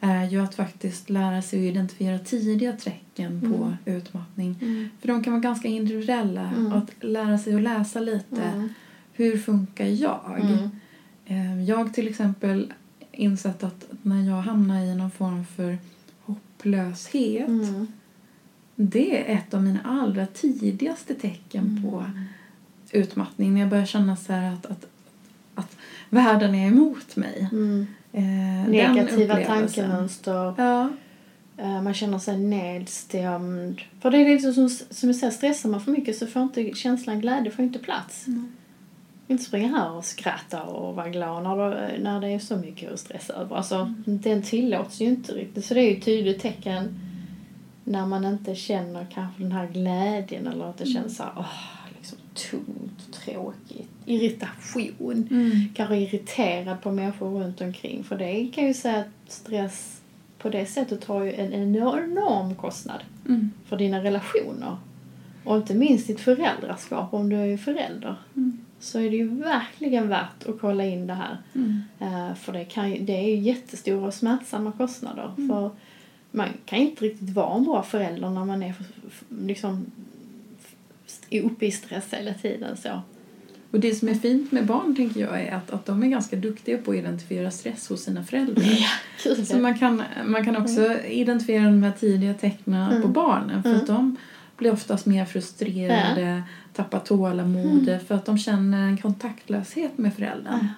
är 0.00 0.24
ju 0.24 0.42
att 0.44 0.54
faktiskt 0.54 1.10
lära 1.10 1.42
sig 1.42 1.58
att 1.58 1.70
identifiera 1.72 2.18
tidiga 2.18 2.72
tecken 2.72 3.40
på 3.40 3.90
utmattning. 3.90 4.56
För 5.00 5.08
de 5.08 5.24
kan 5.24 5.32
vara 5.32 5.40
ganska 5.40 5.68
individuella. 5.68 6.50
Mm. 6.56 6.72
Att 6.72 6.90
lära 7.00 7.38
sig 7.38 7.54
att 7.54 7.62
läsa 7.62 8.00
lite. 8.00 8.42
Mm. 8.42 8.68
Hur 9.12 9.38
funkar 9.38 9.86
jag? 9.86 10.40
Mm. 10.40 10.70
Eh, 11.26 11.62
Jag 11.64 11.94
till 11.94 12.08
exempel 12.08 12.72
insett 13.12 13.64
att 13.64 13.86
när 14.02 14.22
jag 14.22 14.42
hamnar 14.42 14.80
i 14.80 14.94
någon 14.94 15.10
form 15.10 15.44
för 15.56 15.78
hopplöshet 16.20 17.48
Mm. 17.48 17.86
Det 18.76 19.20
är 19.20 19.34
ett 19.36 19.54
av 19.54 19.62
mina 19.62 19.80
allra 19.84 20.26
tidigaste 20.26 21.14
tecken 21.14 21.82
på 21.82 22.04
utmattning. 22.92 23.54
När 23.54 23.60
jag 23.60 23.70
börjar 23.70 23.86
känna 23.86 24.16
så 24.16 24.32
här 24.32 24.52
att, 24.52 24.66
att, 24.66 24.86
att 25.54 25.76
världen 26.10 26.54
är 26.54 26.66
emot 26.68 27.16
mig. 27.16 27.48
Mm. 27.52 27.86
Eh, 28.12 28.70
Negativa 28.70 29.36
tankemönster. 29.44 30.54
Ja. 30.56 30.90
Eh, 31.56 31.82
Man 31.82 31.94
känner 31.94 32.18
sig 32.18 32.38
nedstämd. 32.38 33.80
För 34.00 34.10
det 34.10 34.18
är 34.18 34.28
liksom 34.28 34.52
som, 34.54 34.68
som 34.90 35.08
jag 35.08 35.16
säger, 35.16 35.32
stressar 35.32 35.68
man 35.68 35.80
för 35.80 35.92
mycket 35.92 36.16
så 36.16 36.26
får 36.26 36.42
inte 36.42 36.74
känslan 36.74 37.20
glädje 37.20 37.50
får 37.50 37.64
inte 37.64 37.78
plats. 37.78 38.26
Mm. 38.26 38.52
Inte 39.28 39.44
springa 39.44 39.68
här 39.68 39.92
och 39.92 40.04
skratta 40.04 40.62
och 40.62 40.94
vara 40.94 41.08
glad 41.08 41.42
när, 41.42 41.98
när 41.98 42.20
det 42.20 42.28
är 42.28 42.38
så 42.38 42.56
mycket 42.56 42.92
att 42.92 43.00
stressa 43.00 43.32
över. 43.32 43.56
Alltså, 43.56 43.74
Mm. 43.76 44.20
den 44.20 44.42
tillåts 44.42 45.00
ju 45.00 45.04
inte 45.04 45.32
riktigt. 45.32 45.64
Så 45.64 45.74
det 45.74 45.80
är 45.80 45.90
ju 45.90 45.96
ett 45.98 46.04
tydligt 46.04 46.40
tecken 46.40 46.98
när 47.86 48.06
man 48.06 48.24
inte 48.24 48.54
känner 48.54 49.06
kanske 49.14 49.42
den 49.42 49.52
här 49.52 49.66
glädjen 49.66 50.46
eller 50.46 50.64
att 50.64 50.78
det 50.78 50.86
känns 50.86 51.16
så 51.16 51.22
här, 51.22 51.32
åh, 51.36 51.46
liksom 51.96 52.18
tungt, 52.34 53.12
tråkigt, 53.12 53.90
irritation. 54.06 55.28
Mm. 55.30 55.50
Kanske 55.74 55.96
irriterad 55.96 56.82
på 56.82 56.90
människor 56.90 57.40
runt 57.40 57.60
omkring. 57.60 58.04
För 58.04 58.18
det 58.18 58.46
kan 58.54 58.66
ju 58.66 58.74
säga 58.74 58.98
att 58.98 59.32
stress 59.32 60.00
på 60.38 60.48
det 60.48 60.66
sättet 60.66 61.04
har 61.04 61.22
ju 61.22 61.32
en 61.32 61.52
enorm 61.52 62.54
kostnad 62.54 63.00
Mm. 63.28 63.50
för 63.66 63.76
dina 63.76 64.02
relationer. 64.04 64.76
Och 65.44 65.56
inte 65.56 65.74
minst 65.74 66.06
ditt 66.06 66.20
föräldraskap 66.20 67.14
om 67.14 67.28
du 67.28 67.36
är 67.36 67.56
förälder. 67.56 68.14
Mm. 68.36 68.58
Så 68.80 68.98
är 68.98 69.10
det 69.10 69.16
ju 69.16 69.28
verkligen 69.28 70.08
värt 70.08 70.46
att 70.48 70.60
kolla 70.60 70.84
in 70.84 71.06
det 71.06 71.14
här. 71.14 71.38
Mm. 71.54 71.82
Eh, 72.00 72.34
för 72.34 72.52
det, 72.52 72.64
kan, 72.64 73.04
det 73.04 73.12
är 73.12 73.28
ju 73.28 73.36
jättestora 73.36 74.06
och 74.06 74.14
smärtsamma 74.14 74.72
kostnader. 74.72 75.30
Mm. 75.38 75.48
För 75.48 75.70
man 76.36 76.48
kan 76.64 76.78
inte 76.78 77.04
riktigt 77.04 77.30
vara 77.30 77.56
en 77.56 77.64
bra 77.64 77.82
förälder 77.82 78.30
när 78.30 78.44
man 78.44 78.62
är 78.62 78.74
liksom 79.42 79.86
uppe 81.30 81.66
i 81.66 81.70
stress 81.70 82.04
hela 82.10 82.34
tiden. 82.34 82.76
Så. 82.76 83.00
Och 83.70 83.80
det 83.80 83.94
som 83.94 84.08
är 84.08 84.14
fint 84.14 84.52
med 84.52 84.66
barn 84.66 84.96
tänker 84.96 85.20
jag 85.20 85.40
är 85.42 85.52
att, 85.54 85.70
att 85.70 85.86
de 85.86 86.02
är 86.02 86.06
ganska 86.06 86.36
duktiga 86.36 86.78
på 86.78 86.90
att 86.90 86.96
identifiera 86.96 87.50
stress 87.50 87.88
hos 87.88 88.02
sina 88.02 88.24
föräldrar. 88.24 88.64
Gud, 89.24 89.48
Så 89.48 89.58
man 89.58 89.78
kan, 89.78 90.02
man 90.26 90.44
kan 90.44 90.56
också 90.56 90.94
identifiera 91.02 91.64
de 91.64 91.82
här 91.82 91.92
tidiga 91.92 92.34
tecknen 92.34 92.90
Mm. 92.90 93.02
på 93.02 93.08
barnen 93.08 93.62
för 93.62 93.70
Mm. 93.70 93.80
att 93.80 93.86
de 93.86 94.16
blir 94.56 94.72
oftast 94.72 95.06
mer 95.06 95.24
frustrerade, 95.24 96.42
tappar 96.72 96.98
tålamodet 97.00 98.08
för 98.08 98.14
att 98.14 98.24
de 98.24 98.38
känner 98.38 98.88
en 98.88 98.98
kontaktlöshet 98.98 99.98
med 99.98 100.14
föräldern. 100.14 100.58
Ja. 100.60 100.68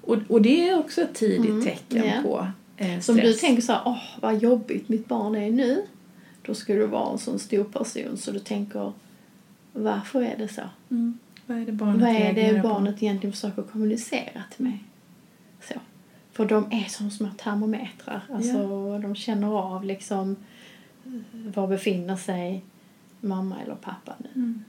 Och, 0.00 0.18
och 0.28 0.42
det 0.42 0.68
är 0.68 0.78
också 0.78 1.00
ett 1.00 1.14
tidigt 1.14 1.50
Mm. 1.50 1.64
tecken 1.64 2.04
Ja. 2.06 2.22
på 2.22 2.46
eh, 2.76 2.86
stress. 2.86 3.06
Som 3.06 3.16
du 3.16 3.32
tänker 3.32 3.62
så 3.62 3.72
här, 3.72 3.82
åh 3.84 4.02
vad 4.20 4.38
jobbigt 4.38 4.88
mitt 4.88 5.08
barn 5.08 5.36
är 5.36 5.50
nu. 5.50 5.86
Då 6.42 6.54
ska 6.54 6.74
du 6.74 6.86
vara 6.86 7.12
en 7.12 7.18
sån 7.18 7.38
stor 7.38 7.64
person 7.64 8.16
så 8.16 8.30
du 8.30 8.38
tänker, 8.38 8.92
varför 9.72 10.22
är 10.22 10.36
det 10.36 10.48
så? 10.48 10.62
Mm. 10.90 11.18
Vad 11.46 11.58
är 11.58 11.66
det 11.66 11.72
barnet 11.72 12.00
Vad 12.00 12.10
är 12.10 12.32
det 12.32 12.62
på? 12.62 12.68
barnet 12.68 13.02
egentligen 13.02 13.32
försöker 13.32 13.62
kommunicera 13.62 14.42
till 14.56 14.64
mig? 14.64 14.84
Så. 15.68 15.74
För 16.32 16.44
de 16.44 16.72
är 16.72 16.84
som 16.88 17.10
små 17.10 17.28
termometrar. 17.38 18.22
Alltså, 18.32 18.98
De 18.98 19.14
känner 19.14 19.48
av 19.48 19.84
liksom 19.84 20.36
eh, 21.06 21.12
var 21.54 21.66
befinner 21.66 22.16
sig 22.16 22.62
mamma 23.20 23.56
eller 23.64 23.74
pappa 23.74 24.14
nu. 24.18 24.28
Mm. 24.34 24.64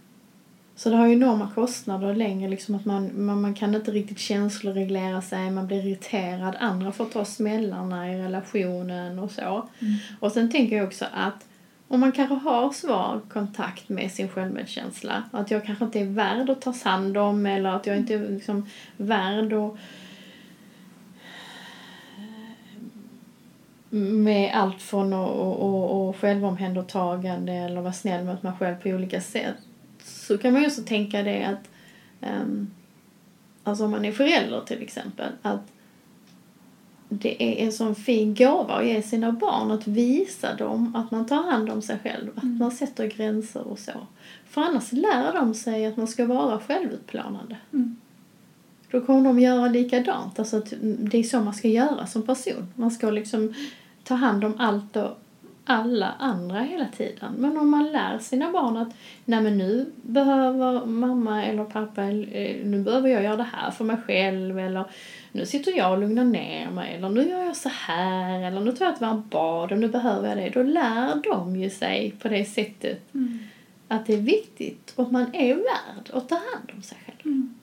Så 0.76 0.90
det 0.90 0.96
har 0.96 1.08
ju 1.08 1.14
enorma 1.14 1.50
kostnader 1.56 2.16
längre 2.16 2.50
liksom 2.50 2.76
att 2.76 2.86
man, 2.86 3.26
man, 3.26 3.42
man 3.42 3.54
kan 3.54 3.76
inte 3.76 3.92
riktigt 3.92 4.20
känsloreglera 4.20 5.22
sig, 5.22 5.52
man 5.52 5.68
blir 5.68 5.86
irriterad, 5.86 6.56
andra 6.60 6.92
får 6.92 7.06
ta 7.06 7.26
smällarna 7.26 8.14
i 8.14 8.22
relationen 8.22 9.20
och 9.20 9.32
så. 9.32 9.70
Mm. 9.80 9.94
Och 10.20 10.32
sen 10.32 10.52
tänker 10.52 10.78
jag 10.78 10.88
också 10.88 11.06
att 11.14 11.46
om 11.88 12.00
man 12.00 12.12
kanske 12.12 12.36
har 12.36 12.72
svag 12.72 13.22
kontakt 13.30 13.90
med 13.90 14.12
sin 14.12 14.30
självmedkänsla, 14.30 15.24
att 15.32 15.52
jag 15.52 15.66
kanske 15.66 15.86
inte 15.86 16.00
är 16.00 16.06
värd 16.06 16.50
att 16.50 16.62
tas 16.62 16.84
hand 16.84 17.18
om 17.18 17.46
eller 17.46 17.70
att 17.70 17.88
jag 17.88 17.98
inte 17.98 18.14
är 18.14 18.30
liksom 18.30 18.70
värd 18.98 19.54
att 19.54 19.78
med 23.90 24.54
allt 24.54 24.82
från 24.82 25.14
och, 25.14 25.60
och, 25.60 26.10
och 26.10 26.16
självomhändertagande 26.16 27.54
eller 27.54 27.82
vara 27.82 27.94
snäll 27.94 28.26
mot 28.26 28.44
mig 28.44 28.54
själv 28.60 28.76
på 28.76 28.90
olika 28.90 29.22
sätt 29.22 29.56
så 30.04 30.38
kan 30.38 30.54
man 30.54 30.62
ju 30.62 30.68
också 30.68 30.82
tänka 30.84 31.24
det 31.24 31.44
att 31.44 31.70
um, 32.42 32.72
alltså 33.64 33.86
om 33.86 33.92
man 33.92 34.06
är 34.06 34.12
förälder 34.12 34.62
till 34.62 34.82
exempel 34.82 35.32
att 35.42 35.62
det 37.10 37.44
är 37.44 37.66
en 37.66 37.72
sån 37.72 37.96
fin 37.96 38.36
gåva 38.36 38.74
att 38.74 38.86
ge 38.86 39.02
sina 39.02 39.32
barn 39.32 39.72
att 39.72 39.88
visa 39.88 40.56
dem 40.56 40.96
att 40.96 41.12
man 41.12 41.26
tar 41.26 41.52
hand 41.52 41.70
om 41.70 41.82
sig 41.82 41.98
själv, 42.04 42.32
att 42.36 42.44
Mm. 42.44 42.58
man 42.58 42.72
sätter 42.72 43.08
gränser 43.08 43.68
och 43.68 43.80
så. 43.80 43.92
För 44.46 44.62
annars 44.62 44.92
lär 44.92 45.34
de 45.34 45.54
sig 45.54 45.86
att 45.86 45.98
man 45.98 46.08
ska 46.08 46.26
vara 46.26 46.60
självutplånande. 46.60 47.58
Mm. 47.74 47.96
Då 48.92 49.02
kommer 49.02 49.24
de 49.24 49.40
göra 49.40 49.68
likadant. 49.68 50.40
Alltså 50.40 50.58
att 50.58 50.74
det 50.82 51.18
är 51.18 51.24
så 51.24 51.40
man 51.40 51.54
ska 51.54 51.68
göra 51.68 52.08
som 52.08 52.22
person. 52.22 52.74
Man 52.76 52.92
ska 52.92 53.10
liksom 53.12 53.54
ta 54.04 54.16
hand 54.16 54.44
om 54.44 54.54
allt 54.58 54.96
och 54.96 55.18
alla 55.66 56.12
andra 56.20 56.60
hela 56.60 56.88
tiden. 56.88 57.34
Men 57.38 57.58
om 57.58 57.70
man 57.70 57.92
lär 57.92 58.20
sina 58.20 58.52
barn 58.52 58.78
att 58.78 58.96
nej 59.26 59.42
men 59.42 59.58
nu 59.58 59.92
behöver 60.02 60.86
mamma 60.86 61.46
eller 61.46 61.64
pappa, 61.66 62.04
eh, 62.04 62.66
nu 62.66 62.84
behöver 62.84 63.10
jag 63.10 63.24
göra 63.24 63.38
det 63.38 63.48
här 63.54 63.72
för 63.72 63.86
mig 63.86 63.98
själv 64.08 64.60
eller 64.60 64.86
nu 65.32 65.46
sitter 65.46 65.78
jag 65.78 65.92
och 65.92 65.98
lugnar 66.00 66.24
ner 66.24 66.70
mig 66.72 66.94
eller 66.96 67.10
nu 67.10 67.30
gör 67.30 67.44
jag 67.46 67.56
så 67.56 67.70
här 67.70 68.40
eller 68.44 68.62
nu 68.62 68.72
tar 68.72 68.86
jag 68.86 68.94
ett 68.94 69.02
varmt 69.02 69.30
bad 69.30 69.72
och 69.72 69.78
nu 69.78 69.88
behöver 69.88 70.28
jag 70.30 70.38
det. 70.38 70.50
Då 70.50 70.64
lär 70.64 71.22
de 71.24 71.56
ju 71.56 71.70
sig 71.70 72.16
på 72.22 72.28
det 72.28 72.46
sättet 72.46 73.14
Mm. 73.14 73.40
att 73.88 74.06
det 74.06 74.14
är 74.14 74.22
viktigt 74.22 74.94
och 74.96 75.04
att 75.06 75.12
man 75.12 75.36
är 75.36 75.56
värd 75.56 76.10
att 76.14 76.30
ta 76.30 76.36
hand 76.36 76.72
om 76.76 76.82
sig 76.82 76.98
själv. 77.06 77.20
Mm. 77.26 77.56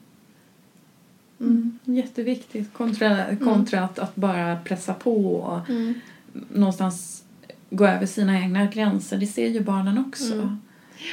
Mm. 1.40 1.78
Jätteviktigt 1.84 2.72
kontra, 2.72 3.36
kontra 3.36 3.80
att, 3.84 3.98
att 3.98 4.16
bara 4.16 4.56
pressa 4.64 4.94
på 4.94 5.34
och 5.36 5.70
Mm. 5.70 5.94
någonstans 6.48 7.24
gå 7.70 7.86
över 7.86 8.06
sina 8.06 8.40
egna 8.40 8.66
gränser. 8.66 9.18
Det 9.18 9.26
ser 9.26 9.48
ju 9.48 9.60
barnen 9.60 9.98
också. 10.08 10.34
Mm. 10.34 10.56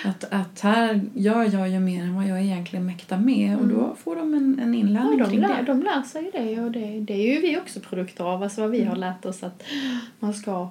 Att, 0.05 0.23
att 0.23 0.59
här 0.59 1.01
gör 1.13 1.43
jag 1.53 1.69
ju 1.69 1.79
mer 1.79 2.03
än 2.03 2.15
vad 2.15 2.25
jag 2.27 2.41
egentligen 2.41 2.85
mäktar 2.85 3.17
med 3.17 3.55
och 3.57 3.63
Mm. 3.63 3.75
då 3.77 3.95
får 3.95 4.15
de 4.15 4.33
en, 4.33 4.59
en 4.59 4.73
Ja, 4.73 4.79
inlärning 4.79 5.19
de, 5.19 5.29
kring 5.29 5.39
lär, 5.39 5.57
det. 5.57 5.63
de 5.63 5.81
lär 5.83 6.01
sig 6.01 6.23
ju 6.25 6.31
det 6.31 6.61
och 6.61 6.71
det, 6.71 6.99
det 6.99 7.13
är 7.13 7.35
ju 7.35 7.41
vi 7.41 7.57
också 7.57 7.79
produkter 7.79 8.23
av. 8.23 8.43
Alltså 8.43 8.61
vad 8.61 8.71
vi 8.71 8.83
har 8.83 8.95
lärt 8.95 9.25
oss 9.25 9.43
att 9.43 9.63
man 10.19 10.33
ska 10.33 10.69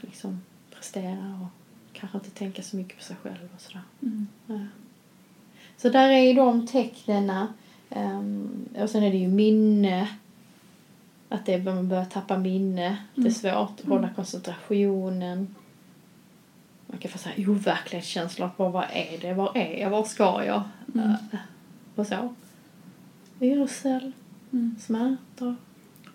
liksom 0.00 0.40
prestera 0.74 1.40
och 1.42 1.48
kanske 1.92 2.18
inte 2.18 2.30
tänka 2.30 2.62
så 2.62 2.76
mycket 2.76 2.98
på 2.98 3.04
sig 3.04 3.16
själv 3.22 3.48
och 3.54 3.60
sådär. 3.60 3.82
Mm. 4.02 4.26
Ja. 4.46 4.58
Så 5.76 5.88
där 5.88 6.08
är 6.08 6.18
ju 6.28 6.32
de 6.34 6.66
tecknen. 6.66 7.46
Um, 7.90 8.50
och 8.78 8.90
sen 8.90 9.02
är 9.02 9.10
det 9.10 9.16
ju 9.16 9.28
minne. 9.28 10.08
Att 11.32 11.46
det, 11.46 11.58
man 11.64 11.88
börjar 11.88 12.04
tappa 12.04 12.38
minne. 12.38 12.96
Det 13.14 13.20
är 13.20 13.22
Mm. 13.22 13.32
svårt 13.32 13.80
att 13.80 13.88
hålla 13.88 14.08
koncentrationen. 14.16 15.54
Man 16.86 16.98
kan 16.98 17.10
få 17.10 17.18
så 17.18 17.28
här 17.28 17.48
overklighetskänslor 17.50 18.48
på 18.56 18.68
vad 18.68 18.84
är 18.92 19.18
det, 19.20 19.34
var 19.34 19.56
är 19.56 19.80
jag, 19.80 19.90
var 19.90 20.04
ska 20.04 20.44
jag? 20.44 20.62
Mm. 20.94 21.08
Eh, 21.10 21.38
och 21.94 22.06
så. 22.06 22.34
Yrsel, 23.40 24.12
Mm. 24.52 24.76
smärtor. 24.80 25.56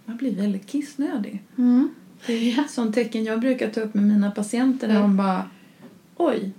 Man 0.05 0.18
blir 0.18 0.36
väldigt 0.36 0.68
kissnödig. 0.68 1.43
Mm. 1.57 1.89
Det 2.26 2.34
är 2.34 2.59
ett 2.59 2.72
sånt 2.72 2.95
tecken 2.95 3.24
jag 3.24 3.39
brukar 3.39 3.70
ta 3.70 3.82
upp 3.82 3.93
med 3.93 4.03
mina 4.03 4.32
patienter 4.32 4.88
där 4.88 4.95
Mm. 4.95 5.07
de 5.07 5.18
bara 5.18 5.49
Oj, 6.18 6.51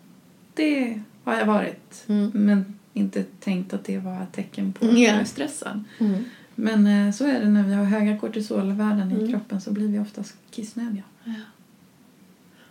det 0.54 1.00
har 1.24 1.34
jag 1.34 1.46
varit. 1.46 2.04
Mm. 2.08 2.30
Men 2.34 2.78
inte 2.92 3.22
tänkt 3.24 3.74
att 3.74 3.84
det 3.84 3.98
var 3.98 4.22
ett 4.22 4.32
tecken 4.32 4.72
på 4.72 4.84
att 4.86 4.92
Ja. 4.92 4.98
jag 4.98 5.20
är 5.20 5.24
stressad. 5.24 5.84
Mm. 6.00 6.24
Men 6.56 6.86
eh, 6.86 7.12
så 7.12 7.24
är 7.26 7.40
det 7.40 7.48
när 7.48 7.62
vi 7.62 7.74
har 7.74 7.84
höga 7.84 8.18
kortisolvärden 8.18 9.12
Mm. 9.12 9.24
i 9.24 9.30
kroppen 9.32 9.60
så 9.60 9.72
blir 9.72 9.88
vi 9.88 9.98
oftast 9.98 10.34
kissnödiga. 10.50 11.02
Ja. 11.24 11.32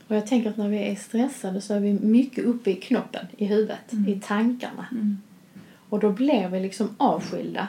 Och 0.07 0.15
jag 0.15 0.27
tänker 0.27 0.49
att 0.49 0.57
när 0.57 0.69
vi 0.69 0.77
är 0.77 0.95
stressade 0.95 1.61
så 1.61 1.73
är 1.73 1.79
vi 1.79 1.93
mycket 1.93 2.43
uppe 2.45 2.71
i 2.71 2.75
knoppen, 2.75 3.25
i 3.37 3.45
huvudet, 3.45 3.93
Mm. 3.93 4.07
i 4.13 4.19
tankarna. 4.19 4.85
Mm. 4.91 5.17
Och 5.89 5.99
då 5.99 6.11
blir 6.11 6.49
vi 6.49 6.59
liksom 6.59 6.89
avskilda. 6.97 7.67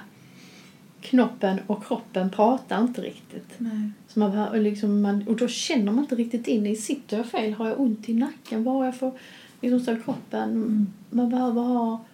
Knoppen 1.01 1.59
och 1.67 1.85
kroppen 1.87 2.31
pratar 2.31 2.81
inte 2.83 3.01
riktigt. 3.03 3.55
Nej. 3.59 3.91
Så 4.09 4.19
man, 4.19 4.31
behöver 4.31 4.61
liksom, 4.61 5.01
man, 5.03 5.23
och 5.29 5.37
då 5.37 5.49
känner 5.49 5.93
man 5.93 6.05
inte 6.05 6.15
riktigt 6.15 6.47
in 6.47 6.67
i, 6.67 6.77
sitter 6.77 7.17
jag 7.17 7.27
fel? 7.27 7.53
Har 7.55 7.69
jag 7.69 7.81
ont 7.81 8.09
i 8.09 8.15
nacken? 8.15 8.65
Vad 8.65 8.75
har 8.75 8.85
jag 8.85 8.97
för 8.97 9.13
liksom 9.61 9.81
så 9.81 10.03
kroppen? 10.05 10.51
Mm. 10.51 10.87
Man 11.11 11.31
behöver 11.31 11.63
ha 11.63 12.05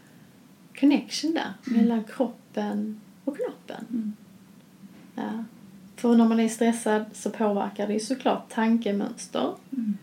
connection 0.81 1.35
där 1.35 1.53
Mm. 1.67 1.81
mellan 1.83 2.05
kroppen 2.05 3.01
och 3.25 3.37
knoppen. 3.37 3.87
Mm. 3.91 4.13
Ja. 5.15 5.45
För 5.97 6.17
när 6.17 6.29
man 6.29 6.41
är 6.41 6.49
stressad 6.49 7.05
så 7.13 7.31
påverkar 7.31 7.87
det 7.87 7.93
ju 7.93 8.01
såklart 8.01 8.51
tankemönster. 8.51 9.55
Mm. 9.73 9.99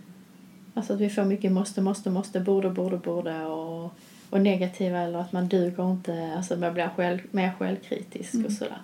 Alltså 0.74 0.94
att 0.94 1.00
vi 1.00 1.10
får 1.10 1.24
mycket 1.24 1.52
måste, 1.52 1.82
måste, 1.82 2.10
måste, 2.10 2.40
borde, 2.40 2.70
borde, 2.70 2.98
borde 2.98 3.46
och, 3.46 3.94
och 4.30 4.42
negativa 4.42 5.00
eller 5.00 5.20
att 5.20 5.32
man 5.32 5.48
duger 5.48 5.92
inte, 5.92 6.34
alltså 6.38 6.56
man 6.56 6.74
blir 6.74 6.90
själv, 6.96 7.20
mer 7.32 7.54
självkritisk 7.60 8.34
Mm. 8.34 8.46
och 8.46 8.52
sådär. 8.52 8.82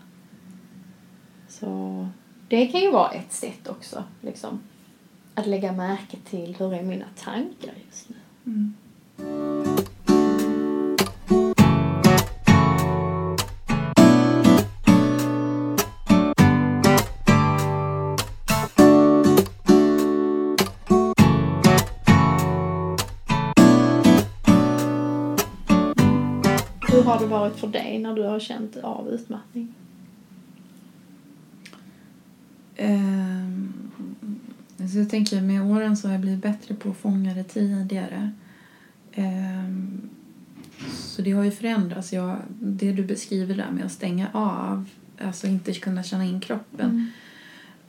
Så 1.47 2.07
det 2.47 2.67
kan 2.67 2.81
ju 2.81 2.91
vara 2.91 3.09
ett 3.09 3.33
sätt 3.33 3.67
också, 3.67 4.03
liksom. 4.21 4.59
Att 5.33 5.47
lägga 5.47 5.71
märke 5.71 6.17
till 6.29 6.55
hur 6.59 6.73
är 6.73 6.83
mina 6.83 7.05
tankar 7.15 7.73
just 7.85 8.09
nu. 8.09 8.15
Mm. 8.45 8.73
Varit 27.49 27.59
för 27.59 27.67
dig 27.67 27.99
när 27.99 28.15
du 28.15 28.23
har 28.23 28.39
känt 28.39 28.77
av 28.77 29.09
utmattning? 29.09 29.73
Ehm, 32.75 33.73
så 34.91 34.97
jag 34.97 35.09
tänker 35.09 35.41
med 35.41 35.61
åren 35.63 35.97
så 35.97 36.07
har 36.07 36.13
jag 36.13 36.21
blivit 36.21 36.41
bättre 36.41 36.75
på 36.75 36.89
att 36.89 36.97
fånga 36.97 37.33
det 37.33 37.43
tidigare. 37.43 38.31
Ehm, 39.13 40.01
så 40.93 41.21
det 41.21 41.31
har 41.31 41.43
ju 41.43 41.51
förändrats. 41.51 42.13
Jag, 42.13 42.37
det 42.59 42.91
du 42.91 43.03
beskriver 43.03 43.55
där 43.55 43.71
med 43.71 43.85
att 43.85 43.91
stänga 43.91 44.27
av, 44.33 44.85
alltså 45.21 45.47
inte 45.47 45.73
kunna 45.73 46.03
känna 46.03 46.25
in 46.25 46.39
kroppen, 46.41 46.89
Mm. 46.89 47.11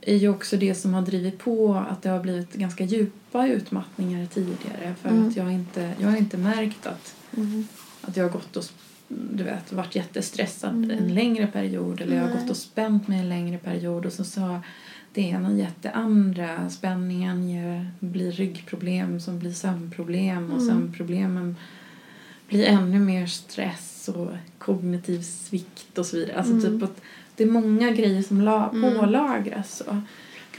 är 0.01 0.15
ju 0.15 0.29
också 0.29 0.57
det 0.57 0.75
som 0.75 0.93
har 0.93 1.01
drivit 1.01 1.39
på 1.39 1.75
att 1.75 2.01
det 2.01 2.09
har 2.09 2.19
blivit 2.19 2.53
ganska 2.53 2.83
djupa 2.83 3.47
utmattningar 3.47 4.25
tidigare. 4.25 4.95
För 5.01 5.09
Mm. 5.09 5.27
att 5.27 5.35
jag 5.35 5.51
inte, 5.53 5.93
jag 5.99 6.09
har 6.09 6.17
inte 6.17 6.37
märkt 6.37 6.87
att, 6.87 7.15
Mm. 7.37 7.67
att 8.01 8.17
jag 8.17 8.23
har 8.23 8.31
gått 8.31 8.55
och 8.57 8.63
du 9.07 9.43
vet, 9.43 9.71
varit 9.73 9.95
jättestressad 9.95 10.75
Mm. 10.75 10.91
en 10.91 11.13
längre 11.13 11.47
period 11.47 12.01
eller 12.01 12.15
jag 12.17 12.23
har 12.27 12.41
gått 12.41 12.49
och 12.49 12.57
spänt 12.57 13.07
mig 13.07 13.19
en 13.19 13.29
längre 13.29 13.57
period 13.57 14.05
och 14.05 14.13
så 14.13 14.23
sa 14.23 14.61
det 15.13 15.21
ena 15.21 15.51
gett 15.51 15.81
det 15.81 15.91
andra. 15.91 16.69
Spänningen 16.69 17.49
ger, 17.49 17.91
blir 17.99 18.31
ryggproblem 18.31 19.19
som 19.19 19.39
blir 19.39 19.51
sömnproblem 19.53 20.51
och 20.51 20.61
Mm. 20.61 20.67
sömnproblemen 20.69 21.55
blir 22.49 22.65
ännu 22.65 22.99
mer 22.99 23.27
stress 23.27 24.09
och 24.15 24.29
kognitiv 24.57 25.21
svikt 25.21 25.97
och 25.97 26.05
så 26.05 26.17
vidare. 26.17 26.37
Alltså 26.37 26.53
Mm. 26.53 26.63
typ 26.79 26.83
att 26.89 27.01
det 27.35 27.43
är 27.43 27.47
många 27.51 27.91
grejer 27.91 28.21
som 28.21 28.41
la, 28.41 28.69
Mm. 28.73 28.99
pålagras. 28.99 29.81
Och 29.81 29.95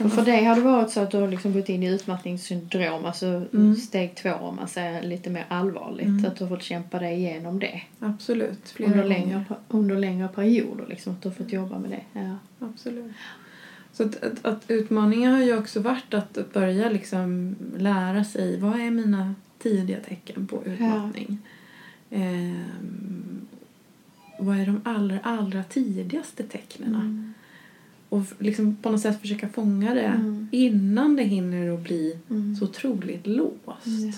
kan 0.03 0.09
för 0.09 0.17
man- 0.17 0.25
dig 0.25 0.43
har 0.45 0.55
det 0.55 0.61
varit 0.61 0.89
så 0.91 0.99
att 0.99 1.11
du 1.11 1.17
har 1.17 1.27
liksom 1.27 1.53
gått 1.53 1.69
in 1.69 1.83
i 1.83 1.87
utmattningssyndrom, 1.89 3.05
alltså 3.05 3.25
Mm. 3.53 3.75
steg 3.75 4.15
två 4.15 4.31
om 4.33 4.55
man 4.55 4.67
säger 4.67 5.03
lite 5.03 5.29
mer 5.29 5.45
allvarligt. 5.49 6.07
Mm. 6.07 6.25
Att 6.25 6.35
du 6.35 6.43
har 6.43 6.49
fått 6.49 6.63
kämpa 6.63 6.99
dig 6.99 7.15
igenom 7.17 7.59
det 7.59 7.81
Absolut, 7.99 8.69
flera 8.69 8.91
under 8.91 9.03
gånger. 9.03 9.19
längre, 9.19 9.43
under 9.67 9.95
längre 9.97 10.27
perioder. 10.27 10.85
Liksom, 10.89 11.13
att 11.13 11.21
du 11.21 11.29
har 11.29 11.35
fått 11.35 11.51
jobba 11.53 11.79
med 11.79 11.89
det. 11.91 12.19
Ja. 12.19 12.35
Absolut. 12.67 13.11
Så 13.93 14.03
att, 14.03 14.23
att, 14.23 14.45
att 14.45 14.63
utmaningen 14.71 15.31
har 15.31 15.39
ju 15.43 15.57
också 15.57 15.79
varit 15.79 16.13
att 16.13 16.53
börja 16.53 16.89
liksom 16.89 17.55
lära 17.77 18.23
sig 18.23 18.59
vad 18.59 18.79
är 18.79 18.91
mina 18.91 19.35
tidiga 19.59 19.97
tecken 19.99 20.47
på 20.47 20.63
utmattning. 20.65 21.37
Ehm, 22.11 23.47
vad 24.39 24.57
är 24.59 24.65
de 24.65 24.81
allra, 24.85 25.19
allra 25.23 25.63
tidigaste 25.63 26.43
tecknen? 26.43 26.95
Mm. 26.95 27.33
Och 28.09 28.21
liksom 28.39 28.75
på 28.81 28.89
något 28.91 29.01
sätt 29.01 29.21
försöka 29.21 29.49
fånga 29.49 29.93
det 29.93 30.01
Mm. 30.01 30.47
innan 30.51 31.15
det 31.15 31.23
hinner 31.23 31.73
att 31.73 31.79
bli 31.83 32.17
Mm. 32.29 32.55
så 32.55 32.65
otroligt 32.65 33.27
låst. 33.27 33.85
Mm, 33.85 34.11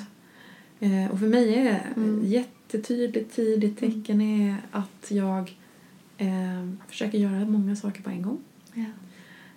Eh, 0.84 1.12
och 1.12 1.20
för 1.20 1.28
mig 1.28 1.56
är 1.56 1.82
Mm. 1.96 2.22
jättetydligt 2.26 3.36
tidigt 3.36 3.80
tecken 3.80 4.22
är 4.22 4.56
att 4.72 5.06
jag 5.12 5.56
eh, 6.18 6.68
försöker 6.88 7.18
göra 7.18 7.46
många 7.46 7.76
saker 7.76 8.02
på 8.04 8.10
en 8.10 8.22
gång. 8.22 8.38
Ja. 8.74 8.86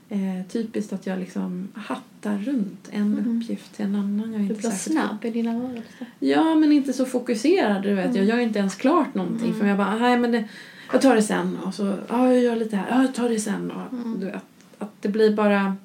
Eh, 0.09 0.47
typiskt 0.49 0.93
att 0.93 1.07
jag 1.07 1.19
liksom 1.19 1.69
hattar 1.75 2.39
runt 2.39 2.89
en 2.91 3.19
Mm. 3.19 3.37
uppgift 3.43 3.75
till 3.77 3.85
en 3.85 3.95
annan. 3.95 4.33
Jag 4.33 4.43
är 4.43 4.49
Du 4.49 4.55
blir 4.55 4.71
snabb 4.71 5.25
i 5.25 5.31
dina 5.31 5.55
rörelser. 5.63 6.07
Ja, 6.19 6.55
men 6.55 6.73
inte 6.73 6.93
så 6.93 7.05
fokuserad. 7.07 7.83
Du 7.83 7.95
vet. 7.95 8.05
Jag 8.05 8.17
Mm. 8.17 8.29
gör 8.29 8.39
inte 8.39 8.59
ens 8.59 8.75
klart 8.75 9.15
någonting. 9.15 9.47
Mm. 9.49 9.61
För 9.61 9.67
jag 9.67 9.77
bara, 9.79 9.99
nej 9.99 10.19
men 10.19 10.33
det, 10.33 10.45
jag 10.93 11.03
tar 11.03 11.15
det 11.15 11.23
sen. 11.23 11.59
Och 11.59 11.75
så, 11.75 11.97
ja 12.09 12.27
jag 12.33 12.43
gör 12.43 12.57
lite 12.57 12.77
här, 12.77 12.87
ja 12.91 13.03
jag 13.03 13.15
tar 13.15 13.29
det 13.29 13.39
sen. 13.41 13.71
Och, 13.71 13.93
Mm. 13.93 14.21
du 14.21 14.27
vet, 14.27 14.43
att 14.79 14.91
det 15.03 15.09
blir 15.09 15.37
bara 15.37 15.77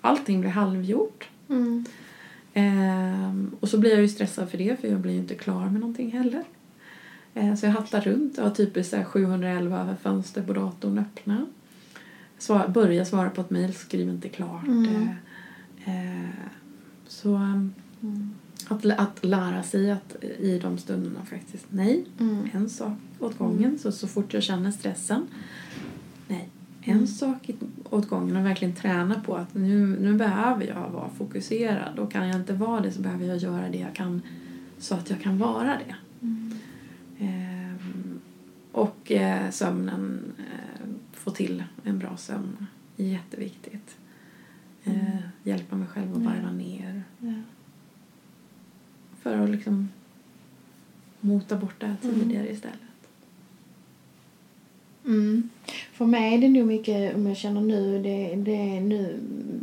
allting 0.00 0.40
blir 0.40 0.50
halvgjort. 0.50 1.28
Mm. 1.48 1.84
Ehm, 2.54 3.50
och 3.60 3.68
så 3.68 3.78
blir 3.78 3.90
jag 3.90 4.00
ju 4.00 4.08
stressad 4.08 4.50
för 4.50 4.58
det 4.58 4.80
för 4.80 4.88
jag 4.88 5.00
blir 5.00 5.12
ju 5.12 5.18
inte 5.18 5.34
klar 5.34 5.64
med 5.64 5.80
någonting 5.80 6.10
heller. 6.12 6.44
Ehm, 7.34 7.56
så 7.56 7.66
jag 7.66 7.72
hattar 7.72 8.00
runt 8.00 8.38
och 8.38 8.44
har 8.44 8.50
typiskt 8.50 8.90
så 8.90 8.96
här 8.96 9.04
711 9.04 9.96
fönster 10.02 10.42
på 10.42 10.52
datorn 10.52 10.98
öppna. 10.98 11.46
Svar, 12.38 12.68
börja 12.68 13.04
svara 13.04 13.30
på 13.30 13.40
ett 13.40 13.50
mejl, 13.50 13.74
skriv 13.74 14.08
inte 14.08 14.28
klart. 14.28 14.66
Mm. 14.66 15.08
Ehm, 15.84 16.28
så 17.08 17.34
Mm. 18.02 18.30
Att, 18.70 18.84
att 18.86 19.24
lära 19.24 19.62
sig 19.62 19.90
att 19.90 20.16
i 20.38 20.58
de 20.62 20.78
stunderna 20.78 21.24
faktiskt 21.24 21.66
nej, 21.70 22.04
Mm. 22.20 22.48
en 22.52 22.68
sak 22.68 22.92
åt 23.18 23.38
gången. 23.38 23.78
Så, 23.78 23.92
så 23.92 24.08
fort 24.08 24.34
jag 24.34 24.42
känner 24.42 24.70
stressen, 24.70 25.26
nej, 26.28 26.48
en 26.82 26.92
Mm. 26.94 27.06
sak 27.06 27.50
åt 27.90 28.08
gången 28.08 28.36
och 28.36 28.46
verkligen 28.46 28.74
träna 28.74 29.20
på 29.20 29.36
att 29.36 29.54
nu, 29.54 29.86
nu 30.00 30.14
behöver 30.14 30.66
jag 30.66 30.90
vara 30.90 31.08
fokuserad 31.18 31.98
och 31.98 32.12
kan 32.12 32.28
jag 32.28 32.36
inte 32.36 32.52
vara 32.52 32.80
det 32.80 32.92
så 32.92 33.00
behöver 33.00 33.26
jag 33.26 33.36
göra 33.38 33.68
det 33.68 33.78
jag 33.78 33.94
kan 33.94 34.22
så 34.78 34.94
att 34.94 35.10
jag 35.10 35.20
kan 35.20 35.38
vara 35.38 35.78
det. 35.86 35.94
Mm. 36.26 36.52
Ehm, 37.18 38.20
och 38.72 39.12
eh, 39.12 39.50
sömnen, 39.50 40.20
eh, 40.38 40.86
få 41.12 41.30
till 41.30 41.64
en 41.84 41.98
bra 41.98 42.16
sömn, 42.16 42.66
jätteviktigt. 42.96 43.96
Eh, 44.84 44.92
Mm. 44.92 45.16
hjälpa 45.42 45.76
mig 45.76 45.88
själv 45.88 46.12
att 46.16 46.22
varva 46.22 46.50
ner 46.52 47.02
Ja. 47.18 47.32
För 49.22 49.36
att 49.38 49.50
liksom 49.50 49.88
mota 51.20 51.56
bort 51.56 51.74
det 51.80 51.86
här 51.86 51.96
Mm. 52.04 52.20
tidigare 52.20 52.48
istället. 52.52 52.78
Mm. 55.04 55.50
För 55.92 56.06
mig 56.06 56.34
är 56.34 56.38
det 56.38 56.48
nog 56.48 56.66
mycket, 56.66 57.14
om 57.14 57.26
jag 57.26 57.36
känner 57.36 57.60
nu, 57.60 58.02
det, 58.02 58.34
det 58.34 58.76
är 58.76 58.80
nu 58.80 59.10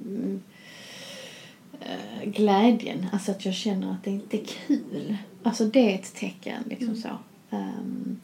mm, 0.06 0.42
eh, 1.80 2.30
glädjen. 2.30 3.06
Alltså 3.12 3.32
att 3.32 3.46
jag 3.46 3.54
känner 3.54 3.92
att 3.92 4.04
det 4.04 4.12
inte 4.12 4.38
är 4.42 4.46
kul. 4.46 5.18
Alltså 5.44 5.66
det 5.66 5.92
är 5.92 5.96
ett 5.96 6.16
tecken 6.16 6.64
liksom 6.70 6.88
Mm. 6.88 7.02
så. 7.02 7.10
Ehm, 7.50 8.20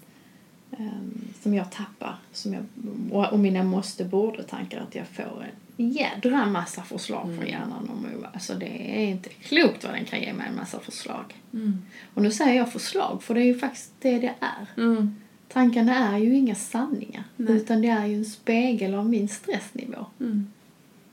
ehm, 0.71 1.21
som 1.41 1.53
jag 1.53 1.71
tappar. 1.71 2.15
Som 2.31 2.53
jag, 2.53 2.63
och, 3.11 3.33
och 3.33 3.39
mina 3.39 3.63
måste-borde-tankar. 3.63 4.79
Att 4.81 4.95
jag 4.95 5.07
får 5.07 5.23
en 5.43 5.55
jädra 5.77 6.45
massa 6.45 6.83
förslag 6.83 7.21
från 7.23 7.33
Mm. 7.33 7.47
hjärnan. 7.47 7.89
Om, 7.89 8.25
alltså 8.33 8.53
det 8.55 8.97
är 9.03 9.07
inte 9.07 9.29
klokt 9.29 9.83
vad 9.83 9.93
den 9.93 10.05
kan 10.05 10.21
ge 10.21 10.33
mig 10.33 10.47
en 10.47 10.55
massa 10.55 10.79
förslag. 10.79 11.33
Mm. 11.53 11.81
Och 12.13 12.21
nu 12.21 12.31
säger 12.31 12.53
jag 12.57 12.71
förslag 12.71 13.23
för 13.23 13.33
det 13.35 13.41
är 13.41 13.45
ju 13.45 13.59
faktiskt 13.59 13.91
det 13.99 14.19
det 14.19 14.33
är. 14.39 14.81
Mm. 14.83 15.15
Tankarna 15.47 16.13
är 16.13 16.17
ju 16.17 16.35
inga 16.35 16.55
sanningar. 16.55 17.23
Nej. 17.35 17.55
Utan 17.55 17.81
det 17.81 17.87
är 17.87 18.05
ju 18.05 18.15
en 18.15 18.25
spegel 18.25 18.95
av 18.95 19.09
min 19.09 19.27
stressnivå. 19.29 20.05
Mm. 20.19 20.47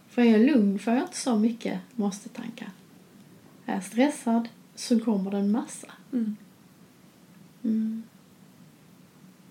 För 0.09 0.23
är 0.23 0.27
jag 0.27 0.41
lugn 0.41 0.79
får 0.79 0.93
jag 0.93 1.03
inte 1.03 1.17
så 1.17 1.39
mycket 1.39 1.79
måste-tankar. 1.95 2.71
Är 3.67 3.75
jag 3.75 3.85
stressad 3.85 4.49
så 4.75 5.01
kommer 5.01 5.31
det 5.31 5.37
en 5.37 5.51
massa. 5.51 5.89
Mm. 6.13 6.37
Mm. 7.65 8.03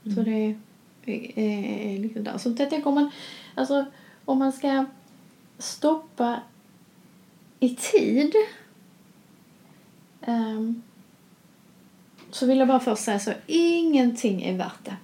Så 0.04 0.10
Mm. 0.22 0.24
det 0.24 0.32
är, 0.32 0.56
är, 1.40 1.96
är 1.96 2.00
liksom 2.00 2.24
där. 2.24 2.38
Så 2.38 2.56
jag 2.58 2.70
tänker 2.70 2.88
om 2.88 2.96
man, 2.96 3.12
alltså, 3.56 3.86
om 4.26 4.40
man 4.40 4.52
ska 4.52 4.86
stoppa 5.60 6.40
i 7.60 7.70
tid 7.76 8.34
ehm, 10.22 10.82
så 12.32 12.46
vill 12.46 12.58
jag 12.60 12.68
bara 12.68 12.80
först 12.80 13.04
säga 13.04 13.20
så, 13.20 13.32
ingenting 13.48 14.44
är 14.44 14.58
värt 14.58 14.86
det. 14.86 14.96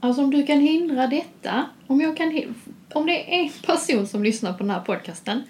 Alltså 0.00 0.22
om 0.24 0.30
du 0.30 0.46
kan 0.46 0.60
hindra 0.60 1.06
detta, 1.06 1.64
om 1.86 2.00
jag 2.00 2.16
kan 2.16 2.54
om 2.92 3.06
det 3.06 3.34
är 3.34 3.42
en 3.42 3.50
person 3.66 4.06
som 4.06 4.22
lyssnar 4.24 4.52
på 4.52 4.58
den 4.58 4.70
här 4.70 4.80
podcasten 4.80 5.42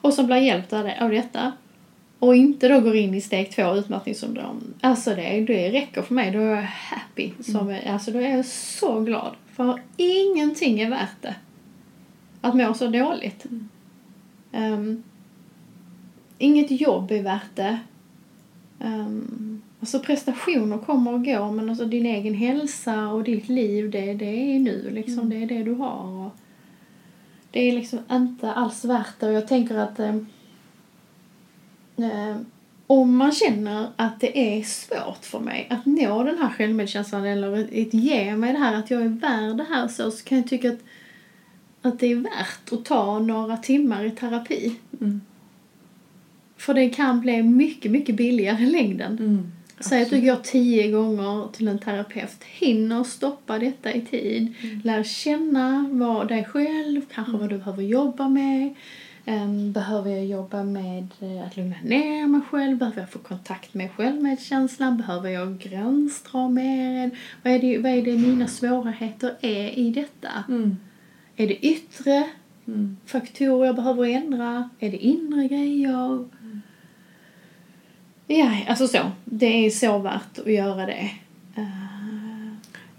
och 0.00 0.14
som 0.14 0.26
blir 0.26 0.36
hjälpt 0.36 0.72
av 0.72 0.84
det- 0.84 1.00
av 1.04 1.10
detta 1.10 1.52
och 2.18 2.36
inte 2.36 2.68
då 2.68 2.80
går 2.80 2.96
in 2.96 3.14
i 3.14 3.20
steg 3.20 3.52
två 3.52 3.74
utmattningssyndrom. 3.74 4.74
Alltså 4.80 5.10
det, 5.14 5.40
det 5.40 5.70
räcker 5.70 6.02
för 6.02 6.14
mig. 6.14 6.30
Då 6.30 6.38
är 6.38 6.44
jag 6.56 6.62
happy. 6.62 7.32
Som, 7.40 7.78
Alltså 7.86 8.10
då 8.10 8.18
är 8.18 8.36
jag 8.36 8.46
så 8.46 9.00
glad. 9.00 9.34
För 9.56 9.82
ingenting 9.96 10.80
är 10.80 10.90
värt 10.90 11.22
det. 11.22 11.34
Att 12.40 12.56
må 12.56 12.74
så 12.74 12.86
dåligt. 12.86 13.46
Ehm, 14.52 15.02
inget 16.38 16.80
jobb 16.80 17.10
är 17.10 17.22
värt 17.22 17.54
det. 17.56 17.78
Um, 18.80 19.62
alltså 19.80 20.00
prestationer 20.00 20.78
kommer 20.78 21.14
och 21.14 21.24
går 21.24 21.52
men 21.52 21.70
alltså 21.70 21.84
din 21.84 22.06
egen 22.06 22.34
hälsa 22.34 23.08
och 23.08 23.24
ditt 23.24 23.48
liv 23.48 23.90
det, 23.90 24.14
det 24.14 24.54
är 24.54 24.58
nu 24.58 24.90
liksom. 24.90 25.18
Mm. 25.18 25.30
Det 25.30 25.36
är 25.36 25.58
det 25.58 25.64
du 25.64 25.74
har. 25.74 26.26
Och 26.26 26.36
det 27.50 27.60
är 27.60 27.72
liksom 27.72 27.98
inte 28.10 28.52
alls 28.52 28.84
värt 28.84 29.20
det 29.20 29.26
och 29.26 29.32
jag 29.32 29.48
tänker 29.48 29.78
att 29.78 30.00
eh, 30.00 30.16
om 32.86 33.16
man 33.16 33.32
känner 33.32 33.86
att 33.96 34.20
det 34.20 34.58
är 34.58 34.62
svårt 34.62 35.24
för 35.24 35.40
mig 35.40 35.66
att 35.70 35.86
nå 35.86 36.22
den 36.22 36.38
här 36.38 36.48
självmedkänslan 36.48 37.24
eller 37.24 37.62
att 37.62 37.94
ge 37.94 38.36
mig 38.36 38.52
det 38.52 38.58
här 38.58 38.74
att 38.74 38.90
jag 38.90 39.02
är 39.02 39.08
värd 39.08 39.56
det 39.56 39.66
här 39.68 39.88
så, 39.88 40.10
så 40.10 40.24
kan 40.24 40.38
jag 40.38 40.48
tycka 40.48 40.68
att, 40.72 40.80
att 41.82 41.98
det 41.98 42.12
är 42.12 42.16
värt 42.16 42.72
att 42.72 42.84
ta 42.84 43.18
några 43.18 43.56
timmar 43.56 44.04
i 44.04 44.10
terapi. 44.10 44.74
Mm. 45.00 45.20
För 46.56 46.74
det 46.74 46.88
kan 46.88 47.20
bli 47.20 47.42
mycket, 47.42 47.90
mycket 47.90 48.16
billigare 48.16 48.62
i 48.62 48.70
längden. 48.70 49.18
Mm. 49.18 49.52
Säg 49.80 50.02
att 50.02 50.10
du 50.10 50.20
går 50.20 50.36
tio 50.36 50.90
gånger 50.90 51.48
till 51.52 51.68
en 51.68 51.78
terapeut. 51.78 52.44
Hinner 52.44 53.04
stoppa 53.04 53.58
detta 53.58 53.92
i 53.92 54.00
tid. 54.00 54.54
Mm. 54.62 54.80
Lär 54.84 55.02
känna 55.02 55.88
vad 55.92 56.28
dig 56.28 56.44
själv, 56.44 57.00
kanske 57.14 57.36
vad 57.36 57.48
du 57.48 57.58
behöver 57.58 57.82
jobba 57.82 58.28
med. 58.28 58.74
Ehm, 59.24 59.72
behöver 59.72 60.10
jag 60.10 60.26
jobba 60.26 60.62
med 60.62 61.08
eh, 61.20 61.46
att 61.46 61.56
lugna 61.56 61.76
ner 61.82 62.26
mig 62.26 62.40
själv? 62.50 62.78
Behöver 62.78 63.00
jag 63.00 63.10
få 63.10 63.18
kontakt 63.18 63.74
med 63.74 63.92
självmedkänslan? 63.92 64.96
Behöver 64.96 65.28
jag 65.30 65.58
gränsdra 65.58 66.48
mer? 66.48 67.10
Vad 67.42 67.52
är, 67.52 67.58
det, 67.58 67.78
vad 67.78 67.92
är 67.92 68.02
det 68.02 68.18
mina 68.18 68.46
svårigheter 68.46 69.34
är 69.40 69.78
i 69.78 69.90
detta? 69.90 70.44
Mm. 70.48 70.76
Är 71.40 71.46
det 71.48 71.66
yttre 71.66 72.28
Mm. 72.66 72.96
faktorer 73.06 73.66
jag 73.66 73.76
behöver 73.76 74.04
ändra? 74.04 74.70
Är 74.78 74.90
det 74.90 74.96
inre 74.96 75.48
grejer? 75.48 76.24
Ja, 78.26 78.64
alltså 78.68 78.88
så. 78.88 78.98
Det 79.24 79.66
är 79.66 79.70
så 79.70 79.98
värt 79.98 80.38
att 80.38 80.52
göra 80.52 80.86
det. 80.86 81.10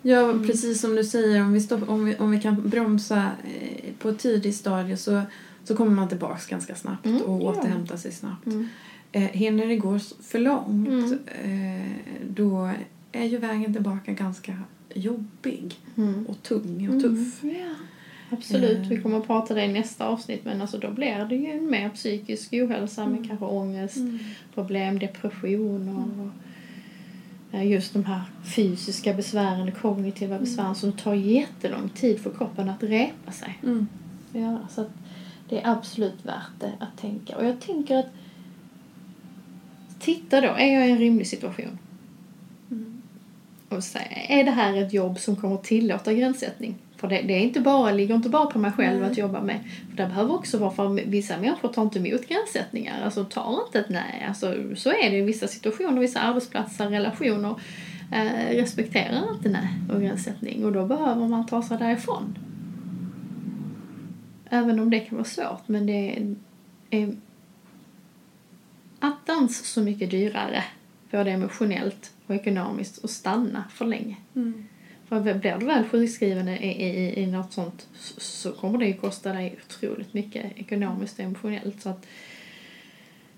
Ja, 0.01 0.33
precis 0.47 0.81
som 0.81 0.95
du 0.95 1.03
säger, 1.03 1.41
om 1.41 1.53
vi, 1.53 1.61
stopp, 1.61 1.89
om 1.89 2.05
vi, 2.05 2.15
om 2.17 2.31
vi 2.31 2.41
kan 2.41 2.69
bromsa 2.69 3.31
eh, 3.43 3.93
på 3.99 4.09
ett 4.09 4.19
tidigt 4.19 4.55
stadie 4.55 4.97
så, 4.97 5.21
så 5.63 5.75
kommer 5.75 5.91
man 5.91 6.09
tillbaka 6.09 6.41
ganska 6.49 6.75
snabbt 6.75 7.05
Mm, 7.05 7.21
och 7.21 7.41
ja. 7.41 7.45
återhämtar 7.49 7.97
sig 7.97 8.11
snabbt. 8.11 8.45
mm. 8.45 8.67
Eh, 9.11 9.21
hinner 9.21 9.67
det 9.67 9.75
gå 9.75 9.99
för 10.21 10.39
långt 10.39 10.87
Mm. 10.87 11.19
eh, 11.81 11.87
då 12.29 12.71
är 13.11 13.25
ju 13.25 13.37
vägen 13.37 13.73
tillbaka 13.73 14.13
ganska 14.13 14.57
jobbig 14.93 15.75
Mm. 15.97 16.25
och 16.25 16.43
tung 16.43 16.89
och 16.95 17.01
tuff. 17.01 17.43
Mm, 17.43 17.55
ja. 17.59 17.75
Absolut, 18.29 18.77
Eh. 18.77 18.87
vi 18.89 19.01
kommer 19.01 19.17
att 19.17 19.27
prata 19.27 19.53
det 19.53 19.63
i 19.63 19.67
nästa 19.73 20.07
avsnitt 20.07 20.45
men 20.45 20.61
alltså 20.61 20.77
då 20.77 20.91
blir 20.91 21.25
det 21.29 21.35
ju 21.35 21.61
mer 21.61 21.89
psykisk 21.89 22.53
ohälsa 22.53 23.05
med 23.05 23.15
Mm. 23.17 23.27
kanske 23.27 23.45
ångest, 23.45 23.97
Mm. 23.97 24.19
problem, 24.53 24.99
depression 24.99 25.89
och 25.89 26.29
just 27.63 27.93
de 27.93 28.05
här 28.05 28.21
fysiska 28.55 29.13
besvären, 29.13 29.71
kognitiva 29.71 30.35
Mm. 30.35 30.43
besvären 30.43 30.75
som 30.75 30.91
tar 30.91 31.13
jättelång 31.13 31.89
tid 31.89 32.19
för 32.19 32.29
kroppen 32.29 32.69
att 32.69 32.83
repa 32.83 33.31
sig. 33.31 33.59
Mm. 33.63 33.87
Ja, 34.33 34.59
så 34.69 34.81
att 34.81 34.91
det 35.49 35.61
är 35.61 35.71
absolut 35.71 36.25
värt 36.25 36.59
det 36.59 36.71
att 36.79 36.97
tänka. 36.97 37.37
Och 37.37 37.45
jag 37.45 37.59
tänker 37.59 37.97
att 37.97 38.09
titta 39.99 40.41
då, 40.41 40.47
är 40.47 40.73
jag 40.73 40.87
i 40.87 40.91
en 40.91 40.97
rimlig 40.97 41.27
situation? 41.27 41.77
Mm. 42.71 43.01
Och 43.69 43.83
säga, 43.83 44.05
är 44.27 44.43
det 44.43 44.51
här 44.51 44.77
ett 44.77 44.93
jobb 44.93 45.19
som 45.19 45.35
kommer 45.35 45.57
tillåta 45.57 46.13
gränssättning? 46.13 46.75
För 46.99 47.07
det, 47.07 47.21
det 47.21 47.33
är 47.33 47.39
inte 47.39 47.59
bara, 47.59 47.91
ligger 47.91 48.15
inte 48.15 48.29
bara 48.29 48.45
på 48.45 48.59
mig 48.59 48.71
själv 48.71 48.99
Nej. 49.01 49.11
att 49.11 49.17
jobba 49.17 49.41
med. 49.41 49.59
För 49.89 49.97
det 49.97 50.05
behöver 50.05 50.33
också 50.33 50.57
vara 50.57 50.71
för 50.71 51.05
vissa 51.05 51.37
människor 51.37 51.69
tar 51.69 51.81
inte 51.81 51.99
emot 51.99 52.27
gränssättningar. 52.27 53.03
Alltså 53.03 53.23
tar 53.23 53.63
inte 53.65 53.79
ett 53.79 53.89
nej. 53.89 54.25
Alltså, 54.27 54.55
så 54.75 54.89
är 54.89 55.09
det 55.11 55.17
i 55.17 55.21
vissa 55.21 55.47
situationer, 55.47 56.01
vissa 56.01 56.19
arbetsplatser, 56.19 56.89
relationer. 56.89 57.55
Eh, 58.11 58.55
respekterar 58.55 59.33
inte 59.33 59.49
nej 59.49 59.69
och 59.89 60.01
gränssättning. 60.01 60.65
Och 60.65 60.71
då 60.71 60.85
behöver 60.85 61.27
man 61.27 61.45
ta 61.45 61.63
sig 61.63 61.77
därifrån. 61.77 62.37
Även 64.49 64.79
om 64.79 64.89
det 64.89 64.99
kan 64.99 65.17
vara 65.17 65.25
svårt. 65.25 65.67
Men 65.67 65.85
det 65.85 66.35
är 66.89 67.15
attans 68.99 69.65
så 69.65 69.81
mycket 69.81 70.11
dyrare. 70.11 70.63
Både 71.11 71.31
emotionellt 71.31 72.11
och 72.27 72.35
ekonomiskt 72.35 73.03
att 73.03 73.09
stanna 73.09 73.63
för 73.69 73.85
länge. 73.85 74.17
Mm. 74.35 74.65
För 75.09 75.19
blir 75.19 75.57
du 75.59 75.65
väl 75.65 75.87
sjukskriven 75.87 76.47
i, 76.47 76.85
i, 76.85 77.23
i 77.23 77.25
något 77.27 77.53
sånt 77.53 77.87
så, 78.17 78.51
kommer 78.51 78.77
det 78.79 78.85
ju 78.85 78.93
kosta 78.93 79.33
dig 79.33 79.59
otroligt 79.65 80.13
mycket 80.13 80.45
ekonomiskt 80.55 81.19
och 81.19 81.25
emotionellt. 81.25 81.81
Så 81.81 81.89
att 81.89 82.01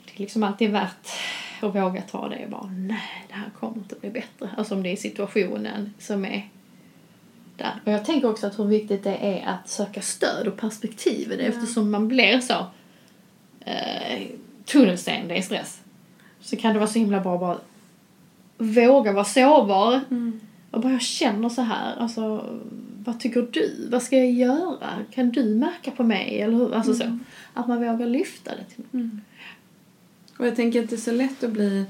det 0.05 0.11
är 0.15 0.19
liksom 0.19 0.43
alltid 0.43 0.72
värt 0.72 1.07
att 1.61 1.76
våga 1.76 2.01
ta 2.01 2.30
det 2.30 2.43
och 2.45 2.51
bara 2.51 2.69
nej, 2.78 3.26
det 3.28 3.34
här 3.34 3.49
kommer 3.59 3.78
inte 3.78 3.95
bli 3.95 4.09
bättre. 4.09 4.49
Alltså 4.57 4.76
om 4.76 4.84
det 4.84 4.89
är 4.89 4.95
situationen 4.95 5.93
som 5.99 6.26
är 6.26 6.49
där. 7.57 7.82
Och 7.86 7.91
jag 7.91 8.05
tänker 8.05 8.30
också 8.30 8.47
att 8.47 8.59
hur 8.59 8.65
viktigt 8.65 9.03
det 9.03 9.15
är 9.15 9.47
att 9.47 9.69
söka 9.69 10.01
stöd 10.01 10.47
och 10.47 10.57
perspektiv 10.57 11.32
i 11.32 11.36
det 11.36 11.43
Ja. 11.43 11.49
eftersom 11.49 11.91
man 11.91 12.07
blir 12.07 12.39
så 12.39 12.65
eh, 13.65 14.22
tunnelseende 14.65 15.34
det 15.34 15.39
är 15.39 15.41
stress. 15.41 15.82
Så 16.41 16.55
kan 16.55 16.74
det 16.74 16.80
vara 16.80 16.89
så 16.89 16.99
himla 16.99 17.19
bra 17.19 17.34
att 17.34 17.39
bara 17.39 17.59
våga 18.57 19.11
vara 19.11 19.26
sårbar. 19.26 20.01
Mm. 20.09 20.39
Och 20.72 20.82
bara 20.82 20.91
jag 20.93 21.01
känner 21.01 21.49
så 21.49 21.61
här, 21.61 21.95
alltså 21.95 22.49
vad 23.03 23.19
tycker 23.19 23.47
du? 23.51 23.88
Vad 23.91 24.03
ska 24.03 24.17
jag 24.17 24.32
göra? 24.32 24.89
Kan 25.11 25.32
du 25.32 25.55
märka 25.55 25.91
på 25.91 26.03
mig? 26.03 26.41
Eller 26.41 26.57
hur? 26.57 26.74
Alltså 26.76 26.93
så. 26.93 27.17
Att 27.53 27.67
man 27.67 27.78
vågar 27.80 28.05
lyfta 28.05 28.51
det 28.55 28.63
till 28.76 28.84
Mm. 28.93 29.22
Och 30.38 30.47
jag 30.47 30.55
tänker 30.55 30.84
att 30.84 30.89
det 30.89 30.95
är 30.95 30.97
så 30.97 31.11
lätt 31.11 31.43
att 31.43 31.51
bli, 31.51 31.86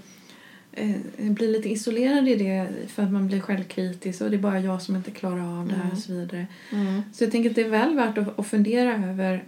eh, 0.71 0.95
bli 1.17 1.47
lite 1.51 1.69
isolerad 1.69 2.27
i 2.27 2.35
det 2.35 2.67
för 2.87 3.03
att 3.03 3.11
man 3.11 3.27
blir 3.27 3.39
självkritisk 3.39 4.21
och 4.21 4.29
det 4.29 4.35
är 4.35 4.41
bara 4.41 4.59
jag 4.59 4.81
som 4.81 4.95
inte 4.95 5.11
klarar 5.11 5.59
av 5.59 5.67
det 5.67 5.73
här 5.73 5.81
Mm. 5.81 5.91
och 5.93 5.97
så 5.97 6.13
vidare. 6.13 6.47
mm. 6.71 7.01
Så 7.13 7.23
jag 7.23 7.31
tänker 7.31 7.49
att 7.49 7.55
det 7.55 7.63
är 7.63 7.69
väl 7.69 7.95
värt 7.95 8.17
att, 8.17 8.39
att 8.39 8.47
fundera 8.47 9.09
över 9.09 9.43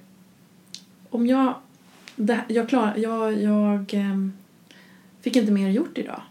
om 1.10 1.28
jag, 1.28 1.56
det, 2.16 2.40
jag, 2.48 2.70
klar, 2.70 2.94
jag, 2.98 3.42
jag 3.42 3.94
ehm, 3.94 4.34
fick 5.22 5.36
inte 5.36 5.52
mer 5.52 5.70
gjort 5.70 5.98
idag. 5.98 6.22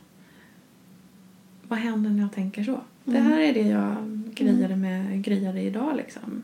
Vad 1.68 1.78
händer 1.78 2.11
när 2.11 2.22
jag 2.22 2.32
tänker 2.32 2.64
så? 2.64 2.80
Det 3.05 3.18
Mm. 3.18 3.32
här 3.32 3.40
är 3.40 3.53
det 3.55 3.68
jag 3.68 3.96
grejade, 4.34 4.76
med, 4.76 5.24
grejade 5.24 5.61
idag 5.61 5.96
liksom. 5.96 6.42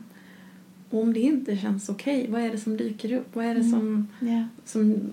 Och 0.89 1.01
om 1.03 1.13
det 1.13 1.19
inte 1.19 1.57
känns 1.57 1.89
okej, 1.89 2.27
vad 2.29 2.41
är 2.41 2.51
det 2.51 2.57
som 2.57 2.77
dyker 2.77 3.13
upp? 3.13 3.35
Vad 3.35 3.45
är 3.45 3.55
det 3.55 3.61
Mm. 3.61 3.71
som 3.71 4.07
Ja. 4.19 4.43
som 4.65 4.81
mm, 4.81 5.03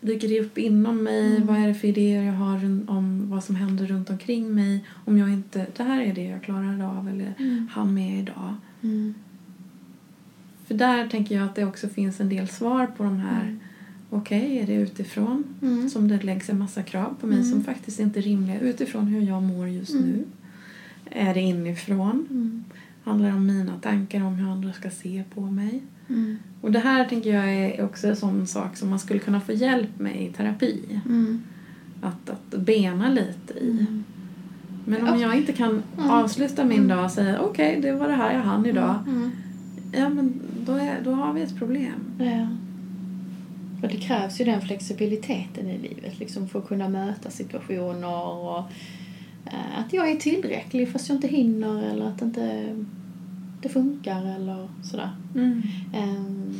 dyker 0.00 0.40
upp 0.40 0.58
inom 0.58 1.02
mig? 1.04 1.36
Mm. 1.36 1.46
Vad 1.46 1.56
är 1.58 1.68
det 1.68 1.74
för 1.74 1.88
idéer 1.88 2.22
jag 2.22 2.32
har 2.32 2.56
om 2.90 3.30
vad 3.30 3.44
som 3.44 3.56
händer 3.56 3.86
runt 3.86 4.10
omkring 4.10 4.54
mig? 4.54 4.84
Om 5.04 5.18
jag 5.18 5.28
inte, 5.32 5.66
det 5.76 5.82
här 5.82 6.02
är 6.02 6.14
det 6.14 6.24
jag 6.24 6.42
klarar 6.42 6.98
av 6.98 7.08
eller 7.08 7.34
Mm. 7.38 7.68
hann 7.72 7.94
med 7.94 8.18
idag. 8.18 8.54
Mm. 8.82 9.14
För 10.66 10.74
där 10.74 11.08
tänker 11.08 11.34
jag 11.34 11.44
att 11.44 11.54
det 11.54 11.64
också 11.64 11.88
finns 11.88 12.20
en 12.20 12.28
del 12.28 12.48
svar 12.48 12.86
på 12.86 13.02
de 13.02 13.16
här. 13.16 13.42
Mm. 13.42 13.60
Okej, 14.14 14.58
är 14.58 14.66
det 14.66 14.74
utifrån 14.74 15.44
Mm. 15.62 15.88
som 15.88 16.08
det 16.08 16.22
läggs 16.24 16.50
en 16.50 16.58
massa 16.58 16.82
krav 16.82 17.14
på 17.20 17.26
mig 17.26 17.38
Mm. 17.38 17.50
som 17.50 17.64
faktiskt 17.64 18.00
inte 18.00 18.20
är 18.20 18.22
rimliga 18.22 18.60
utifrån 18.60 19.06
hur 19.06 19.20
jag 19.22 19.42
mår 19.42 19.68
just 19.68 19.90
Mm. 19.94 20.04
nu? 20.06 20.24
Är 21.10 21.34
det 21.34 21.40
inifrån? 21.40 22.26
Mm. 22.30 22.64
Handlar 23.04 23.28
det 23.28 23.34
om 23.34 23.46
mina 23.46 23.78
tankar 23.80 24.22
om 24.24 24.34
hur 24.34 24.50
andra 24.52 24.72
ska 24.72 24.90
se 24.90 25.24
på 25.34 25.40
mig? 25.40 25.82
Mm. 26.08 26.36
Och 26.60 26.72
det 26.72 26.78
här 26.78 27.04
tänker 27.04 27.34
jag 27.34 27.52
är 27.54 27.84
också 27.84 28.06
en 28.08 28.16
sån 28.16 28.46
sak 28.46 28.76
som 28.76 28.90
man 28.90 28.98
skulle 28.98 29.18
kunna 29.20 29.40
få 29.40 29.52
hjälp 29.52 29.98
med 29.98 30.22
i 30.22 30.28
terapi. 30.32 30.80
Mm. 31.06 31.42
Att, 32.02 32.30
att 32.30 32.60
bena 32.60 33.08
lite 33.08 33.54
i. 33.60 33.70
Mm. 33.70 34.04
Men 34.86 35.08
om 35.08 35.20
jag 35.20 35.36
inte 35.36 35.52
kan 35.52 35.82
avsluta 35.98 36.64
min 36.64 36.88
dag 36.88 37.04
och 37.04 37.10
säga 37.10 37.40
okej, 37.40 37.78
det 37.82 37.92
var 37.92 38.08
det 38.08 38.14
här 38.14 38.34
jag 38.34 38.42
hann 38.42 38.66
idag. 38.66 38.94
Ja, 39.92 40.08
men 40.08 40.32
då, 40.66 40.72
är, 40.72 41.00
då 41.04 41.12
har 41.12 41.32
vi 41.32 41.42
ett 41.42 41.58
problem. 41.58 42.00
Ja. 42.18 42.48
Och 43.82 43.88
det 43.88 43.96
krävs 43.96 44.40
ju 44.40 44.44
den 44.44 44.60
flexibiliteten 44.60 45.68
i 45.68 45.78
livet 45.78 46.18
liksom 46.18 46.48
för 46.48 46.58
att 46.58 46.68
kunna 46.68 46.88
möta 46.88 47.30
situationer 47.30 48.24
och 48.24 48.58
eh, 49.46 49.78
att 49.78 49.92
jag 49.92 50.10
är 50.10 50.16
tillräcklig 50.16 50.92
fast 50.92 51.08
jag 51.08 51.16
inte 51.16 51.28
hinner 51.28 51.82
eller 51.82 52.06
att 52.06 52.22
inte 52.22 52.76
det 53.62 53.68
funkar 53.68 54.26
eller 54.36 54.68
sådär. 54.82 55.10
Mm. 55.34 55.62
Ehm, 55.94 56.54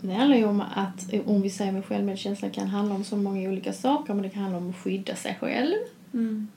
det 0.00 0.14
handlar 0.14 0.36
ju 0.36 0.44
om 0.44 0.60
att, 0.74 1.14
om 1.26 1.42
vi 1.42 1.50
säger 1.50 1.72
med 1.72 1.84
självmedkänsla 1.84 2.50
kan 2.50 2.68
handla 2.68 2.94
om 2.94 3.04
så 3.04 3.16
många 3.16 3.48
olika 3.48 3.72
saker 3.72 4.14
men 4.14 4.22
det 4.22 4.28
kan 4.28 4.42
handla 4.42 4.58
om 4.58 4.70
att 4.70 4.76
skydda 4.76 5.14
sig 5.14 5.36
själv. 5.40 5.76
Mm. 6.14 6.48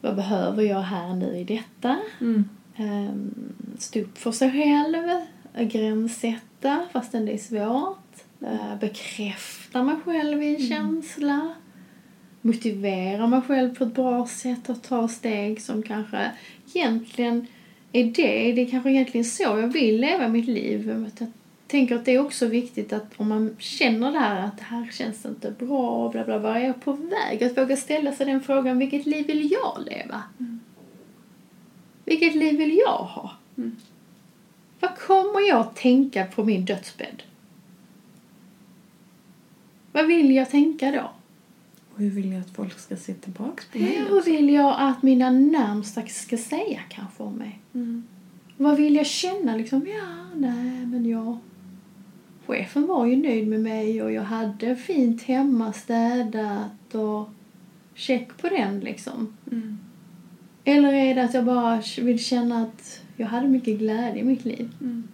Vad 0.00 0.16
behöver 0.16 0.62
jag 0.62 0.80
här 0.80 1.14
nu 1.14 1.36
i 1.36 1.44
detta? 1.44 1.96
Mm. 2.20 2.44
um, 2.78 3.34
stå 3.78 4.00
upp 4.00 4.18
för 4.18 4.32
sig 4.32 4.50
själv, 4.52 5.26
gränssätta 5.70 6.86
fastän 6.92 7.26
det 7.26 7.32
är 7.32 7.38
svårt, 7.38 8.05
uh, 8.42 8.78
bekräfta 8.80 9.82
mig 9.82 9.96
själv 10.04 10.42
i 10.42 10.48
en 10.48 10.56
Mm. 10.56 10.68
känsla, 10.68 11.54
motivera 12.40 13.26
mig 13.26 13.40
själv 13.42 13.74
på 13.74 13.84
ett 13.84 13.94
bra 13.94 14.26
sätt 14.26 14.70
att 14.70 14.82
ta 14.82 15.08
steg 15.08 15.60
som 15.62 15.82
kanske 15.82 16.30
egentligen 16.74 17.46
är 17.92 18.04
det, 18.04 18.52
det 18.52 18.62
är 18.62 18.70
kanske 18.70 18.90
egentligen 18.90 19.24
så 19.24 19.42
jag 19.42 19.68
vill 19.68 20.00
leva 20.00 20.28
mitt 20.28 20.48
liv. 20.48 21.08
Jag 21.18 21.28
tänker 21.66 21.94
att 21.96 22.04
det 22.04 22.14
är 22.14 22.18
också 22.24 22.46
viktigt 22.46 22.92
att 22.92 23.12
om 23.16 23.28
man 23.28 23.56
känner 23.58 24.12
det 24.12 24.18
här 24.18 24.46
att 24.46 24.58
det 24.58 24.64
här 24.64 24.90
känns 24.92 25.24
inte 25.24 25.50
bra, 25.50 26.08
bla 26.08 26.24
bla, 26.24 26.38
vad 26.38 26.56
är 26.56 26.60
jag 26.60 26.80
på 26.84 26.92
väg? 26.92 27.44
Att 27.44 27.58
våga 27.58 27.76
ställa 27.76 28.12
sig 28.12 28.26
den 28.26 28.40
frågan, 28.40 28.78
vilket 28.78 29.06
liv 29.06 29.26
vill 29.26 29.52
jag 29.52 29.82
leva? 29.86 30.22
Vilket 32.04 32.34
liv 32.34 32.58
vill 32.58 32.76
jag 32.76 32.98
ha? 32.98 33.30
Mm. 33.58 33.76
Vad 34.80 34.98
kommer 34.98 35.48
jag 35.48 35.74
tänka 35.74 36.24
på 36.24 36.44
min 36.44 36.64
dödsbädd? 36.64 37.22
Vad 39.96 40.06
vill 40.06 40.34
jag 40.34 40.50
tänka 40.50 40.90
då? 40.90 41.10
Och 41.94 42.00
hur 42.00 42.10
vill 42.10 42.32
jag 42.32 42.40
att 42.40 42.50
folk 42.50 42.78
ska 42.78 42.96
se 42.96 43.14
tillbaka 43.14 43.62
på 43.72 43.78
mig? 43.78 43.98
Hur 43.98 44.18
också? 44.18 44.30
vill 44.30 44.50
jag 44.50 44.74
att 44.78 45.02
mina 45.02 45.30
närmsta 45.30 46.06
ska 46.06 46.36
säga 46.36 46.80
kanske 46.88 47.22
om 47.22 47.34
mig? 47.34 47.60
Mm. 47.74 48.04
Vad 48.56 48.76
vill 48.76 48.96
jag 48.96 49.06
känna 49.06 49.56
liksom? 49.56 49.86
Ja, 49.86 50.26
nej, 50.34 50.86
men 50.86 51.06
jag... 51.06 51.38
Chefen 52.46 52.86
var 52.86 53.06
ju 53.06 53.16
nöjd 53.16 53.48
med 53.48 53.60
mig 53.60 54.02
och 54.02 54.12
jag 54.12 54.22
hade 54.22 54.76
fint 54.76 55.22
hemma, 55.22 55.72
städat 55.72 56.94
och 56.94 57.28
check 57.94 58.38
på 58.38 58.48
den 58.48 58.80
liksom. 58.80 59.36
Mm. 59.52 59.78
Eller 60.64 60.92
är 60.92 61.14
det 61.14 61.24
att 61.24 61.34
jag 61.34 61.44
bara 61.44 61.82
vill 62.00 62.24
känna 62.24 62.62
att 62.62 63.02
jag 63.16 63.26
hade 63.26 63.48
mycket 63.48 63.78
glädje 63.78 64.22
i 64.22 64.24
mitt 64.24 64.44
liv? 64.44 64.70
Mm. 64.80 65.08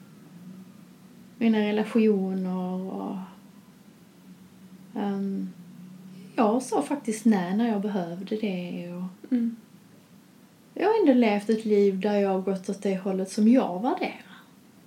Mina 1.39 1.59
relationer 1.59 2.93
och... 2.93 3.17
Um, 4.95 5.51
jag 6.37 6.63
sa 6.63 6.83
faktiskt 6.83 7.25
nej 7.25 7.57
när 7.57 7.69
jag 7.69 7.81
behövde 7.81 8.37
det 8.37 8.89
och 8.95 9.33
Mm. 9.33 9.57
jag 10.75 10.87
har 10.89 11.01
ändå 11.01 11.13
levt 11.13 11.51
ett 11.51 11.65
liv 11.65 12.01
där 12.01 12.15
jag 12.19 12.31
har 12.31 12.41
gått 12.41 12.69
åt 12.69 12.83
det 12.83 12.97
hållet 12.97 13.31
som 13.31 13.49
jag 13.49 13.83
värderar. 13.83 14.37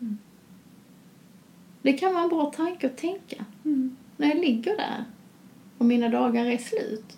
Mm. 0.02 0.18
Det 1.82 1.94
kan 1.94 2.14
vara 2.14 2.24
en 2.24 2.30
bra 2.30 2.46
tanke 2.56 2.88
att 2.88 2.98
tänka 2.98 3.46
Mm. 3.66 3.96
när 4.18 4.28
jag 4.28 4.38
ligger 4.38 4.78
där 4.78 5.06
och 5.78 5.86
mina 5.86 6.10
dagar 6.10 6.46
är 6.46 6.58
slut. 6.58 7.18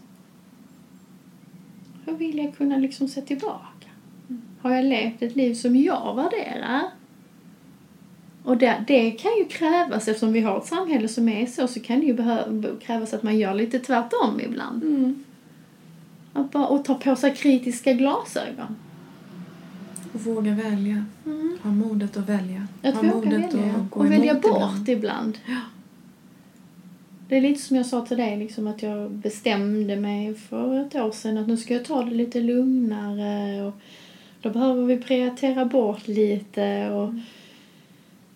Hur 2.05 2.13
vill 2.13 2.37
jag 2.37 2.55
kunna 2.57 2.77
liksom 2.77 3.07
se 3.07 3.21
tillbaka? 3.21 3.87
Mm. 4.29 4.41
Har 4.61 4.71
jag 4.71 4.85
levt 4.85 5.21
ett 5.21 5.35
liv 5.35 5.53
som 5.53 5.75
jag 5.75 6.15
värderar? 6.15 6.81
Och 8.47 8.57
det, 8.57 8.83
det 8.87 9.11
kan 9.11 9.31
ju 9.37 9.45
krävas, 9.45 10.07
eftersom 10.07 10.33
vi 10.33 10.39
har 10.39 10.57
ett 10.57 10.65
samhälle 10.65 11.07
som 11.07 11.29
är 11.29 11.45
så, 11.45 11.67
så 11.67 11.79
kan 11.79 11.99
det 11.99 12.05
ju 12.05 12.13
behöva, 12.13 12.67
krävas 12.81 13.13
att 13.13 13.23
man 13.23 13.37
gör 13.37 13.53
lite 13.53 13.79
tvärtom 13.79 14.41
ibland. 14.41 14.83
Mm. 14.83 15.23
Att 16.33 16.51
bara, 16.51 16.67
och 16.67 16.85
ta 16.85 16.95
på 16.95 17.15
sig 17.15 17.35
kritiska 17.35 17.93
glasögon. 17.93 18.75
Och 20.13 20.21
våga 20.21 20.51
välja. 20.51 21.05
Mm. 21.25 21.57
Ha 21.63 21.71
modet 21.71 22.17
att 22.17 22.29
välja. 22.29 22.67
Att 22.83 22.95
ha 22.95 23.01
våga 23.01 23.15
modet 23.15 23.53
välja. 23.53 23.73
att 23.73 23.89
gå 23.89 23.99
Och 23.99 24.11
välja 24.11 24.33
bort 24.33 24.87
ibland. 24.87 25.37
Det 27.29 27.37
är 27.37 27.41
lite 27.41 27.61
som 27.61 27.77
jag 27.77 27.85
sa 27.85 28.05
till 28.05 28.17
dig, 28.17 28.37
liksom, 28.37 28.67
att 28.67 28.83
jag 28.83 29.11
bestämde 29.11 29.95
mig 29.95 30.33
för 30.33 30.81
ett 30.81 30.95
år 30.95 31.11
sedan 31.11 31.37
att 31.37 31.47
nu 31.47 31.57
ska 31.57 31.73
jag 31.73 31.85
ta 31.85 32.03
det 32.03 32.15
lite 32.15 32.39
lugnare. 32.39 33.65
Och 33.67 33.73
då 34.41 34.49
behöver 34.49 34.85
vi 34.85 34.97
prioritera 34.97 35.65
bort 35.65 36.07
lite. 36.07 36.89
Och, 36.89 37.13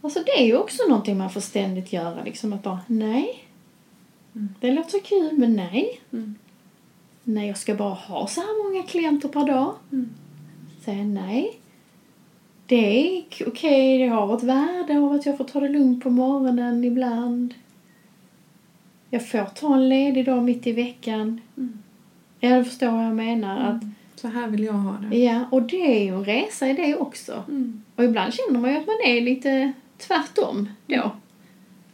Alltså 0.01 0.19
det 0.25 0.31
är 0.31 0.45
ju 0.45 0.57
också 0.57 0.83
någonting 0.89 1.17
man 1.17 1.29
får 1.29 1.41
ständigt 1.41 1.93
göra. 1.93 2.23
Liksom 2.23 2.53
att 2.53 2.63
bara, 2.63 2.79
nej. 2.87 3.43
Mm. 4.35 4.49
Det 4.59 4.71
låter 4.71 4.99
kul, 4.99 5.37
men 5.37 5.53
nej. 5.55 5.99
Mm. 6.13 6.35
Nej, 7.23 7.47
jag 7.47 7.57
ska 7.57 7.75
bara 7.75 7.93
ha 7.93 8.27
så 8.27 8.41
här 8.41 8.69
många 8.69 8.83
klienter 8.83 9.29
per 9.29 9.47
dag. 9.47 9.75
Mm. 9.91 10.09
Säga 10.85 11.03
nej. 11.03 11.59
Det 12.65 12.75
är 13.17 13.23
okej, 13.47 13.97
det 13.97 14.07
har 14.07 14.37
ett 14.37 14.43
värde 14.43 14.99
av 14.99 15.11
att 15.11 15.25
jag 15.25 15.37
får 15.37 15.43
ta 15.43 15.59
det 15.59 15.69
lugnt 15.69 16.03
på 16.03 16.09
morgonen 16.09 16.83
ibland. 16.83 17.53
Jag 19.09 19.29
får 19.29 19.45
ta 19.45 19.73
en 19.75 19.89
ledig 19.89 20.25
dag 20.25 20.43
mitt 20.43 20.67
i 20.67 20.71
veckan. 20.71 21.41
Mm. 21.57 21.79
Ja, 22.39 22.57
du 22.57 22.63
förstår 22.65 22.91
vad 22.91 23.03
jag 23.05 23.15
menar. 23.15 23.59
Att, 23.71 23.83
Så 24.21 24.27
här 24.27 24.47
vill 24.47 24.63
jag 24.63 24.73
ha 24.73 24.97
det. 24.97 25.17
ja, 25.17 25.45
och 25.51 25.61
det 25.61 25.99
är 25.99 26.03
ju 26.03 26.15
en 26.15 26.25
resa 26.25 26.69
i 26.69 26.73
det 26.73 26.95
också. 26.95 27.43
Mm. 27.47 27.83
Och 27.95 28.03
ibland 28.03 28.33
känner 28.33 28.59
man 28.59 28.71
ju 28.71 28.77
att 28.77 28.87
man 28.87 28.95
är 29.05 29.21
lite 29.21 29.73
tvärtom 30.07 30.69
då. 30.85 31.11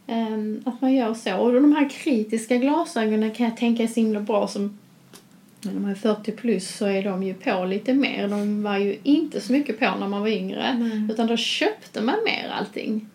Ehm, 0.06 0.62
att 0.66 0.80
man 0.80 0.94
gör 0.94 1.14
så. 1.14 1.36
Och 1.36 1.52
de 1.52 1.72
här 1.72 1.88
kritiska 1.88 2.56
glasögonen 2.56 3.30
kan 3.30 3.46
jag 3.46 3.56
tänka 3.56 3.82
är 3.82 3.86
så 3.86 4.00
himla 4.00 4.20
bra 4.20 4.48
som 4.48 4.78
när 5.60 5.80
man 5.80 5.90
är 5.90 5.94
40 5.94 6.32
plus 6.32 6.76
så 6.76 6.86
är 6.86 7.02
de 7.02 7.22
ju 7.22 7.34
på 7.34 7.64
lite 7.64 7.94
mer. 7.94 8.28
De 8.28 8.62
var 8.62 8.78
ju 8.78 8.98
inte 9.02 9.40
så 9.40 9.52
mycket 9.52 9.78
på 9.78 9.94
när 10.00 10.08
man 10.08 10.20
var 10.20 10.28
yngre. 10.28 10.76
Nej. 10.78 11.08
Utan 11.10 11.26
då 11.26 11.36
köpte 11.36 12.02
man 12.02 12.16
mer 12.24 12.52
allting. 12.58 13.06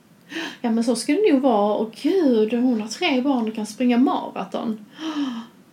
Ja 0.61 0.71
men 0.71 0.83
så 0.83 0.95
ska 0.95 1.13
det 1.13 1.31
nog 1.31 1.41
vara. 1.41 1.73
Och 1.75 1.91
gud, 2.01 2.53
hon 2.53 2.81
har 2.81 2.87
tre 2.87 3.21
barn 3.21 3.47
och 3.47 3.55
kan 3.55 3.65
springa 3.65 3.97
maraton. 3.97 4.85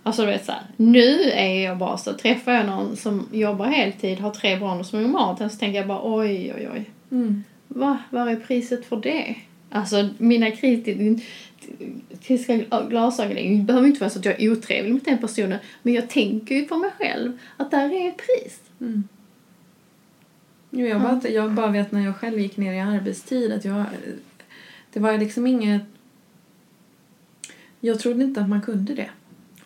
Alltså 0.02 0.22
du 0.22 0.28
vet 0.28 0.44
såhär, 0.44 0.62
nu 0.76 1.20
är 1.30 1.64
jag 1.64 1.78
bara 1.78 1.96
så, 1.96 2.12
träffar 2.12 2.52
jag 2.52 2.66
någon 2.66 2.96
som 2.96 3.28
jobbar 3.32 3.66
heltid, 3.66 4.20
har 4.20 4.30
tre 4.30 4.56
barn 4.56 4.80
och 4.80 4.86
springer 4.86 5.08
maraton 5.08 5.50
så 5.50 5.56
tänker 5.56 5.78
jag 5.78 5.88
bara 5.88 6.00
oj 6.02 6.52
oj 6.56 6.68
oj. 6.74 6.90
Mm. 7.10 7.44
Va? 7.74 7.98
Vad 8.10 8.28
är 8.28 8.36
priset 8.36 8.84
för 8.84 8.96
det? 8.96 9.36
Alltså 9.70 10.08
mina 10.18 10.50
kritiska 10.50 12.56
glasögon 12.88 13.58
det 13.58 13.64
behöver 13.64 13.86
inte 13.86 14.00
vara 14.00 14.10
så 14.10 14.18
att 14.18 14.24
jag 14.24 14.40
är 14.40 14.52
otrevlig 14.52 14.92
mot 14.92 15.04
den 15.04 15.18
personen. 15.18 15.58
Men 15.82 15.94
jag 15.94 16.10
tänker 16.10 16.54
ju 16.54 16.64
på 16.64 16.76
mig 16.76 16.90
själv 16.98 17.38
att 17.56 17.70
där 17.70 17.92
är 17.92 18.08
ett 18.08 18.16
pris. 18.16 18.60
Mm. 18.80 19.04
Jo, 20.70 20.86
jag, 20.86 21.02
bara, 21.02 21.28
jag 21.28 21.52
bara 21.52 21.70
vet 21.70 21.92
när 21.92 22.04
jag 22.04 22.16
själv 22.16 22.38
gick 22.38 22.56
ner 22.56 22.72
i 22.72 22.80
arbetstid 22.80 23.52
att 23.52 23.64
jag... 23.64 23.84
Det 24.92 25.00
var 25.00 25.18
liksom 25.18 25.46
inget... 25.46 25.82
Jag 27.80 28.00
trodde 28.00 28.24
inte 28.24 28.40
att 28.40 28.48
man 28.48 28.62
kunde 28.62 28.94
det. 28.94 29.10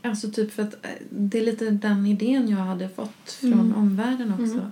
Alltså 0.03 0.31
typ 0.31 0.53
för 0.53 0.63
att 0.63 0.85
eh, 0.85 0.91
det 1.11 1.39
är 1.39 1.45
lite 1.45 1.71
den 1.71 2.07
idén 2.07 2.49
jag 2.49 2.59
hade 2.59 2.89
fått 2.89 3.33
från 3.33 3.53
mm. 3.53 3.77
omvärlden 3.77 4.33
också. 4.33 4.71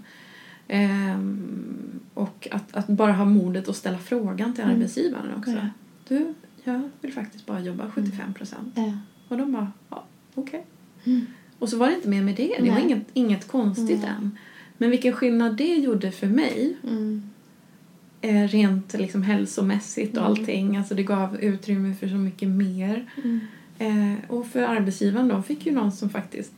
Mm. 0.68 0.68
Ehm, 0.68 2.00
och 2.14 2.48
att, 2.50 2.76
att 2.76 2.86
bara 2.86 3.12
ha 3.12 3.24
modet 3.24 3.68
att 3.68 3.76
ställa 3.76 3.98
frågan 3.98 4.54
till 4.54 4.64
mm. 4.64 4.76
arbetsgivaren 4.76 5.34
också. 5.38 5.50
Ja. 5.50 5.68
Du, 6.08 6.34
jag 6.64 6.90
vill 7.00 7.12
faktiskt 7.12 7.46
bara 7.46 7.60
jobba 7.60 7.90
75 7.90 8.20
mm. 8.20 8.34
procent. 8.34 8.72
Ja. 8.74 8.92
Och 9.28 9.38
de 9.38 9.52
bara, 9.52 9.72
ja, 9.90 10.04
okej. 10.34 10.64
Okay. 11.02 11.14
Mm. 11.14 11.26
Och 11.58 11.68
så 11.68 11.76
var 11.76 11.86
det 11.86 11.94
inte 11.94 12.08
mer 12.08 12.22
med 12.22 12.34
det. 12.34 12.54
Det 12.58 12.62
Nej. 12.62 12.70
var 12.70 12.78
inget, 12.78 13.06
inget 13.12 13.48
konstigt 13.48 14.04
än. 14.04 14.38
Men 14.78 14.90
vilken 14.90 15.12
skillnad 15.12 15.56
det 15.56 15.74
gjorde 15.74 16.10
för 16.10 16.26
mig. 16.26 16.76
Mm. 16.88 17.22
Eh, 18.20 18.48
rent 18.48 18.94
liksom 18.94 19.22
hälsomässigt 19.22 20.16
och 20.16 20.26
mm. 20.26 20.30
allting. 20.30 20.76
Alltså 20.76 20.94
det 20.94 21.02
gav 21.02 21.36
utrymme 21.40 21.94
för 21.94 22.08
så 22.08 22.14
mycket 22.14 22.48
mer. 22.48 23.10
Mm. 23.24 23.40
Eh, 23.78 24.30
och 24.30 24.46
för 24.46 24.62
arbetsgivaren 24.62 25.28
de 25.28 25.42
fick 25.42 25.66
ju 25.66 25.72
någon 25.72 25.92
som 25.92 26.10
faktiskt 26.10 26.52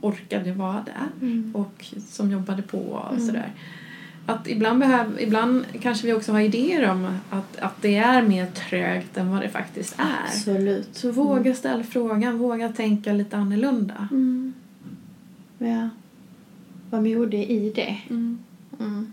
orkade 0.00 0.52
vara 0.52 0.84
där 0.86 1.26
mm. 1.26 1.54
och 1.54 1.86
som 2.08 2.30
jobbade 2.30 2.62
på 2.62 2.78
och 2.78 3.14
mm. 3.14 3.26
sådär. 3.26 3.52
Att 4.32 4.48
ibland, 4.48 4.78
behöv, 4.78 5.20
ibland 5.20 5.64
kanske 5.80 6.06
vi 6.06 6.12
också 6.12 6.32
har 6.32 6.40
idéer 6.40 6.90
om 6.90 7.18
att, 7.30 7.56
att 7.56 7.82
det 7.82 7.96
är 7.96 8.22
mer 8.22 8.46
trögt 8.46 9.16
än 9.16 9.30
vad 9.30 9.40
det 9.40 9.48
faktiskt 9.48 9.94
är. 9.98 10.26
Absolut. 10.26 10.88
Så 10.92 11.10
våga 11.10 11.40
mm. 11.40 11.54
ställa 11.54 11.84
frågan, 11.84 12.38
våga 12.38 12.68
tänka 12.68 13.12
lite 13.12 13.36
annorlunda. 13.36 14.08
Mm. 14.10 14.52
Ja. 15.58 15.88
Var 16.90 17.00
modig 17.00 17.50
i 17.50 17.70
det. 17.70 17.96
Mm. 18.10 18.38
Mm. 18.80 19.12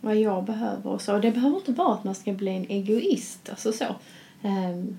Vad 0.00 0.16
jag 0.16 0.44
behöver 0.44 0.90
och 0.90 1.02
så. 1.02 1.14
Och 1.14 1.20
det 1.20 1.30
behöver 1.30 1.56
inte 1.56 1.72
vara 1.72 1.94
att 1.94 2.04
man 2.04 2.14
ska 2.14 2.32
bli 2.32 2.50
en 2.50 2.66
egoist. 2.68 3.48
Alltså 3.50 3.72
så. 3.72 3.96
Um, 4.42 4.96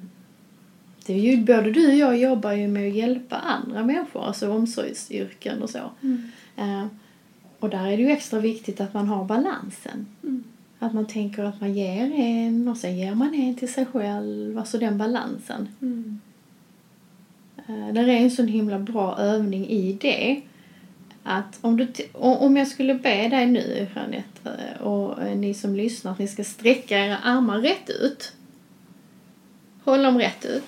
det 1.06 1.14
är 1.14 1.18
ju, 1.18 1.44
både 1.44 1.72
du 1.72 1.88
och 1.88 1.96
jag 1.96 2.18
jobbar 2.18 2.52
ju 2.52 2.68
med 2.68 2.88
att 2.88 2.96
hjälpa 2.96 3.36
andra 3.36 3.84
människor, 3.84 4.26
alltså 4.26 4.52
omsorgsyrken 4.52 5.62
och 5.62 5.70
så. 5.70 5.92
Mm. 6.02 6.32
Uh, 6.60 6.86
och 7.66 7.72
där 7.72 7.88
är 7.88 7.98
det 7.98 8.04
ju 8.04 8.10
extra 8.10 8.40
viktigt 8.40 8.82
att 8.82 8.94
man 8.94 9.08
har 9.08 9.26
balansen. 9.26 10.08
Mm. 10.24 10.44
Att 10.80 10.94
man 10.94 11.06
tänker 11.06 11.44
att 11.44 11.62
man 11.62 11.74
ger 11.74 12.12
en 12.14 12.68
och 12.68 12.78
sen 12.78 12.98
ger 12.98 13.16
man 13.16 13.34
en 13.34 13.56
till 13.56 13.74
sig 13.74 13.86
själv, 13.86 14.60
alltså 14.60 14.78
den 14.78 14.98
balansen. 14.98 15.68
Mm. 15.82 16.22
Uh, 17.70 17.94
där 17.94 18.08
är 18.08 18.18
en 18.18 18.32
sån 18.32 18.48
himla 18.48 18.80
bra 18.80 19.18
övning 19.18 19.68
i 19.68 19.94
det. 19.94 20.42
Att 21.24 21.58
om, 21.62 21.78
du 21.78 21.88
om 22.14 22.58
jag 22.58 22.68
skulle 22.68 22.94
be 22.94 23.28
dig 23.28 23.46
nu, 23.46 23.88
Jeanette, 23.96 24.80
och 24.84 25.22
eh, 25.22 25.38
ni 25.38 25.54
som 25.54 25.76
lyssnar, 25.76 26.12
att 26.12 26.20
ni 26.20 26.28
ska 26.28 26.44
sträcka 26.44 26.98
era 27.00 27.18
armar 27.18 27.60
rätt 27.60 27.90
ut. 27.90 28.34
Håll 29.84 30.04
dem 30.04 30.18
rätt 30.18 30.46
ut. 30.46 30.64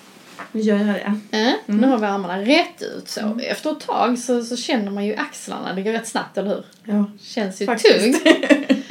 Nu 0.52 0.60
gör 0.60 0.78
jag 0.78 0.86
det. 0.86 1.36
Mm. 1.36 1.56
Nu 1.66 1.86
har 1.86 1.98
vi 1.98 2.06
armarna 2.06 2.40
rätt 2.40 2.82
ut 2.82 3.08
så. 3.08 3.20
Mm. 3.20 3.40
Efter 3.40 3.72
ett 3.72 3.80
tag 3.80 4.18
så, 4.18 4.42
så 4.42 4.56
känner 4.56 4.90
man 4.90 5.06
ju 5.06 5.14
axlarna, 5.14 5.74
det 5.74 5.82
går 5.82 5.92
rätt 5.92 6.08
snabbt, 6.08 6.38
eller 6.38 6.48
hur? 6.48 6.64
Ja. 6.84 7.04
Känns 7.20 7.62
ju 7.62 7.66
Faktiskt. 7.66 8.24
tungt. 8.24 8.38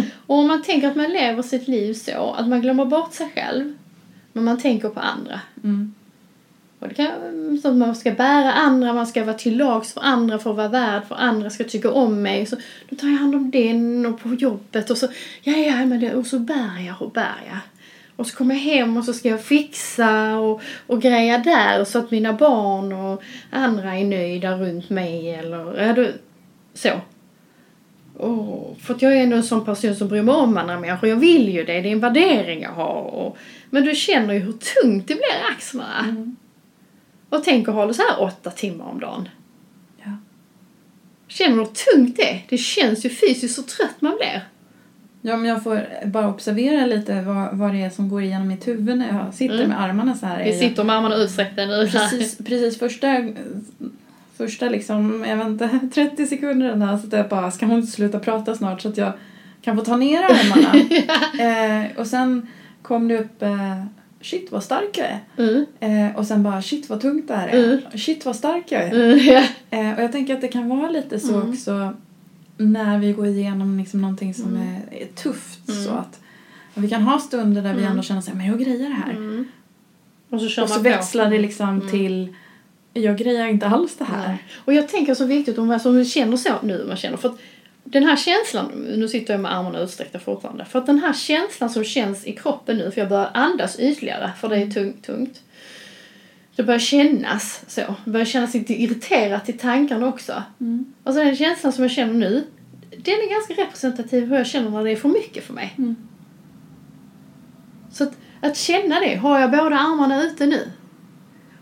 och 0.27 0.35
om 0.35 0.47
man 0.47 0.63
tänker 0.63 0.87
att 0.87 0.95
man 0.95 1.11
lever 1.11 1.43
sitt 1.43 1.67
liv 1.67 1.93
så, 1.93 2.35
att 2.37 2.47
man 2.47 2.61
glömmer 2.61 2.85
bort 2.85 3.13
sig 3.13 3.31
själv, 3.35 3.73
men 4.33 4.43
man 4.43 4.61
tänker 4.61 4.89
på 4.89 4.99
andra. 4.99 5.41
Mm. 5.63 5.93
Och 6.79 6.87
det 6.87 6.93
kan, 6.93 7.09
så 7.61 7.67
att 7.67 7.75
man 7.75 7.95
ska 7.95 8.11
bära 8.11 8.53
andra, 8.53 8.93
man 8.93 9.07
ska 9.07 9.23
vara 9.23 9.37
till 9.37 9.57
lags 9.57 9.93
för 9.93 10.01
andra 10.01 10.39
för 10.39 10.49
att 10.49 10.57
vara 10.57 10.67
värd 10.67 11.07
för 11.07 11.15
andra 11.15 11.49
ska 11.49 11.63
tycka 11.63 11.91
om 11.91 12.21
mig. 12.21 12.45
Så 12.45 12.55
då 12.89 12.95
tar 12.95 13.07
jag 13.07 13.17
hand 13.17 13.35
om 13.35 13.51
den 13.51 14.05
och 14.05 14.19
på 14.19 14.33
jobbet 14.33 14.89
och 14.89 14.97
så, 14.97 15.07
ja, 15.41 15.53
ja, 15.53 15.85
men 15.85 15.99
det, 15.99 16.13
och 16.13 16.25
så 16.25 16.39
bär 16.39 16.85
jag 16.87 17.01
och 17.01 17.11
bär 17.11 17.35
jag. 17.47 17.59
Och 18.17 18.27
så 18.27 18.37
kommer 18.37 18.55
jag 18.55 18.61
hem 18.61 18.97
och 18.97 19.05
så 19.05 19.13
ska 19.13 19.29
jag 19.29 19.43
fixa 19.43 20.39
och, 20.39 20.61
och 20.87 21.01
greja 21.01 21.37
där 21.37 21.83
så 21.83 21.99
att 21.99 22.11
mina 22.11 22.33
barn 22.33 22.93
och 22.93 23.23
andra 23.51 23.95
är 23.97 24.05
nöjda 24.05 24.57
runt 24.57 24.89
mig 24.89 25.35
eller, 25.35 25.81
ja, 25.81 25.93
då, 25.93 26.07
så. 26.73 26.89
Oh, 28.17 28.75
för 28.79 28.93
att 28.93 29.01
jag 29.01 29.13
är 29.13 29.23
ändå 29.23 29.35
en 29.35 29.43
sån 29.43 29.65
person 29.65 29.95
som 29.95 30.07
bryr 30.07 30.21
mig 30.21 30.35
om 30.35 30.57
andra 30.57 30.79
människor. 30.79 31.09
Jag 31.09 31.15
vill 31.15 31.49
ju 31.49 31.63
det, 31.63 31.81
det 31.81 31.89
är 31.89 31.93
en 31.93 31.99
värdering 31.99 32.61
jag 32.61 32.71
har. 32.71 33.01
Och, 33.01 33.37
men 33.69 33.83
du 33.85 33.95
känner 33.95 34.33
ju 34.33 34.39
hur 34.39 34.53
tungt 34.53 35.07
det 35.07 35.13
blir 35.13 35.39
i 35.41 35.51
axlarna. 35.55 35.99
Mm. 35.99 36.35
Och 37.29 37.43
tänk 37.43 37.67
att 37.67 37.73
hålla 37.73 37.93
så 37.93 38.01
här 38.01 38.21
åtta 38.21 38.51
timmar 38.51 38.85
om 38.85 38.99
dagen. 38.99 39.29
Ja. 40.03 40.11
Känner 41.27 41.55
du 41.55 41.61
hur 41.61 41.93
tungt 41.93 42.17
det 42.17 42.29
är? 42.29 42.45
Det 42.49 42.57
känns 42.57 43.05
ju 43.05 43.09
fysiskt 43.09 43.55
så 43.55 43.63
trött 43.63 44.01
man 44.01 44.15
blir. 44.15 44.47
Ja, 45.27 45.37
men 45.37 45.45
jag 45.45 45.63
får 45.63 45.87
bara 46.05 46.29
observera 46.29 46.85
lite 46.85 47.21
vad, 47.21 47.57
vad 47.57 47.73
det 47.73 47.81
är 47.81 47.89
som 47.89 48.09
går 48.09 48.21
igenom 48.21 48.47
mitt 48.47 48.67
huvud 48.67 48.97
när 48.97 49.07
jag 49.07 49.33
sitter 49.33 49.55
mm. 49.55 49.69
med 49.69 49.81
armarna 49.81 50.15
så 50.15 50.25
här. 50.25 50.43
Vi 50.43 50.59
sitter 50.59 50.83
med 50.83 50.95
armarna 50.95 51.15
utsträckta 51.15 51.65
nu. 51.65 51.89
Precis, 51.91 52.37
precis 52.45 52.79
första, 52.79 53.27
första 54.37 54.69
liksom, 54.69 55.25
jag 55.27 55.37
vet 55.37 55.47
inte, 55.47 55.79
30 55.93 56.27
sekunderna 56.27 56.99
så 56.99 57.07
att 57.07 57.13
jag 57.13 57.29
bara, 57.29 57.51
ska 57.51 57.65
hon 57.65 57.79
inte 57.79 57.91
sluta 57.91 58.19
prata 58.19 58.55
snart 58.55 58.81
så 58.81 58.89
att 58.89 58.97
jag 58.97 59.13
kan 59.61 59.77
få 59.77 59.83
ta 59.83 59.95
ner 59.95 60.23
armarna. 60.23 60.73
eh, 61.89 61.99
och 61.99 62.07
sen 62.07 62.47
kom 62.81 63.07
det 63.07 63.19
upp 63.19 63.41
eh, 63.41 63.83
shit 64.21 64.51
vad 64.51 64.63
stark 64.63 64.97
jag 64.97 65.07
är. 65.07 65.19
Mm. 65.37 65.65
Eh, 65.79 66.17
och 66.17 66.25
sen 66.25 66.43
bara 66.43 66.61
shit 66.61 66.89
vad 66.89 67.01
tungt 67.01 67.27
det 67.27 67.35
här 67.35 67.47
är. 67.47 67.63
Mm. 67.63 67.81
Shit 67.95 68.25
vad 68.25 68.35
stark 68.35 68.71
jag 68.71 68.83
är. 68.83 68.93
Mm, 68.93 69.19
yeah. 69.19 69.45
eh, 69.69 69.97
och 69.97 70.03
jag 70.03 70.11
tänker 70.11 70.33
att 70.33 70.41
det 70.41 70.47
kan 70.47 70.69
vara 70.69 70.89
lite 70.89 71.19
så 71.19 71.35
mm. 71.35 71.49
också 71.49 71.93
när 72.57 72.99
vi 72.99 73.13
går 73.13 73.27
igenom 73.27 73.77
liksom 73.77 74.01
någonting 74.01 74.33
som 74.33 74.55
mm. 74.55 74.67
är, 74.67 75.01
är, 75.01 75.05
tufft 75.05 75.65
så 75.65 75.89
mm. 75.89 75.99
att 75.99 76.19
vi 76.73 76.89
kan 76.89 77.01
ha 77.01 77.19
stunder 77.19 77.61
där 77.61 77.73
vi 77.73 77.83
ändå 77.83 78.03
känner 78.03 78.21
så 78.21 78.31
men 78.35 78.45
jag 78.45 78.59
grejar 78.59 78.89
det 78.89 78.95
här. 78.95 79.45
Och 80.29 80.41
så, 80.41 80.63
och 80.63 80.69
så 80.69 80.79
växlar 80.79 81.29
det 81.29 81.39
liksom 81.39 81.89
till 81.89 82.35
jag 82.93 83.17
grejar 83.17 83.47
inte 83.47 83.67
alls 83.67 83.95
det 83.97 84.03
här. 84.03 84.27
Nej. 84.27 84.43
Och 84.65 84.73
jag 84.73 84.87
tänker 84.89 85.15
så 85.15 85.25
viktigt 85.25 85.57
om 85.57 85.67
man 85.67 85.79
som 85.79 86.05
känner 86.05 86.37
så 86.37 86.55
nu, 86.63 86.85
man 86.87 86.97
känner 86.97 87.17
för 87.17 87.29
att 87.29 87.39
den 87.83 88.03
här 88.03 88.15
känslan, 88.15 88.71
nu 88.97 89.07
sitter 89.07 89.33
jag 89.33 89.41
med 89.41 89.55
armarna 89.57 89.79
utsträckta 89.79 90.19
fortfarande, 90.19 90.65
för 90.65 90.79
att 90.79 90.85
den 90.85 90.99
här 90.99 91.13
känslan 91.13 91.69
som 91.69 91.83
känns 91.83 92.25
i 92.25 92.31
kroppen 92.31 92.77
nu, 92.77 92.91
för 92.91 93.01
jag 93.01 93.09
börjar 93.09 93.29
andas 93.33 93.79
ytligare, 93.79 94.31
för 94.39 94.49
det 94.49 94.57
är 94.57 94.71
tungt, 94.71 95.05
tungt. 95.05 95.41
Det 96.57 96.63
börjar 96.63 96.79
kännas 96.79 97.63
så. 97.67 97.95
Det 98.05 98.11
börjar 98.11 98.25
kännas 98.25 98.53
lite 98.53 98.81
irriterat 98.81 99.49
i 99.49 99.53
tankarna 99.53 100.07
också. 100.07 100.43
Mm. 100.59 100.93
Alltså 101.03 101.23
den 101.23 101.35
känslan 101.35 101.73
som 101.73 101.83
jag 101.83 101.91
känner 101.91 102.13
nu, 102.13 102.47
den 102.89 103.13
är 103.13 103.29
ganska 103.29 103.53
representativ 103.53 104.29
hur 104.29 104.35
jag 104.35 104.47
känner 104.47 104.69
när 104.69 104.83
det 104.83 104.91
är 104.91 104.95
för 104.95 105.09
mycket 105.09 105.43
för 105.43 105.53
mig. 105.53 105.73
Mm. 105.77 105.95
Så 107.91 108.03
att, 108.03 108.17
att 108.41 108.57
känna 108.57 108.99
det, 108.99 109.15
har 109.15 109.39
jag 109.39 109.51
båda 109.51 109.75
armarna 109.75 110.23
ute 110.23 110.45
nu? 110.45 110.71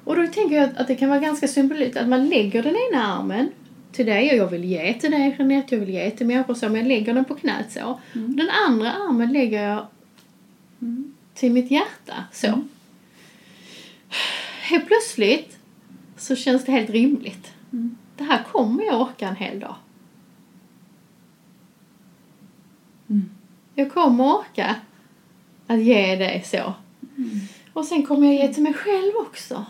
Och 0.04 0.16
då 0.16 0.28
tänker 0.28 0.56
jag 0.56 0.70
att 0.78 0.88
det 0.88 0.96
kan 0.96 1.10
vara 1.10 1.20
ganska 1.20 1.48
symboliskt 1.48 1.98
att 1.98 2.08
man 2.08 2.30
lägger 2.30 2.64
den 2.64 2.76
ena 2.76 3.18
armen 3.18 3.50
till 3.92 4.06
dig 4.06 4.30
och 4.32 4.38
jag 4.38 4.48
vill 4.48 4.64
ge 4.64 4.94
till 4.94 5.12
dig 5.12 5.36
Jeanette, 5.38 5.76
jag 5.76 5.80
vill 5.80 5.90
ge 5.90 6.12
till 6.12 6.28
människor 6.28 6.54
så, 6.54 6.66
men 6.66 6.76
jag 6.76 6.88
lägger 6.88 7.14
den 7.14 7.26
på 7.26 7.36
knät 7.36 7.72
så. 7.72 8.00
Mm. 8.14 8.36
Den 8.36 8.50
andra 8.68 8.92
armen 8.92 9.34
lägger 9.34 9.70
jag 9.70 9.86
mm. 10.82 11.14
till 11.34 11.52
mitt 11.52 11.72
hjärta 11.72 12.24
så. 12.32 12.48
Mm. 12.48 12.70
Helt 14.66 14.88
plötsligt 14.88 15.58
så 16.18 16.36
känns 16.36 16.66
det 16.66 16.72
helt 16.72 16.90
rimligt. 16.90 17.54
Mm. 17.74 17.98
Det 18.18 18.24
här 18.24 18.44
kommer 18.44 18.84
jag 18.84 19.02
orka 19.02 19.28
en 19.28 19.36
hel 19.36 19.60
dag. 19.60 19.76
Mm. 23.10 23.30
Jag 23.76 23.94
kommer 23.94 24.24
orka 24.24 24.76
att 25.68 25.84
ge 25.84 26.16
dig 26.16 26.44
så. 26.46 26.74
Mm. 27.18 27.40
Och 27.74 27.86
sen 27.86 28.06
kommer 28.06 28.28
jag 28.28 28.36
ge 28.36 28.54
till 28.54 28.64
mig 28.64 28.74
själv 28.74 29.12
också. 29.16 29.66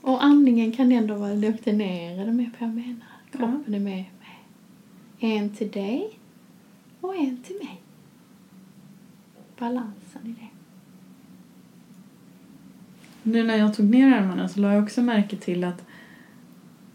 Och 0.00 0.24
andningen 0.24 0.72
kan 0.72 0.92
ändå 0.92 1.14
vara 1.14 1.34
lugnt 1.34 1.66
ner, 1.66 2.20
är 2.20 2.26
du 2.26 2.32
med 2.32 2.58
på 2.58 2.64
vad 2.64 2.68
jag 2.68 2.74
menar? 2.74 3.06
Kroppen 3.32 3.74
är 3.74 3.80
med 3.80 4.04
mig. 4.20 4.44
En 5.18 5.56
till 5.56 5.70
dig 5.70 6.18
och 7.00 7.16
en 7.16 7.42
till 7.42 7.56
mig. 7.56 7.80
Balansen 9.58 10.22
i 10.24 10.28
det. 10.28 10.48
Nu 13.22 13.42
när 13.44 13.56
jag 13.56 13.74
tog 13.74 13.86
ner 13.86 14.16
armarna 14.16 14.48
så 14.48 14.60
la 14.60 14.72
jag 14.72 14.82
också 14.82 15.02
märke 15.02 15.36
till 15.36 15.64
att 15.64 15.82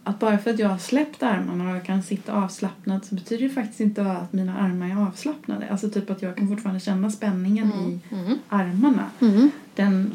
att 0.07 0.19
bara 0.19 0.37
för 0.37 0.51
att 0.51 0.59
jag 0.59 0.69
har 0.69 0.77
släppt 0.77 1.23
armarna 1.23 1.69
och 1.69 1.75
jag 1.75 1.85
kan 1.85 2.03
sitta 2.03 2.33
avslappnat 2.33 3.05
så 3.05 3.15
betyder 3.15 3.43
det 3.43 3.53
faktiskt 3.53 3.79
inte 3.79 4.11
att 4.11 4.33
mina 4.33 4.57
armar 4.57 4.89
är 4.89 5.07
avslappnade. 5.07 5.69
Alltså 5.69 5.89
typ 5.89 6.09
att 6.09 6.21
jag 6.21 6.35
kan 6.35 6.47
fortfarande 6.47 6.79
känna 6.79 7.11
spänningen 7.11 7.71
mm. 7.71 7.89
i 7.89 7.99
mm. 8.11 8.39
armarna. 8.49 9.05
Mm. 9.21 9.51
Den 9.75 10.11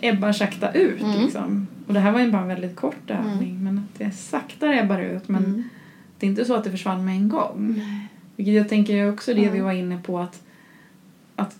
ebbar 0.00 0.32
sakta 0.32 0.72
ut 0.72 1.02
mm. 1.02 1.20
liksom. 1.20 1.66
Och 1.86 1.94
det 1.94 2.00
här 2.00 2.12
var 2.12 2.20
ju 2.20 2.30
bara 2.30 2.42
en 2.42 2.48
väldigt 2.48 2.76
kort 2.76 3.10
mm. 3.10 3.26
övning 3.26 3.64
men 3.64 3.78
att 3.78 3.98
det 3.98 4.10
sakta 4.10 4.74
ebbar 4.74 4.98
ut 4.98 5.28
men 5.28 5.44
mm. 5.44 5.62
det 6.18 6.26
är 6.26 6.30
inte 6.30 6.44
så 6.44 6.54
att 6.54 6.64
det 6.64 6.70
försvann 6.70 7.04
med 7.04 7.16
en 7.16 7.28
gång. 7.28 7.82
Vilket 8.36 8.54
jag 8.54 8.68
tänker 8.68 9.12
också 9.12 9.34
det 9.34 9.50
vi 9.50 9.60
var 9.60 9.72
inne 9.72 9.98
på 10.02 10.18
att, 10.18 10.42
att 11.36 11.56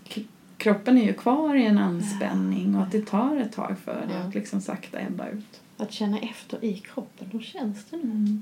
kroppen 0.62 0.98
är 0.98 1.04
ju 1.04 1.14
kvar 1.14 1.54
i 1.54 1.66
en 1.66 1.78
anspänning 1.78 2.76
och 2.76 2.82
att 2.82 2.92
det 2.92 3.06
tar 3.06 3.36
ett 3.36 3.52
tag 3.52 3.78
för 3.78 4.06
det 4.08 4.24
att 4.24 4.34
liksom 4.34 4.60
sakta 4.60 5.00
ebba 5.00 5.28
ut. 5.28 5.60
Att 5.76 5.92
känna 5.92 6.18
efter 6.18 6.64
i 6.64 6.78
kroppen. 6.78 7.28
Hur 7.32 7.40
känns 7.40 7.84
det 7.84 7.96
nu? 7.96 8.40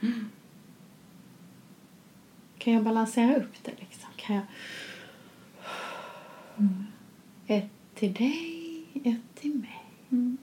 Mm. 0.00 0.30
Kan 2.58 2.72
jag 2.72 2.82
balansera 2.82 3.36
upp 3.36 3.54
det 3.62 3.72
liksom? 3.78 4.08
Kan 4.16 4.36
jag... 4.36 4.44
Ett 7.46 7.70
till 7.94 8.12
dig, 8.12 8.84
ett 9.04 9.40
till 9.40 9.54
mig. 9.54 9.84
Mm. 10.10 10.38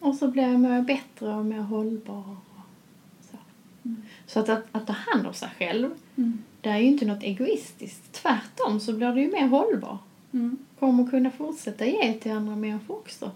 Och 0.00 0.14
så 0.14 0.28
blir 0.28 0.42
jag 0.42 0.60
mer 0.60 0.82
bättre 0.82 1.34
och 1.34 1.46
mer 1.46 1.60
hållbar. 1.60 2.30
Och 2.30 3.24
så 3.30 3.36
Mm. 3.84 4.02
så 4.26 4.40
att, 4.40 4.48
att, 4.48 4.64
att 4.72 4.86
ta 4.86 4.92
hand 4.92 5.26
om 5.26 5.34
sig 5.34 5.48
själv, 5.58 5.90
Mm. 6.16 6.38
det 6.60 6.68
är 6.68 6.78
ju 6.78 6.86
inte 6.86 7.04
något 7.06 7.22
egoistiskt. 7.22 8.12
Tvärtom 8.12 8.80
så 8.80 8.92
blir 8.92 9.12
det 9.12 9.20
ju 9.20 9.32
mer 9.32 9.46
hållbar. 9.46 9.98
Mm. 10.32 10.58
Kommer 10.78 11.10
kunna 11.10 11.30
fortsätta 11.30 11.86
ge 11.86 12.12
till 12.12 12.32
andra 12.32 12.56
människor 12.56 12.96
också. 12.96 13.30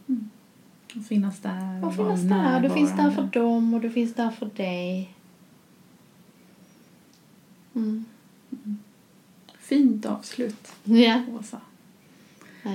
Och 0.96 1.04
finnas 1.04 1.40
där 1.40 1.84
Och 1.84 1.94
finnas 1.96 2.22
där. 2.22 2.60
Du 2.60 2.70
finns 2.70 2.96
där 2.96 3.10
för 3.10 3.22
dem 3.22 3.74
och 3.74 3.80
du 3.80 3.90
finns 3.90 4.14
där 4.14 4.30
för 4.30 4.46
dig. 4.56 5.14
Mm. 7.74 8.04
Fint 9.58 10.06
avslut, 10.06 10.72
Ja. 10.84 11.22
Åsa. 11.38 11.60
ja. 12.62 12.70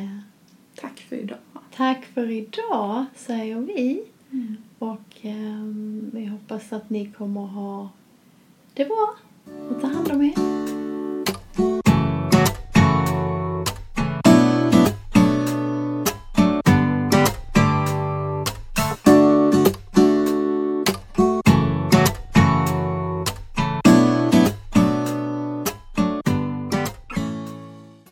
Tack 0.76 1.00
för 1.00 1.16
idag. 1.16 1.38
Tack 1.76 2.06
för 2.06 2.32
idag, 2.32 3.06
säger 3.16 3.58
vi. 3.58 4.04
Mm. 4.32 4.58
Och 4.80 5.18
ehm, 5.22 6.10
vi 6.14 6.26
hoppas 6.26 6.74
att 6.74 6.90
ni 6.90 7.12
kommer 7.12 7.42
ha 7.42 7.90
det 8.74 8.86
bra 8.86 9.16
och 9.46 9.82
ta 9.82 9.88
hand 9.88 10.12
om 10.12 10.22
er. 10.22 10.73